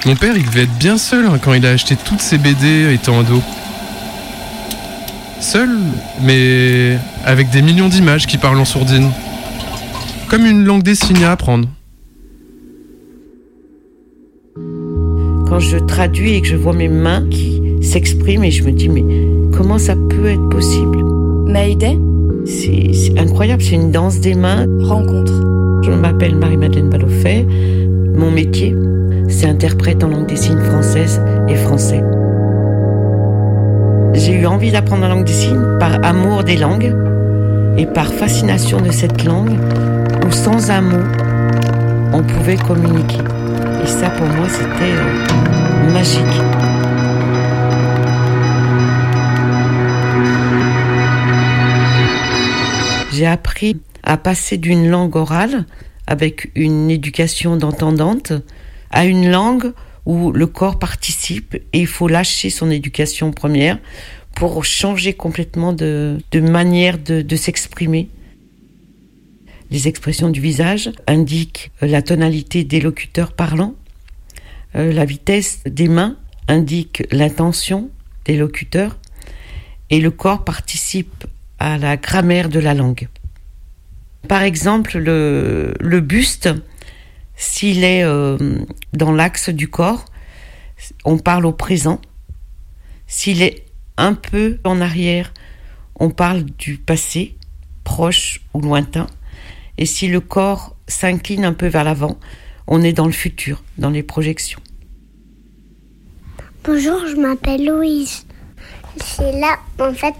Mon 0.05 0.15
père, 0.15 0.37
il 0.37 0.45
devait 0.45 0.63
être 0.63 0.77
bien 0.79 0.97
seul 0.97 1.25
hein, 1.25 1.37
quand 1.43 1.53
il 1.53 1.65
a 1.65 1.71
acheté 1.71 1.97
toutes 1.97 2.21
ces 2.21 2.37
BD 2.37 2.93
étant 2.93 3.19
ado. 3.19 3.41
Seul, 5.41 5.69
mais 6.21 6.97
avec 7.25 7.49
des 7.49 7.61
millions 7.61 7.89
d'images 7.89 8.27
qui 8.27 8.37
parlent 8.37 8.59
en 8.59 8.65
sourdine. 8.65 9.11
Comme 10.29 10.45
une 10.45 10.63
langue 10.63 10.83
des 10.83 10.95
signes 10.95 11.25
à 11.25 11.33
apprendre. 11.33 11.67
Quand 15.47 15.59
je 15.59 15.77
traduis 15.77 16.35
et 16.35 16.41
que 16.41 16.47
je 16.47 16.55
vois 16.55 16.73
mes 16.73 16.87
mains 16.87 17.27
qui 17.29 17.61
s'expriment 17.81 18.45
et 18.45 18.51
je 18.51 18.63
me 18.63 18.71
dis 18.71 18.87
mais 18.87 19.03
comment 19.51 19.79
ça 19.79 19.95
peut 19.95 20.27
être 20.27 20.47
possible? 20.47 21.18
Mayday 21.49 21.97
C'est 22.45 23.17
incroyable, 23.17 23.63
c'est 23.63 23.73
une 23.73 23.91
danse 23.91 24.19
des 24.19 24.35
mains. 24.35 24.67
Rencontre. 24.81 25.33
Je 25.81 25.89
m'appelle 25.89 26.35
Marie-Madeleine 26.35 26.89
Ballofet. 26.89 27.43
Mon 28.15 28.29
métier, 28.29 28.75
c'est 29.27 29.47
interprète 29.47 30.03
en 30.03 30.09
langue 30.09 30.27
des 30.27 30.35
signes 30.35 30.61
française 30.61 31.19
et 31.47 31.55
français. 31.55 32.03
J'ai 34.13 34.33
eu 34.33 34.45
envie 34.45 34.71
d'apprendre 34.71 35.01
la 35.01 35.09
langue 35.09 35.25
des 35.25 35.33
signes 35.33 35.79
par 35.79 36.03
amour 36.05 36.43
des 36.43 36.55
langues 36.55 36.95
et 37.77 37.87
par 37.87 38.13
fascination 38.13 38.79
de 38.79 38.91
cette 38.91 39.23
langue 39.25 39.57
où 40.27 40.31
sans 40.31 40.69
un 40.69 40.81
mot, 40.81 41.03
on 42.13 42.21
pouvait 42.21 42.57
communiquer. 42.57 43.23
Et 43.83 43.87
ça, 43.87 44.11
pour 44.11 44.27
moi, 44.27 44.47
c'était 44.49 44.93
euh, 44.93 45.93
magique. 45.93 46.78
J'ai 53.19 53.25
appris 53.25 53.81
à 54.01 54.15
passer 54.15 54.55
d'une 54.55 54.87
langue 54.87 55.17
orale 55.17 55.65
avec 56.07 56.51
une 56.55 56.89
éducation 56.89 57.57
d'entendante 57.57 58.31
à 58.91 59.03
une 59.03 59.29
langue 59.29 59.73
où 60.05 60.31
le 60.31 60.47
corps 60.47 60.79
participe 60.79 61.55
et 61.55 61.81
il 61.81 61.87
faut 61.87 62.07
lâcher 62.07 62.49
son 62.49 62.71
éducation 62.71 63.31
première 63.31 63.77
pour 64.35 64.63
changer 64.63 65.11
complètement 65.11 65.73
de, 65.73 66.21
manière 66.33 66.97
de, 66.97 67.21
de 67.21 67.35
s'exprimer. 67.35 68.07
Les 69.69 69.89
expressions 69.89 70.29
du 70.29 70.39
visage 70.39 70.89
indiquent 71.05 71.71
la 71.81 72.01
tonalité 72.01 72.63
des 72.63 72.79
locuteurs 72.79 73.33
parlants. 73.33 73.75
Euh, 74.75 74.93
la 74.93 75.03
vitesse 75.03 75.59
des 75.65 75.89
mains 75.89 76.15
indique 76.47 77.03
l'intention 77.11 77.89
des 78.23 78.37
locuteurs. 78.37 78.97
Et 79.89 79.99
le 79.99 80.09
corps 80.09 80.45
participe 80.45 81.25
à 81.59 81.77
la 81.77 81.97
grammaire 81.97 82.49
de 82.49 82.59
la 82.59 82.73
langue. 82.73 83.07
Par 84.27 84.41
exemple, 84.41 84.97
le, 84.97 85.99
buste, 85.99 86.49
s'il 87.35 87.83
est 87.83 88.03
euh, 88.03 88.37
dans 88.93 89.11
l'axe 89.11 89.49
du 89.49 89.67
corps, 89.67 90.05
on 91.05 91.17
parle 91.17 91.45
au 91.45 91.53
présent. 91.53 91.99
S'il 93.07 93.41
est 93.41 93.65
un 93.97 94.13
peu 94.13 94.59
en 94.63 94.81
arrière, 94.81 95.33
on 95.95 96.09
parle 96.09 96.43
du 96.43 96.77
passé, 96.77 97.37
proche 97.83 98.41
ou 98.53 98.61
lointain. 98.61 99.07
Et 99.77 99.85
si 99.85 100.07
le 100.07 100.19
corps 100.19 100.75
s'incline 100.87 101.45
un 101.45 101.53
peu 101.53 101.67
vers 101.67 101.83
l'avant, 101.83 102.19
on 102.67 102.81
est 102.81 102.93
dans 102.93 103.05
le 103.05 103.11
futur, 103.11 103.63
dans 103.77 103.89
les 103.89 104.03
projections. 104.03 104.61
Bonjour, 106.63 106.99
je 107.07 107.15
m'appelle 107.15 107.65
Louise. 107.65 108.25
C'est 109.01 109.39
là, 109.39 109.57
en 109.79 109.93
fait, 109.93 110.15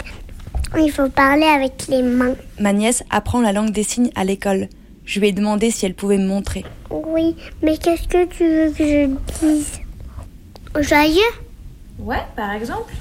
il 0.78 0.92
faut 0.92 1.10
parler 1.10 1.46
avec 1.46 1.88
les 1.88 2.02
mains. 2.02 2.36
Ma 2.60 2.74
nièce 2.74 3.04
apprend 3.10 3.42
la 3.42 3.54
langue 3.54 3.72
des 3.72 3.84
signes 3.84 4.12
à 4.16 4.24
l'école. 4.24 4.70
Je 5.06 5.20
lui 5.20 5.30
ai 5.30 5.32
demandé 5.32 5.72
si 5.72 5.86
elle 5.86 5.96
pouvait 5.96 6.18
me 6.18 6.28
montrer. 6.28 6.64
Oui, 6.92 7.36
mais 7.64 7.78
qu'est-ce 7.78 8.08
que 8.08 8.26
tu 8.26 8.44
veux 8.44 8.72
que 8.72 8.84
je 8.84 9.46
dise? 9.46 9.80
Joyeux? 10.80 11.34
Ouais, 11.98 12.22
par 12.36 12.52
exemple. 12.54 12.94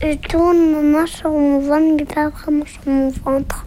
Je 0.00 0.14
tourne 0.16 0.70
ma 0.72 0.80
main 0.80 1.06
sur 1.06 1.30
mon 1.30 1.60
ventre, 1.60 1.94
mais 1.96 2.04
pas 2.04 2.28
vraiment 2.28 2.64
sur 2.66 2.80
mon 2.86 3.10
ventre. 3.10 3.66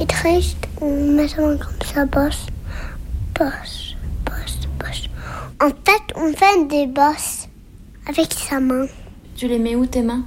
Et 0.00 0.06
triste, 0.06 0.66
on 0.80 1.14
met 1.14 1.28
sa 1.28 1.42
main 1.42 1.56
comme 1.56 1.86
ça, 1.86 2.04
bosse, 2.06 2.46
bosse, 3.38 3.94
bosse, 4.24 4.68
bosse. 4.78 5.08
En 5.60 5.68
fait, 5.68 6.14
on 6.16 6.32
fait 6.32 6.68
des 6.68 6.86
bosses 6.86 7.48
avec 8.08 8.32
sa 8.32 8.60
main. 8.60 8.86
Tu 9.36 9.46
les 9.48 9.58
mets 9.58 9.76
où 9.76 9.86
tes 9.86 10.02
mains? 10.02 10.24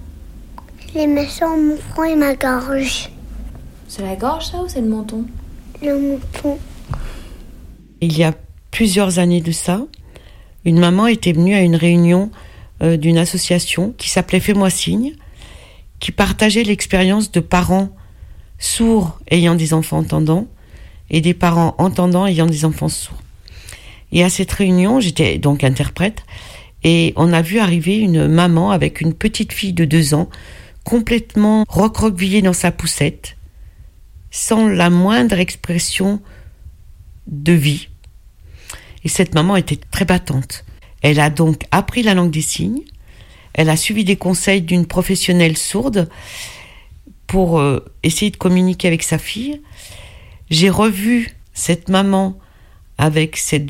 Les 0.95 1.27
sur 1.27 1.47
mon 1.49 1.77
front 1.77 2.03
et 2.03 2.15
ma 2.15 2.35
gorge. 2.35 3.09
C'est 3.87 4.03
la 4.03 4.15
gorge 4.15 4.47
ça 4.47 4.59
ou 4.59 4.67
c'est 4.67 4.81
le 4.81 4.87
menton 4.87 5.25
Le 5.81 5.97
menton. 5.97 6.57
Il 8.01 8.17
y 8.17 8.23
a 8.23 8.33
plusieurs 8.71 9.19
années 9.19 9.41
de 9.41 9.51
ça, 9.51 9.85
une 10.65 10.79
maman 10.79 11.07
était 11.07 11.33
venue 11.33 11.55
à 11.55 11.61
une 11.61 11.75
réunion 11.75 12.31
euh, 12.81 12.97
d'une 12.97 13.17
association 13.17 13.93
qui 13.97 14.09
s'appelait 14.09 14.39
Fais-moi 14.39 14.69
signe, 14.69 15.13
qui 15.99 16.11
partageait 16.11 16.63
l'expérience 16.63 17.31
de 17.31 17.39
parents 17.39 17.89
sourds 18.59 19.19
ayant 19.29 19.55
des 19.55 19.73
enfants 19.73 19.99
entendants 19.99 20.47
et 21.09 21.21
des 21.21 21.33
parents 21.33 21.75
entendants 21.77 22.25
ayant 22.25 22.45
des 22.45 22.65
enfants 22.65 22.89
sourds. 22.89 23.21
Et 24.11 24.23
à 24.23 24.29
cette 24.29 24.51
réunion, 24.51 24.99
j'étais 24.99 25.37
donc 25.37 25.63
interprète, 25.63 26.23
et 26.83 27.13
on 27.15 27.33
a 27.33 27.41
vu 27.41 27.59
arriver 27.59 27.97
une 27.97 28.27
maman 28.27 28.71
avec 28.71 29.01
une 29.01 29.13
petite 29.13 29.53
fille 29.53 29.73
de 29.73 29.85
deux 29.85 30.13
ans, 30.13 30.29
complètement 30.83 31.65
recroquevillée 31.67 32.41
dans 32.41 32.53
sa 32.53 32.71
poussette, 32.71 33.37
sans 34.31 34.67
la 34.67 34.89
moindre 34.89 35.39
expression 35.39 36.21
de 37.27 37.53
vie. 37.53 37.89
Et 39.03 39.09
cette 39.09 39.33
maman 39.35 39.55
était 39.55 39.79
très 39.91 40.05
battante. 40.05 40.65
Elle 41.01 41.19
a 41.19 41.29
donc 41.29 41.63
appris 41.71 42.03
la 42.03 42.13
langue 42.13 42.31
des 42.31 42.41
signes, 42.41 42.81
elle 43.53 43.69
a 43.69 43.77
suivi 43.77 44.03
des 44.03 44.15
conseils 44.15 44.61
d'une 44.61 44.85
professionnelle 44.87 45.57
sourde 45.57 46.09
pour 47.27 47.59
euh, 47.59 47.85
essayer 48.03 48.31
de 48.31 48.37
communiquer 48.37 48.87
avec 48.87 49.03
sa 49.03 49.17
fille. 49.17 49.61
J'ai 50.49 50.69
revu 50.69 51.31
cette 51.53 51.89
maman 51.89 52.37
avec 52.97 53.37
cette- 53.37 53.69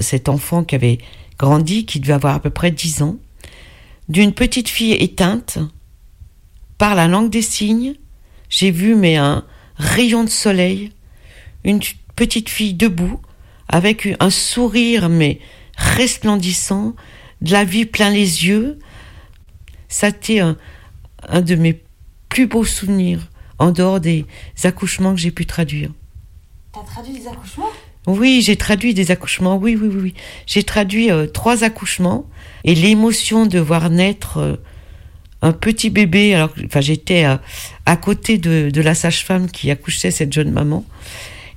cet 0.00 0.28
enfant 0.28 0.64
qui 0.64 0.74
avait 0.74 0.98
grandi, 1.38 1.84
qui 1.86 2.00
devait 2.00 2.12
avoir 2.14 2.34
à 2.36 2.40
peu 2.40 2.50
près 2.50 2.70
10 2.70 3.02
ans, 3.02 3.16
d'une 4.08 4.32
petite 4.32 4.68
fille 4.68 4.92
éteinte 4.92 5.58
par 6.82 6.96
la 6.96 7.06
langue 7.06 7.30
des 7.30 7.42
signes. 7.42 7.94
J'ai 8.48 8.72
vu 8.72 8.96
mais 8.96 9.14
un 9.14 9.44
rayon 9.76 10.24
de 10.24 10.28
soleil, 10.28 10.90
une 11.62 11.78
petite 12.16 12.48
fille 12.48 12.74
debout 12.74 13.20
avec 13.68 14.08
un 14.18 14.30
sourire 14.30 15.08
mais 15.08 15.38
resplendissant, 15.76 16.96
de 17.40 17.52
la 17.52 17.62
vie 17.62 17.86
plein 17.86 18.10
les 18.10 18.48
yeux. 18.48 18.80
Ça 19.88 20.06
a 20.06 20.08
été 20.08 20.40
un, 20.40 20.56
un 21.28 21.40
de 21.40 21.54
mes 21.54 21.80
plus 22.28 22.48
beaux 22.48 22.64
souvenirs 22.64 23.28
en 23.60 23.70
dehors 23.70 24.00
des 24.00 24.26
accouchements 24.64 25.14
que 25.14 25.20
j'ai 25.20 25.30
pu 25.30 25.46
traduire. 25.46 25.90
T'as 26.72 26.80
traduit 26.80 27.12
des 27.12 27.28
accouchements? 27.28 27.70
Oui, 28.08 28.42
j'ai 28.42 28.56
traduit 28.56 28.92
des 28.92 29.12
accouchements. 29.12 29.56
Oui, 29.56 29.78
oui, 29.80 29.86
oui. 29.86 30.00
oui. 30.02 30.14
J'ai 30.48 30.64
traduit 30.64 31.12
euh, 31.12 31.28
trois 31.28 31.62
accouchements 31.62 32.26
et 32.64 32.74
l'émotion 32.74 33.46
de 33.46 33.60
voir 33.60 33.88
naître 33.88 34.38
euh, 34.38 34.56
un 35.42 35.52
petit 35.52 35.90
bébé. 35.90 36.34
Alors, 36.34 36.50
enfin, 36.64 36.80
j'étais 36.80 37.24
euh, 37.24 37.36
à 37.84 37.96
côté 37.96 38.38
de, 38.38 38.80
la 38.80 38.94
sage-femme 38.94 39.50
qui 39.50 39.70
accouchait 39.70 40.12
cette 40.12 40.32
jeune 40.32 40.52
maman 40.52 40.84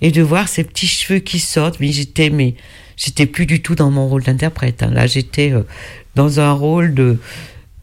et 0.01 0.11
de 0.11 0.21
voir 0.21 0.49
ses 0.49 0.63
petits 0.63 0.87
cheveux 0.87 1.19
qui 1.19 1.39
sortent. 1.39 1.79
Mais 1.79 1.91
j'étais, 1.91 2.29
mais 2.31 2.55
j'étais 2.97 3.27
plus 3.27 3.45
du 3.45 3.61
tout 3.61 3.75
dans 3.75 3.91
mon 3.91 4.07
rôle 4.07 4.23
d'interprète. 4.23 4.83
hein. 4.83 4.89
Là, 4.91 5.07
j'étais 5.07 5.51
euh, 5.51 5.61
dans 6.15 6.39
un 6.39 6.51
rôle 6.51 6.93
de 6.93 7.19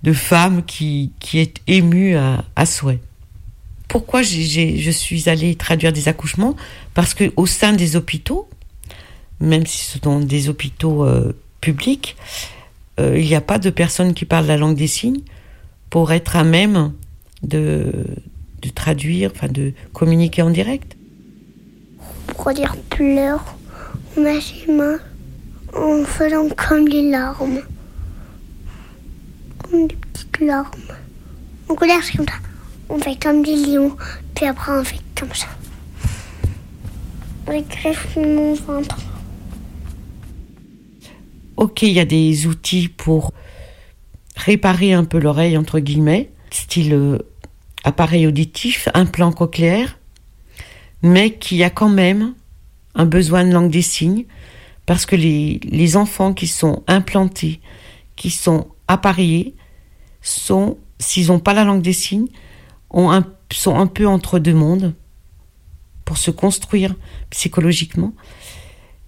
de 0.03 0.13
femme 0.13 0.65
qui 0.65 1.13
qui 1.21 1.39
est 1.39 1.61
émue 1.69 2.17
à, 2.17 2.67
souhait. 2.67 2.99
Pourquoi 3.87 4.23
je 4.23 4.91
suis 4.91 5.29
allée 5.29 5.55
traduire 5.55 5.93
des 5.93 6.09
accouchements? 6.09 6.57
Parce 6.93 7.15
que 7.15 7.33
au 7.37 7.47
sein 7.47 7.73
des 7.73 7.95
hôpitaux, 7.95 8.49
même 9.39 9.65
si 9.65 9.85
ce 9.85 10.01
sont 10.01 10.19
des 10.19 10.49
hôpitaux 10.49 11.05
euh, 11.05 11.37
publics, 11.61 12.17
il 12.99 13.25
n'y 13.25 13.35
a 13.35 13.41
pas 13.41 13.59
de 13.59 13.71
personnes 13.71 14.13
qui 14.13 14.25
parlent 14.25 14.47
la 14.47 14.57
langue 14.57 14.77
des 14.77 14.87
signes 14.87 15.23
pour 15.93 16.11
être 16.11 16.37
à 16.37 16.43
même 16.43 16.95
de, 17.43 17.93
de 18.63 18.69
traduire, 18.71 19.31
enfin 19.35 19.49
de 19.49 19.75
communiquer 19.93 20.41
en 20.41 20.49
direct. 20.49 20.97
Pour 22.29 22.51
dire 22.55 22.75
pleure, 22.89 23.45
on 24.17 24.23
met 24.23 24.41
ses 24.41 24.73
mains 24.73 25.01
en 25.77 26.03
faisant 26.05 26.49
comme 26.57 26.89
les 26.89 27.11
larmes. 27.11 27.61
Comme 29.59 29.87
des 29.87 29.97
petites 29.97 30.41
larmes. 30.41 30.95
En 31.69 31.75
colère, 31.75 32.03
c'est 32.03 32.17
comme 32.17 32.27
ça. 32.27 32.41
On 32.89 32.99
fait 32.99 33.23
comme 33.23 33.43
des 33.43 33.57
lions, 33.57 33.95
puis 34.35 34.47
après 34.47 34.73
on 34.73 34.85
fait 34.85 34.97
comme 35.15 35.35
ça. 35.35 35.49
On 37.47 37.61
greffe 37.61 38.17
mon 38.17 38.55
ventre. 38.55 38.97
Ok, 41.59 41.83
il 41.83 41.93
y 41.93 42.01
a 42.01 42.07
des 42.07 42.47
outils 42.47 42.89
pour 42.89 43.32
réparer 44.45 44.93
un 44.93 45.05
peu 45.05 45.19
l'oreille, 45.19 45.57
entre 45.57 45.79
guillemets, 45.79 46.31
style 46.51 46.95
euh, 46.95 47.19
appareil 47.85 48.27
auditif, 48.27 48.89
implant 48.95 49.33
cochléaire, 49.33 49.99
mais 51.03 51.35
qui 51.35 51.63
a 51.63 51.71
quand 51.71 51.89
même 51.89 52.35
un 52.95 53.07
besoin 53.07 53.45
de 53.45 53.53
langue 53.53 53.71
des 53.71 53.83
signes, 53.83 54.27
parce 54.87 55.07
que 55.07 55.17
les, 55.17 55.61
les 55.65 55.97
enfants 55.97 56.35
qui 56.35 56.47
sont 56.47 56.83
implantés, 56.87 57.61
qui 58.17 58.31
sont 58.31 58.69
appareillés, 58.89 59.55
sont, 60.21 60.79
s'ils 60.99 61.29
n'ont 61.29 61.41
pas 61.41 61.55
la 61.55 61.65
langue 61.65 61.83
des 61.83 61.93
signes, 61.93 62.29
ont 62.91 63.11
un, 63.11 63.27
sont 63.53 63.77
un 63.77 63.87
peu 63.87 64.07
entre 64.07 64.39
deux 64.39 64.55
mondes 64.55 64.95
pour 66.05 66.19
se 66.19 66.31
construire 66.31 66.95
psychologiquement, 67.31 68.13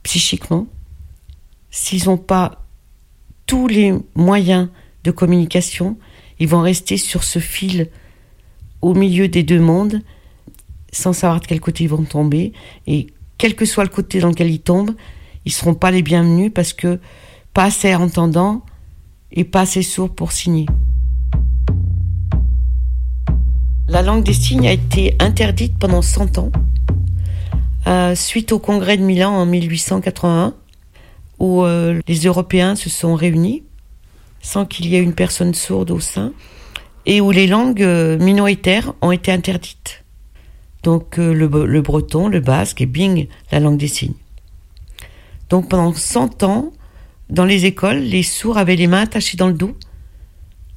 psychiquement. 0.02 0.66
S'ils 1.70 2.06
n'ont 2.06 2.18
pas 2.18 2.64
tous 3.46 3.66
les 3.66 3.92
moyens 4.14 4.68
de 5.04 5.10
communication, 5.10 5.96
ils 6.40 6.48
vont 6.48 6.62
rester 6.62 6.96
sur 6.96 7.22
ce 7.22 7.38
fil 7.38 7.90
au 8.82 8.94
milieu 8.94 9.28
des 9.28 9.42
deux 9.42 9.60
mondes, 9.60 10.00
sans 10.92 11.12
savoir 11.12 11.40
de 11.40 11.46
quel 11.46 11.60
côté 11.60 11.84
ils 11.84 11.90
vont 11.90 12.04
tomber. 12.04 12.52
Et 12.86 13.06
quel 13.38 13.54
que 13.54 13.64
soit 13.64 13.84
le 13.84 13.90
côté 13.90 14.20
dans 14.20 14.28
lequel 14.28 14.50
ils 14.50 14.60
tombent, 14.60 14.94
ils 15.44 15.52
seront 15.52 15.74
pas 15.74 15.90
les 15.90 16.02
bienvenus 16.02 16.50
parce 16.52 16.72
que 16.72 16.98
pas 17.52 17.64
assez 17.64 17.94
entendants 17.94 18.64
et 19.30 19.44
pas 19.44 19.60
assez 19.60 19.82
sourds 19.82 20.14
pour 20.14 20.32
signer. 20.32 20.66
La 23.88 24.02
langue 24.02 24.24
des 24.24 24.32
signes 24.32 24.66
a 24.66 24.72
été 24.72 25.14
interdite 25.20 25.78
pendant 25.78 26.00
100 26.00 26.38
ans, 26.38 26.50
euh, 27.86 28.14
suite 28.14 28.52
au 28.52 28.58
congrès 28.58 28.96
de 28.96 29.02
Milan 29.02 29.32
en 29.32 29.44
1881 29.44 30.54
où 31.38 31.62
euh, 31.62 32.00
les 32.08 32.20
Européens 32.20 32.76
se 32.76 32.88
sont 32.88 33.14
réunis 33.14 33.62
sans 34.44 34.66
qu'il 34.66 34.86
y 34.86 34.94
ait 34.94 35.02
une 35.02 35.14
personne 35.14 35.54
sourde 35.54 35.90
au 35.90 36.00
sein 36.00 36.32
et 37.06 37.20
où 37.20 37.30
les 37.30 37.46
langues 37.46 37.82
euh, 37.82 38.18
minoritaires 38.18 38.92
ont 39.00 39.10
été 39.10 39.32
interdites. 39.32 40.04
Donc 40.82 41.18
euh, 41.18 41.32
le, 41.32 41.48
le 41.66 41.82
breton, 41.82 42.28
le 42.28 42.40
basque 42.40 42.82
et 42.82 42.86
bing, 42.86 43.26
la 43.50 43.58
langue 43.58 43.78
des 43.78 43.88
signes. 43.88 44.14
Donc 45.48 45.70
pendant 45.70 45.94
100 45.94 46.42
ans, 46.42 46.72
dans 47.30 47.46
les 47.46 47.64
écoles, 47.64 48.00
les 48.00 48.22
sourds 48.22 48.58
avaient 48.58 48.76
les 48.76 48.86
mains 48.86 49.02
attachées 49.02 49.38
dans 49.38 49.48
le 49.48 49.54
dos 49.54 49.74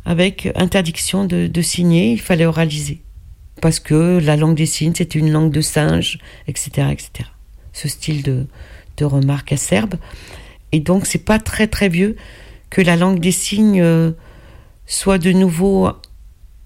avec 0.06 0.50
interdiction 0.56 1.26
de, 1.26 1.62
signer, 1.62 2.14
il 2.14 2.22
fallait 2.22 2.46
oraliser. 2.46 3.02
Parce 3.62 3.82
que 3.82 4.20
la 4.24 4.38
langue 4.38 4.56
des 4.56 4.66
signes, 4.66 4.94
c'était 4.96 5.20
une 5.20 5.30
langue 5.30 5.52
de 5.52 5.60
singe, 5.60 6.20
etc., 6.48 6.88
etc. 6.92 7.30
Ce 7.74 7.90
style 7.90 8.24
de, 8.24 8.48
de 8.96 9.04
remarque 9.04 9.52
acerbe. 9.52 9.96
Et 10.72 10.80
donc, 10.80 11.06
c'est 11.06 11.26
pas 11.26 11.40
très 11.40 11.68
très 11.68 11.90
vieux 11.90 12.16
que 12.70 12.82
la 12.82 12.96
langue 12.96 13.20
des 13.20 13.32
signes 13.32 13.82
euh, 13.82 14.12
soit 14.86 15.18
de 15.18 15.32
nouveau 15.32 15.90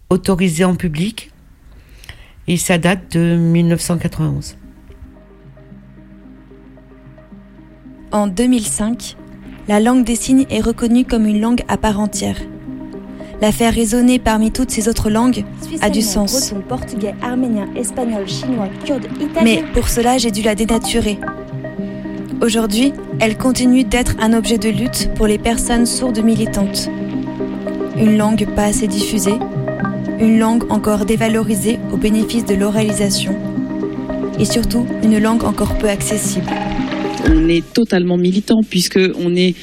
autorisée 0.09 0.65
en 0.65 0.75
public. 0.75 1.31
Et 2.47 2.57
ça 2.57 2.77
date 2.77 3.15
de 3.15 3.37
1991. 3.37 4.57
En 8.11 8.27
2005, 8.27 9.15
la 9.67 9.79
langue 9.79 10.03
des 10.03 10.15
signes 10.15 10.45
est 10.49 10.59
reconnue 10.59 11.05
comme 11.05 11.25
une 11.25 11.39
langue 11.39 11.61
à 11.67 11.77
part 11.77 11.99
entière. 11.99 12.37
La 13.41 13.51
faire 13.51 13.73
résonner 13.73 14.19
parmi 14.19 14.51
toutes 14.51 14.69
ces 14.69 14.87
autres 14.87 15.09
langues 15.09 15.45
a 15.81 15.89
du 15.89 16.01
sens. 16.01 16.51
Breton, 16.51 16.63
portugais, 16.67 17.15
arménien, 17.23 17.67
espagnol, 17.75 18.27
chinois, 18.27 18.67
kurde, 18.85 19.05
italien. 19.19 19.43
Mais 19.43 19.63
pour 19.73 19.87
cela, 19.87 20.17
j'ai 20.17 20.29
dû 20.29 20.41
la 20.41 20.53
dénaturer. 20.55 21.17
Aujourd'hui, 22.41 22.91
elle 23.19 23.37
continue 23.37 23.83
d'être 23.83 24.15
un 24.19 24.33
objet 24.33 24.57
de 24.57 24.69
lutte 24.69 25.11
pour 25.13 25.27
les 25.27 25.37
personnes 25.37 25.85
sourdes 25.85 26.23
militantes. 26.23 26.89
Une 27.95 28.17
langue 28.17 28.47
pas 28.55 28.63
assez 28.63 28.87
diffusée, 28.87 29.37
une 30.19 30.39
langue 30.39 30.71
encore 30.71 31.05
dévalorisée 31.05 31.77
au 31.93 31.97
bénéfice 31.97 32.43
de 32.43 32.55
l'oralisation, 32.55 33.35
et 34.39 34.45
surtout 34.45 34.87
une 35.03 35.19
langue 35.19 35.43
encore 35.43 35.77
peu 35.77 35.87
accessible. 35.87 36.49
On 37.29 37.47
est 37.47 37.63
totalement 37.73 38.17
militant 38.17 38.61
puisque 38.67 38.99
on 39.19 39.35
est 39.35 39.55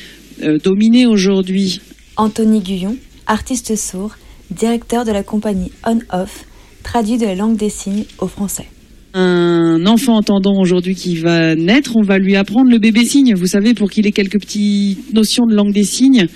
euh, 0.45 0.59
dominé 0.59 1.05
aujourd'hui. 1.05 1.81
Anthony 2.17 2.61
Guyon, 2.61 2.97
artiste 3.27 3.75
sourd, 3.75 4.13
directeur 4.53 5.05
de 5.05 5.11
la 5.11 5.25
compagnie 5.25 5.73
On-Off, 5.85 6.45
traduit 6.85 7.19
de 7.19 7.27
la 7.27 7.35
langue 7.35 7.57
des 7.57 7.71
signes 7.71 8.05
au 8.19 8.29
français. 8.29 8.69
Un 9.15 9.87
enfant 9.87 10.17
entendant 10.17 10.61
aujourd'hui 10.61 10.95
qui 10.95 11.17
va 11.17 11.55
naître, 11.55 11.97
on 11.97 12.03
va 12.03 12.19
lui 12.19 12.37
apprendre 12.37 12.71
le 12.71 12.79
bébé 12.79 13.05
signe. 13.05 13.35
Vous 13.35 13.47
savez, 13.47 13.75
pour 13.75 13.91
qu'il 13.91 14.07
ait 14.07 14.13
quelques 14.13 14.41
petites 14.41 15.13
notions 15.15 15.47
de 15.47 15.55
langue 15.55 15.73
des 15.73 15.85
signes. 15.85 16.27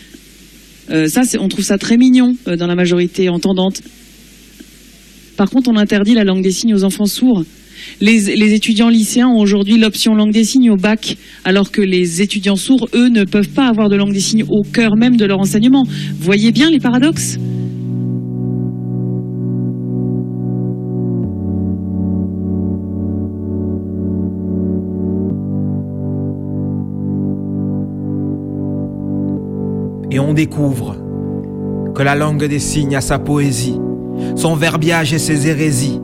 Euh, 0.90 1.06
ça, 1.06 1.22
on 1.38 1.48
trouve 1.48 1.64
ça 1.64 1.78
très 1.78 1.96
mignon 1.96 2.34
euh, 2.48 2.56
dans 2.56 2.66
la 2.66 2.74
majorité 2.74 3.28
entendante. 3.28 3.82
Par 5.36 5.50
contre, 5.50 5.70
on 5.70 5.76
interdit 5.76 6.14
la 6.14 6.24
langue 6.24 6.42
des 6.42 6.50
signes 6.50 6.74
aux 6.74 6.84
enfants 6.84 7.06
sourds. 7.06 7.44
Les, 8.00 8.36
les 8.36 8.54
étudiants 8.54 8.88
lycéens 8.88 9.28
ont 9.28 9.40
aujourd'hui 9.40 9.76
l'option 9.76 10.14
langue 10.14 10.32
des 10.32 10.44
signes 10.44 10.70
au 10.70 10.76
bac, 10.76 11.16
alors 11.44 11.70
que 11.70 11.80
les 11.80 12.22
étudiants 12.22 12.56
sourds, 12.56 12.88
eux, 12.94 13.08
ne 13.08 13.24
peuvent 13.24 13.48
pas 13.48 13.66
avoir 13.66 13.88
de 13.88 13.96
langue 13.96 14.12
des 14.12 14.20
signes 14.20 14.44
au 14.48 14.62
cœur 14.62 14.96
même 14.96 15.16
de 15.16 15.24
leur 15.24 15.40
enseignement. 15.40 15.84
Voyez 16.18 16.52
bien 16.52 16.70
les 16.70 16.80
paradoxes? 16.80 17.38
Et 30.12 30.20
on 30.20 30.34
découvre 30.34 30.94
que 31.94 32.02
la 32.02 32.14
langue 32.14 32.44
des 32.44 32.58
signes 32.58 32.94
a 32.94 33.00
sa 33.00 33.18
poésie, 33.18 33.80
son 34.36 34.54
verbiage 34.54 35.14
et 35.14 35.18
ses 35.18 35.48
hérésies. 35.48 36.02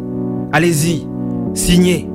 Allez-y, 0.51 1.07
signez, 1.53 2.09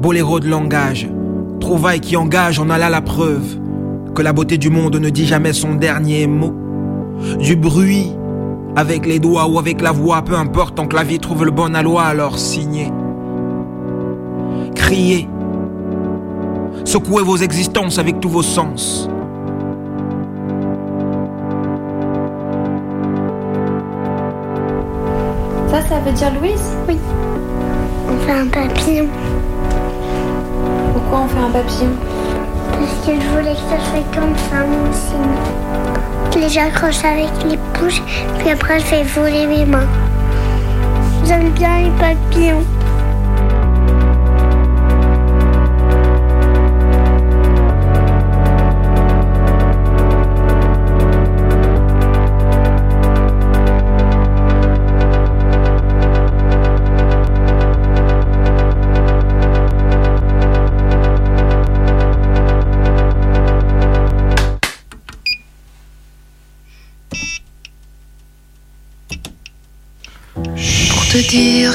boléro 0.00 0.38
de 0.38 0.48
langage, 0.48 1.10
trouvaille 1.58 1.98
qui 1.98 2.16
engage, 2.16 2.60
en 2.60 2.70
a 2.70 2.78
là 2.78 2.88
la 2.88 3.00
preuve 3.00 3.58
que 4.14 4.22
la 4.22 4.32
beauté 4.32 4.58
du 4.58 4.70
monde 4.70 4.96
ne 4.96 5.10
dit 5.10 5.26
jamais 5.26 5.52
son 5.52 5.74
dernier 5.74 6.28
mot. 6.28 6.54
Du 7.40 7.56
bruit, 7.56 8.12
avec 8.76 9.04
les 9.04 9.18
doigts 9.18 9.48
ou 9.48 9.58
avec 9.58 9.80
la 9.80 9.90
voix, 9.90 10.22
peu 10.22 10.36
importe, 10.36 10.76
tant 10.76 10.86
que 10.86 10.94
la 10.94 11.02
vie 11.02 11.18
trouve 11.18 11.44
le 11.44 11.50
bon 11.50 11.74
aloi, 11.74 12.04
alors 12.04 12.38
signez. 12.38 12.92
Criez, 14.76 15.28
secouez 16.84 17.24
vos 17.24 17.38
existences 17.38 17.98
avec 17.98 18.20
tous 18.20 18.28
vos 18.28 18.42
sens. 18.42 19.10
Ça, 25.90 25.98
veut 25.98 26.12
dire 26.12 26.32
Louise 26.40 26.76
Oui. 26.88 26.96
On 28.08 28.16
fait 28.24 28.30
un 28.30 28.46
papillon. 28.46 29.08
Pourquoi 30.92 31.22
on 31.22 31.26
fait 31.26 31.38
un 31.40 31.50
papillon 31.50 31.90
Parce 32.70 33.06
que 33.06 33.20
je 33.20 33.26
voulais 33.30 33.54
que 33.54 33.58
ça 33.58 33.90
soit 33.90 34.14
comme 34.14 34.36
ça, 34.36 34.64
mon 34.64 34.92
signe. 34.92 36.32
Je 36.32 36.38
les 36.38 36.58
accroche 36.58 37.04
avec 37.04 37.30
les 37.44 37.58
pouces, 37.74 38.00
puis 38.38 38.50
après 38.50 38.78
je 38.78 38.84
fais 38.84 39.02
voler 39.02 39.48
mes 39.48 39.64
mains. 39.64 39.88
J'aime 41.26 41.50
bien 41.50 41.80
les 41.80 41.90
papillons. 41.98 42.62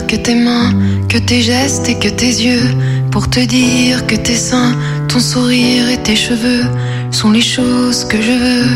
Que 0.04 0.16
tes 0.16 0.36
mains, 0.36 0.74
que 1.08 1.18
tes 1.18 1.42
gestes 1.42 1.88
et 1.88 1.96
que 1.96 2.10
tes 2.10 2.34
yeux, 2.48 2.70
pour 3.12 3.30
te 3.30 3.40
dire 3.40 4.06
que 4.08 4.16
tes 4.16 4.36
seins, 4.36 4.76
ton 5.08 5.20
sourire 5.20 5.90
et 5.90 5.98
tes 5.98 6.16
cheveux 6.16 6.66
sont 7.12 7.32
les 7.32 7.42
choses 7.42 8.06
que 8.06 8.22
je 8.22 8.32
veux. 8.46 8.70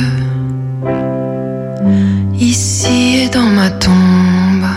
Ici 2.40 3.24
et 3.24 3.30
dans 3.30 3.50
ma 3.60 3.70
tombe. 3.70 4.70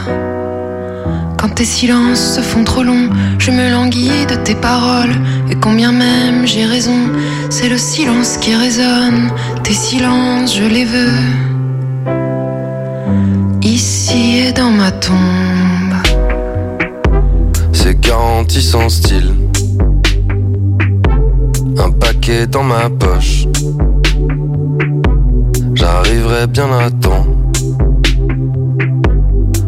Quand 1.38 1.50
tes 1.50 1.64
silences 1.64 2.36
se 2.36 2.40
font 2.40 2.64
trop 2.64 2.82
longs, 2.82 3.08
je 3.38 3.50
me 3.50 3.70
languis 3.70 4.26
de 4.28 4.36
tes 4.36 4.54
paroles. 4.54 5.16
Et 5.50 5.54
combien 5.54 5.92
même 5.92 6.46
j'ai 6.46 6.66
raison, 6.66 7.00
c'est 7.50 7.68
le 7.68 7.78
silence 7.78 8.36
qui 8.38 8.54
résonne. 8.54 9.30
Tes 9.62 9.74
silences, 9.74 10.56
je 10.56 10.64
les 10.64 10.84
veux. 10.84 11.18
Ici 13.62 14.38
et 14.46 14.52
dans 14.52 14.70
ma 14.70 14.90
tombe. 14.90 15.51
C'est 18.12 18.18
garanti 18.18 18.60
sans 18.60 18.90
style. 18.90 19.32
Un 21.78 21.90
paquet 21.92 22.46
dans 22.46 22.62
ma 22.62 22.90
poche. 22.90 23.46
J'arriverai 25.72 26.46
bien 26.46 26.70
à 26.78 26.90
temps. 26.90 27.26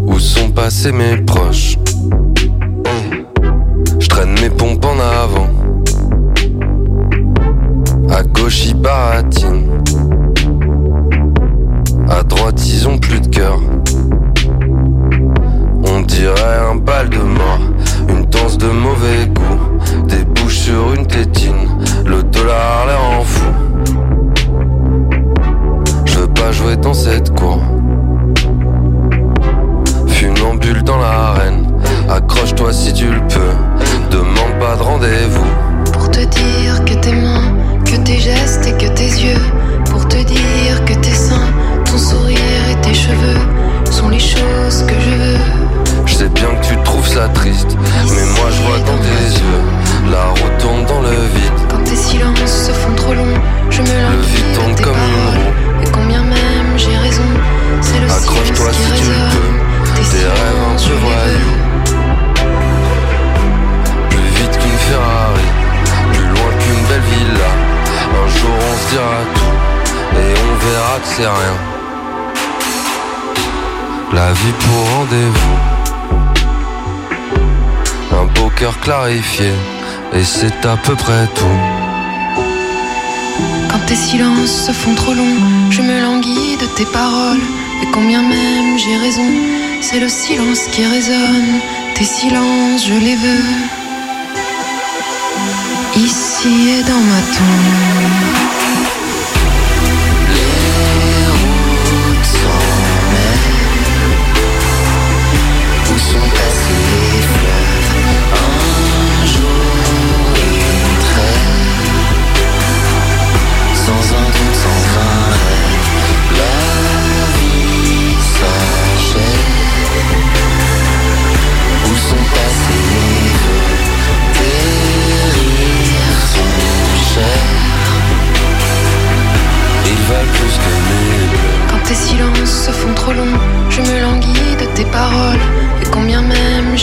Où 0.07 0.19
sont 0.19 0.51
passés 0.51 0.93
mes 0.93 1.17
proches? 1.17 1.79
Et 78.87 80.25
c'est 80.25 80.67
à 80.67 80.77
peu 80.77 80.95
près 80.95 81.27
tout. 81.35 81.59
Quand 83.71 83.79
tes 83.87 83.95
silences 83.95 84.67
se 84.67 84.73
font 84.73 84.95
trop 84.95 85.15
longs, 85.15 85.71
je 85.71 85.81
me 85.81 86.03
languis 86.03 86.57
de 86.61 86.67
tes 86.77 86.85
paroles. 86.85 87.41
Et 87.83 87.87
combien 87.93 88.21
même 88.21 88.79
j'ai 88.79 88.97
raison, 88.99 89.27
c'est 89.81 90.01
le 90.01 90.09
silence 90.09 90.67
qui 90.73 90.85
résonne. 90.85 91.61
Tes 91.95 92.05
silences, 92.05 92.87
je 92.87 92.95
les 92.95 93.17
veux. 93.17 93.55
Ici 95.97 96.69
et 96.79 96.83
dans 96.83 97.05
ma 97.11 97.21
tombe. 97.37 98.54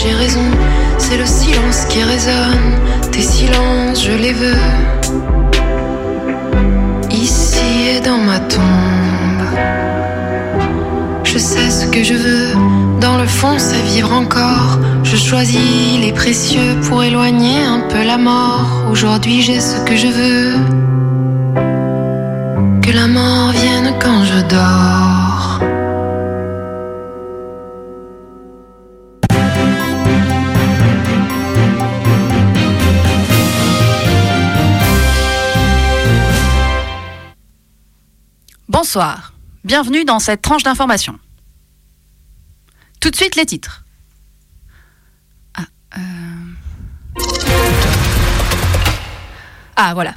J'ai 0.02 0.14
raison, 0.14 0.44
c'est 0.98 1.16
le 1.16 1.26
silence 1.26 1.84
qui 1.88 2.02
résonne. 2.02 2.72
Tes 3.12 3.22
silences, 3.22 4.02
je 4.04 4.12
les 4.12 4.32
veux. 4.32 4.64
Ici 7.10 7.96
et 7.96 8.00
dans 8.00 8.18
ma 8.18 8.40
tombe. 8.40 9.44
Je 11.22 11.38
sais 11.38 11.70
ce 11.70 11.86
que 11.86 12.02
je 12.02 12.14
veux, 12.14 12.52
dans 13.00 13.16
le 13.16 13.26
fond 13.26 13.56
c'est 13.58 13.82
vivre 13.94 14.12
encore. 14.12 14.78
Je 15.04 15.16
choisis 15.16 15.98
les 16.00 16.12
précieux 16.12 16.74
pour 16.88 17.04
éloigner 17.04 17.62
un 17.62 17.80
peu 17.88 18.02
la 18.04 18.18
mort. 18.18 18.66
Aujourd'hui 18.90 19.40
j'ai 19.40 19.60
ce 19.60 19.78
que 19.84 19.96
je 19.96 20.08
veux. 20.08 20.52
Que 22.82 22.92
la 22.92 23.06
mort 23.06 23.50
vienne 23.50 23.94
quand 24.00 24.24
je 24.24 24.40
dors. 24.54 25.11
Bonsoir, 38.82 39.32
bienvenue 39.62 40.04
dans 40.04 40.18
cette 40.18 40.42
tranche 40.42 40.64
d'information. 40.64 41.16
Tout 43.00 43.10
de 43.10 43.14
suite 43.14 43.36
les 43.36 43.46
titres. 43.46 43.84
Ah, 45.54 45.66
euh... 45.98 46.00
ah 49.76 49.94
voilà. 49.94 50.14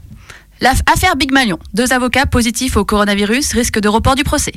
L'affaire 0.61 1.16
Big 1.16 1.32
Malion. 1.32 1.59
Deux 1.76 1.93
avocats 1.93 2.26
positifs 2.26 2.76
au 2.76 2.84
coronavirus 2.86 3.53
risquent 3.53 3.80
de 3.80 3.88
report 3.88 4.16
du 4.16 4.24
procès. 4.24 4.55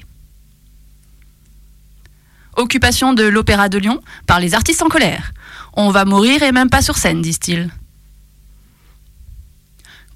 Occupation 2.57 3.13
de 3.13 3.25
l'Opéra 3.25 3.69
de 3.69 3.77
Lyon 3.77 4.01
par 4.27 4.41
les 4.41 4.55
artistes 4.55 4.81
en 4.81 4.89
colère. 4.89 5.35
On 5.75 5.91
va 5.91 6.07
mourir 6.07 6.43
et 6.43 6.53
même 6.53 6.71
pas 6.71 6.81
sur 6.81 6.97
scène, 6.97 7.21
disent-ils. 7.21 7.71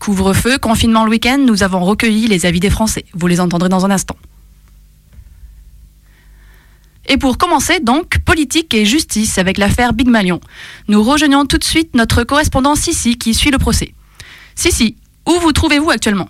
Couvre-feu, 0.02 0.58
confinement 0.58 1.04
le 1.04 1.10
week-end, 1.10 1.38
nous 1.38 1.62
avons 1.62 1.84
recueilli 1.84 2.26
les 2.26 2.44
avis 2.44 2.58
des 2.58 2.70
Français. 2.70 3.04
Vous 3.14 3.28
les 3.28 3.38
entendrez 3.38 3.68
dans 3.68 3.86
un 3.86 3.90
instant. 3.92 4.16
Et 7.08 7.16
pour 7.18 7.38
commencer, 7.38 7.78
donc, 7.78 8.18
politique 8.24 8.74
et 8.74 8.84
justice 8.84 9.38
avec 9.38 9.58
l'affaire 9.58 9.92
Big 9.92 10.08
Malion. 10.08 10.40
Nous 10.88 11.04
rejoignons 11.04 11.46
tout 11.46 11.56
de 11.56 11.62
suite 11.62 11.94
notre 11.94 12.24
correspondant 12.24 12.74
Sissi 12.74 13.16
qui 13.16 13.32
suit 13.32 13.52
le 13.52 13.58
procès. 13.58 13.94
Sissi, 14.56 14.96
où 15.24 15.38
vous 15.38 15.52
trouvez-vous 15.52 15.90
actuellement? 15.90 16.28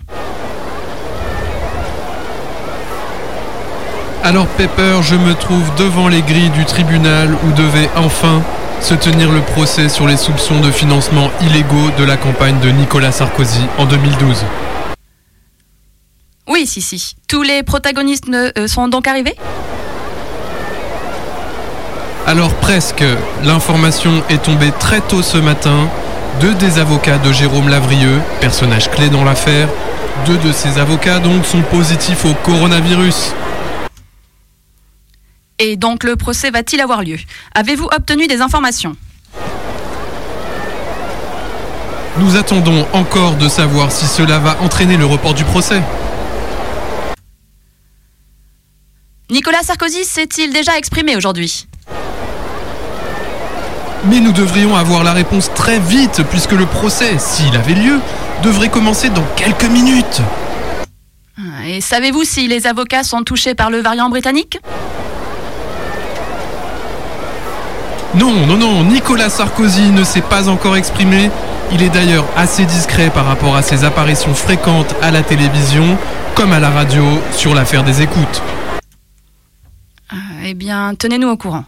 Alors 4.23 4.49
Pepper, 4.49 4.99
je 5.01 5.15
me 5.15 5.33
trouve 5.33 5.75
devant 5.77 6.09
les 6.09 6.21
grilles 6.21 6.51
du 6.51 6.67
tribunal 6.67 7.35
où 7.43 7.53
devait 7.53 7.89
enfin 7.97 8.43
se 8.83 8.95
tenir 8.95 9.31
le 9.31 9.41
procès 9.41 9.89
sur 9.89 10.09
les 10.09 10.17
soupçons 10.17 10.61
de 10.61 10.71
financement 10.71 11.31
illégaux 11.41 11.91
de 11.99 12.05
la 12.05 12.17
campagne 12.17 12.59
de 12.61 12.71
Nicolas 12.71 13.13
Sarkozy 13.13 13.65
en 13.79 13.87
2012. 13.87 14.45
Oui, 16.49 16.67
Sissi. 16.67 17.15
Tous 17.29 17.43
les 17.43 17.63
protagonistes 17.63 18.29
euh, 18.29 18.67
sont 18.67 18.89
donc 18.89 19.07
arrivés? 19.07 19.37
Alors 22.27 22.55
presque, 22.55 23.05
l'information 23.45 24.23
est 24.29 24.43
tombée 24.43 24.73
très 24.79 25.01
tôt 25.01 25.23
ce 25.23 25.39
matin. 25.39 25.89
Deux 26.41 26.55
des 26.55 26.79
avocats 26.79 27.19
de 27.19 27.33
Jérôme 27.33 27.69
Lavrieux, 27.69 28.21
personnage 28.41 28.91
clé 28.91 29.09
dans 29.11 29.25
l'affaire, 29.25 29.69
deux 30.27 30.39
de 30.39 30.53
ces 30.53 30.79
avocats 30.79 31.21
donc 31.21 31.45
sont 31.45 31.63
positifs 31.63 32.25
au 32.25 32.35
coronavirus. 32.35 33.33
Et 35.65 35.77
donc 35.77 36.03
le 36.03 36.17
procès 36.17 36.51
va-t-il 36.51 36.81
avoir 36.81 37.05
lieu? 37.05 37.19
Avez-vous 37.55 37.89
obtenu 37.97 38.27
des 38.27 38.41
informations? 38.41 38.97
Nous 42.19 42.35
attendons 42.35 42.85
encore 42.93 43.37
de 43.37 43.49
savoir 43.49 43.93
si 43.93 44.07
cela 44.07 44.41
va 44.41 44.57
entraîner 44.61 44.97
le 44.97 45.07
report 45.07 45.35
du 45.35 45.45
procès. 45.45 45.81
Nicolas 49.31 49.63
Sarkozy 49.63 50.03
s'est-il 50.03 50.53
déjà 50.53 50.77
exprimé 50.77 51.15
aujourd'hui? 51.15 51.69
Mais 54.07 54.19
nous 54.19 54.33
devrions 54.33 54.75
avoir 54.75 55.05
la 55.05 55.13
réponse 55.13 55.49
très 55.55 55.79
vite 55.79 56.25
puisque 56.29 56.51
le 56.51 56.67
procès, 56.67 57.19
s'il 57.19 57.55
avait 57.55 57.75
lieu, 57.75 58.01
devrait 58.43 58.69
commencer 58.69 59.11
dans 59.11 59.25
quelques 59.37 59.71
minutes. 59.71 60.23
Et 61.65 61.81
savez-vous 61.81 62.25
si 62.25 62.49
les 62.49 62.67
avocats 62.67 63.05
sont 63.05 63.23
touchés 63.23 63.55
par 63.55 63.71
le 63.71 63.79
variant 63.79 64.11
britannique? 64.11 64.59
Non, 68.15 68.47
non, 68.47 68.59
non, 68.59 68.85
Nicolas 68.85 69.31
Sarkozy 69.31 69.91
ne 69.91 70.05
s'est 70.05 70.21
pas 70.21 70.51
encore 70.51 70.77
exprimé. 70.77 71.31
Il 71.73 71.83
est 71.83 71.89
d'ailleurs 71.89 72.27
assez 72.37 72.67
discret 72.67 73.09
par 73.09 73.25
rapport 73.25 73.57
à 73.57 73.63
ses 73.63 73.85
apparitions 73.85 74.35
fréquentes 74.35 74.95
à 75.01 75.11
la 75.11 75.23
télévision, 75.23 75.97
comme 76.35 76.53
à 76.53 76.61
la 76.61 76.69
radio, 76.69 77.05
sur 77.33 77.55
l'affaire 77.55 77.85
des 77.85 78.03
écoutes. 78.03 78.43
Eh 80.45 80.53
bien, 80.53 80.95
tenez-nous 80.95 81.29
au 81.29 81.37
courant. 81.39 81.65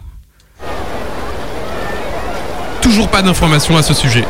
Toujours 2.81 3.07
pas 3.07 3.23
d'informations 3.23 3.75
à 3.75 3.81
ce 3.81 3.95
sujet. 3.95 4.25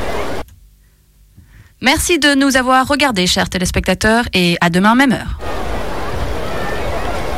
Merci 1.81 2.17
de 2.17 2.33
nous 2.33 2.55
avoir 2.55 2.87
regardés, 2.87 3.27
chers 3.27 3.49
téléspectateurs, 3.49 4.23
et 4.33 4.57
à 4.61 4.69
demain 4.69 4.95
même 4.95 5.11
heure. 5.11 5.37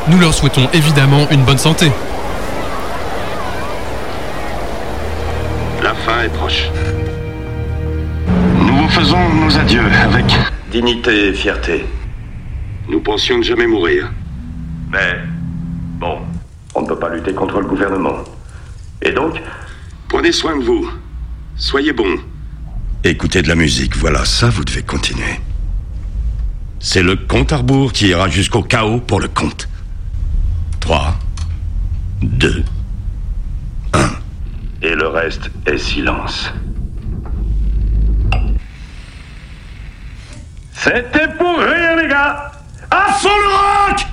Nous 0.06 0.20
leur 0.20 0.32
souhaitons 0.32 0.68
évidemment 0.72 1.26
une 1.32 1.42
bonne 1.42 1.58
santé. 1.58 1.90
Fin 5.98 6.22
est 6.22 6.28
proche. 6.28 6.68
Nous 8.60 8.76
vous 8.76 8.88
faisons 8.88 9.28
nos 9.34 9.56
adieux 9.56 9.90
avec 10.02 10.24
dignité 10.70 11.28
et 11.28 11.32
fierté. 11.32 11.84
Nous 12.88 13.00
pensions 13.00 13.38
ne 13.38 13.42
jamais 13.42 13.66
mourir. 13.66 14.10
Mais, 14.90 15.18
bon, 15.98 16.18
on 16.74 16.82
ne 16.82 16.86
peut 16.86 16.98
pas 16.98 17.10
lutter 17.10 17.32
contre 17.34 17.60
le 17.60 17.66
gouvernement. 17.66 18.24
Et 19.02 19.12
donc? 19.12 19.40
Prenez 20.08 20.32
soin 20.32 20.56
de 20.56 20.64
vous. 20.64 20.90
Soyez 21.56 21.92
bons. 21.92 22.16
Écoutez 23.04 23.42
de 23.42 23.48
la 23.48 23.54
musique, 23.54 23.96
voilà, 23.96 24.24
ça 24.24 24.48
vous 24.48 24.64
devez 24.64 24.82
continuer. 24.82 25.40
C'est 26.80 27.02
le 27.02 27.16
compte 27.16 27.52
à 27.52 27.58
rebours 27.58 27.92
qui 27.92 28.08
ira 28.08 28.28
jusqu'au 28.28 28.62
chaos 28.62 29.00
pour 29.00 29.20
le 29.20 29.28
compte. 29.28 29.68
3, 30.80 31.14
2, 32.22 32.64
1. 32.66 32.77
Et 34.80 34.94
le 34.94 35.08
reste 35.08 35.50
est 35.66 35.78
silence. 35.78 36.52
C'était 40.72 41.26
pour 41.36 41.58
rien, 41.58 41.96
les 42.00 42.08
gars 42.08 42.52
À 42.90 43.06
le 43.24 43.48
rock 43.56 44.06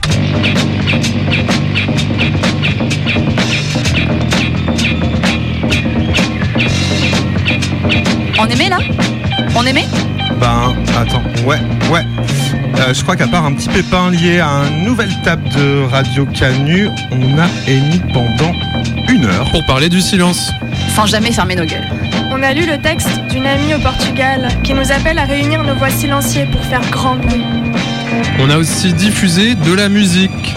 On 8.40 8.48
aimait 8.48 8.70
là? 8.70 8.78
On 9.56 9.66
aimait 9.66 9.86
Ben, 10.40 10.76
attends, 11.00 11.22
ouais, 11.46 11.60
ouais. 11.92 12.02
Euh, 12.80 12.94
je 12.94 13.02
crois 13.04 13.16
qu'à 13.16 13.28
part 13.28 13.46
un 13.46 13.54
petit 13.54 13.70
pépin 13.70 14.10
lié 14.10 14.40
à 14.40 14.50
un 14.50 14.70
nouvel 14.84 15.10
tape 15.24 15.44
de 15.56 15.84
Radio 15.90 16.26
Canu, 16.26 16.90
on 17.12 17.38
a 17.38 17.48
émis 17.68 18.02
pendant 18.12 18.52
une 19.26 19.32
heure. 19.32 19.50
Pour 19.52 19.66
parler 19.66 19.90
du 19.90 20.02
silence. 20.02 20.52
Sans 20.96 21.06
jamais 21.06 21.32
fermer 21.32 21.56
nos 21.56 21.66
gueules. 21.66 21.88
On 22.32 22.42
a 22.44 22.54
lu 22.54 22.66
le 22.66 22.78
texte 22.78 23.10
d'une 23.30 23.46
amie 23.46 23.74
au 23.74 23.80
Portugal 23.80 24.50
qui 24.64 24.74
nous 24.74 24.92
appelle 24.92 25.18
à 25.18 25.26
réunir 25.26 25.64
nos 25.64 25.76
voix 25.76 25.90
silencieuses 25.90 26.48
pour 26.52 26.64
faire 26.66 26.82
grand 26.92 27.16
bruit. 27.16 27.44
On 28.40 28.50
a 28.50 28.58
aussi 28.58 28.94
diffusé 28.94 29.56
de 29.56 29.74
la 29.74 29.90
musique. 29.90 30.56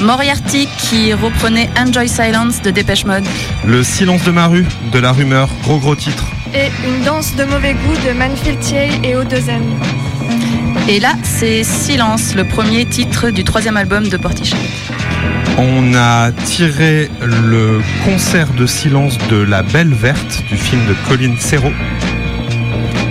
Moriarty 0.00 0.68
qui 0.78 1.12
reprenait 1.12 1.68
Enjoy 1.78 2.08
Silence 2.08 2.62
de 2.62 2.70
Dépêche 2.70 3.04
Mode. 3.04 3.24
Le 3.66 3.82
silence 3.82 4.22
de 4.24 4.30
ma 4.30 4.46
rue, 4.46 4.66
de 4.92 4.98
la 4.98 5.12
rumeur, 5.12 5.48
gros 5.62 5.78
gros 5.78 5.94
titre. 5.94 6.24
Et 6.54 6.70
une 6.86 7.04
danse 7.04 7.36
de 7.36 7.44
mauvais 7.44 7.74
goût 7.74 7.96
de 8.06 8.12
Manfield 8.12 8.58
Thiey 8.60 8.90
et 9.04 9.14
O2M. 9.14 9.62
Et 10.88 11.00
là, 11.00 11.12
c'est 11.22 11.62
Silence, 11.62 12.34
le 12.34 12.44
premier 12.44 12.84
titre 12.86 13.30
du 13.30 13.44
troisième 13.44 13.76
album 13.76 14.08
de 14.08 14.16
Portichet. 14.16 14.56
On 15.62 15.92
a 15.94 16.32
tiré 16.32 17.10
le 17.20 17.82
concert 18.06 18.48
de 18.54 18.64
silence 18.64 19.18
de 19.28 19.36
La 19.36 19.62
Belle 19.62 19.92
Verte 19.92 20.42
du 20.48 20.56
film 20.56 20.80
de 20.86 20.94
Colin 21.06 21.34
Serrault. 21.38 21.74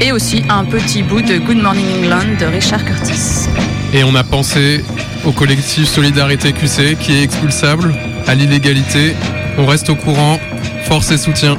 Et 0.01 0.11
aussi 0.11 0.43
un 0.49 0.65
petit 0.65 1.03
bout 1.03 1.21
de 1.21 1.37
Good 1.37 1.61
Morning 1.61 1.85
England 1.99 2.39
de 2.39 2.47
Richard 2.47 2.83
Curtis. 2.83 3.47
Et 3.93 4.03
on 4.03 4.15
a 4.15 4.23
pensé 4.23 4.83
au 5.25 5.31
collectif 5.31 5.87
Solidarité 5.87 6.51
QC 6.51 6.97
qui 6.99 7.19
est 7.19 7.23
expulsable, 7.23 7.93
à 8.25 8.33
l'illégalité. 8.33 9.13
On 9.59 9.67
reste 9.67 9.91
au 9.91 9.95
courant, 9.95 10.39
force 10.85 11.11
et 11.11 11.19
soutien. 11.19 11.55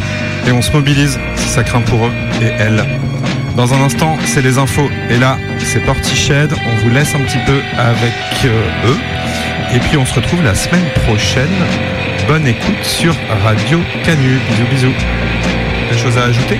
Et 0.48 0.50
on 0.50 0.60
se 0.60 0.72
mobilise 0.72 1.20
si 1.36 1.48
ça 1.50 1.62
craint 1.62 1.82
pour 1.82 2.06
eux 2.06 2.12
et 2.42 2.46
elles. 2.46 2.84
Dans 3.56 3.72
un 3.74 3.80
instant, 3.82 4.16
c'est 4.24 4.42
les 4.42 4.58
infos. 4.58 4.90
Et 5.08 5.18
là, 5.18 5.38
c'est 5.58 5.84
Portiched. 5.84 6.52
On 6.52 6.82
vous 6.82 6.90
laisse 6.90 7.14
un 7.14 7.20
petit 7.20 7.38
peu 7.46 7.60
avec 7.78 8.12
euh, 8.44 8.88
eux. 8.88 9.19
Et 9.72 9.78
puis 9.78 9.96
on 9.96 10.04
se 10.04 10.14
retrouve 10.14 10.42
la 10.42 10.54
semaine 10.54 10.88
prochaine. 11.06 11.48
Bonne 12.26 12.46
écoute 12.46 12.82
sur 12.82 13.14
Radio 13.44 13.78
Canu. 14.02 14.38
Bisous 14.48 14.66
bisous. 14.68 14.94
Des 15.90 15.98
choses 15.98 16.18
à 16.18 16.24
ajouter? 16.24 16.58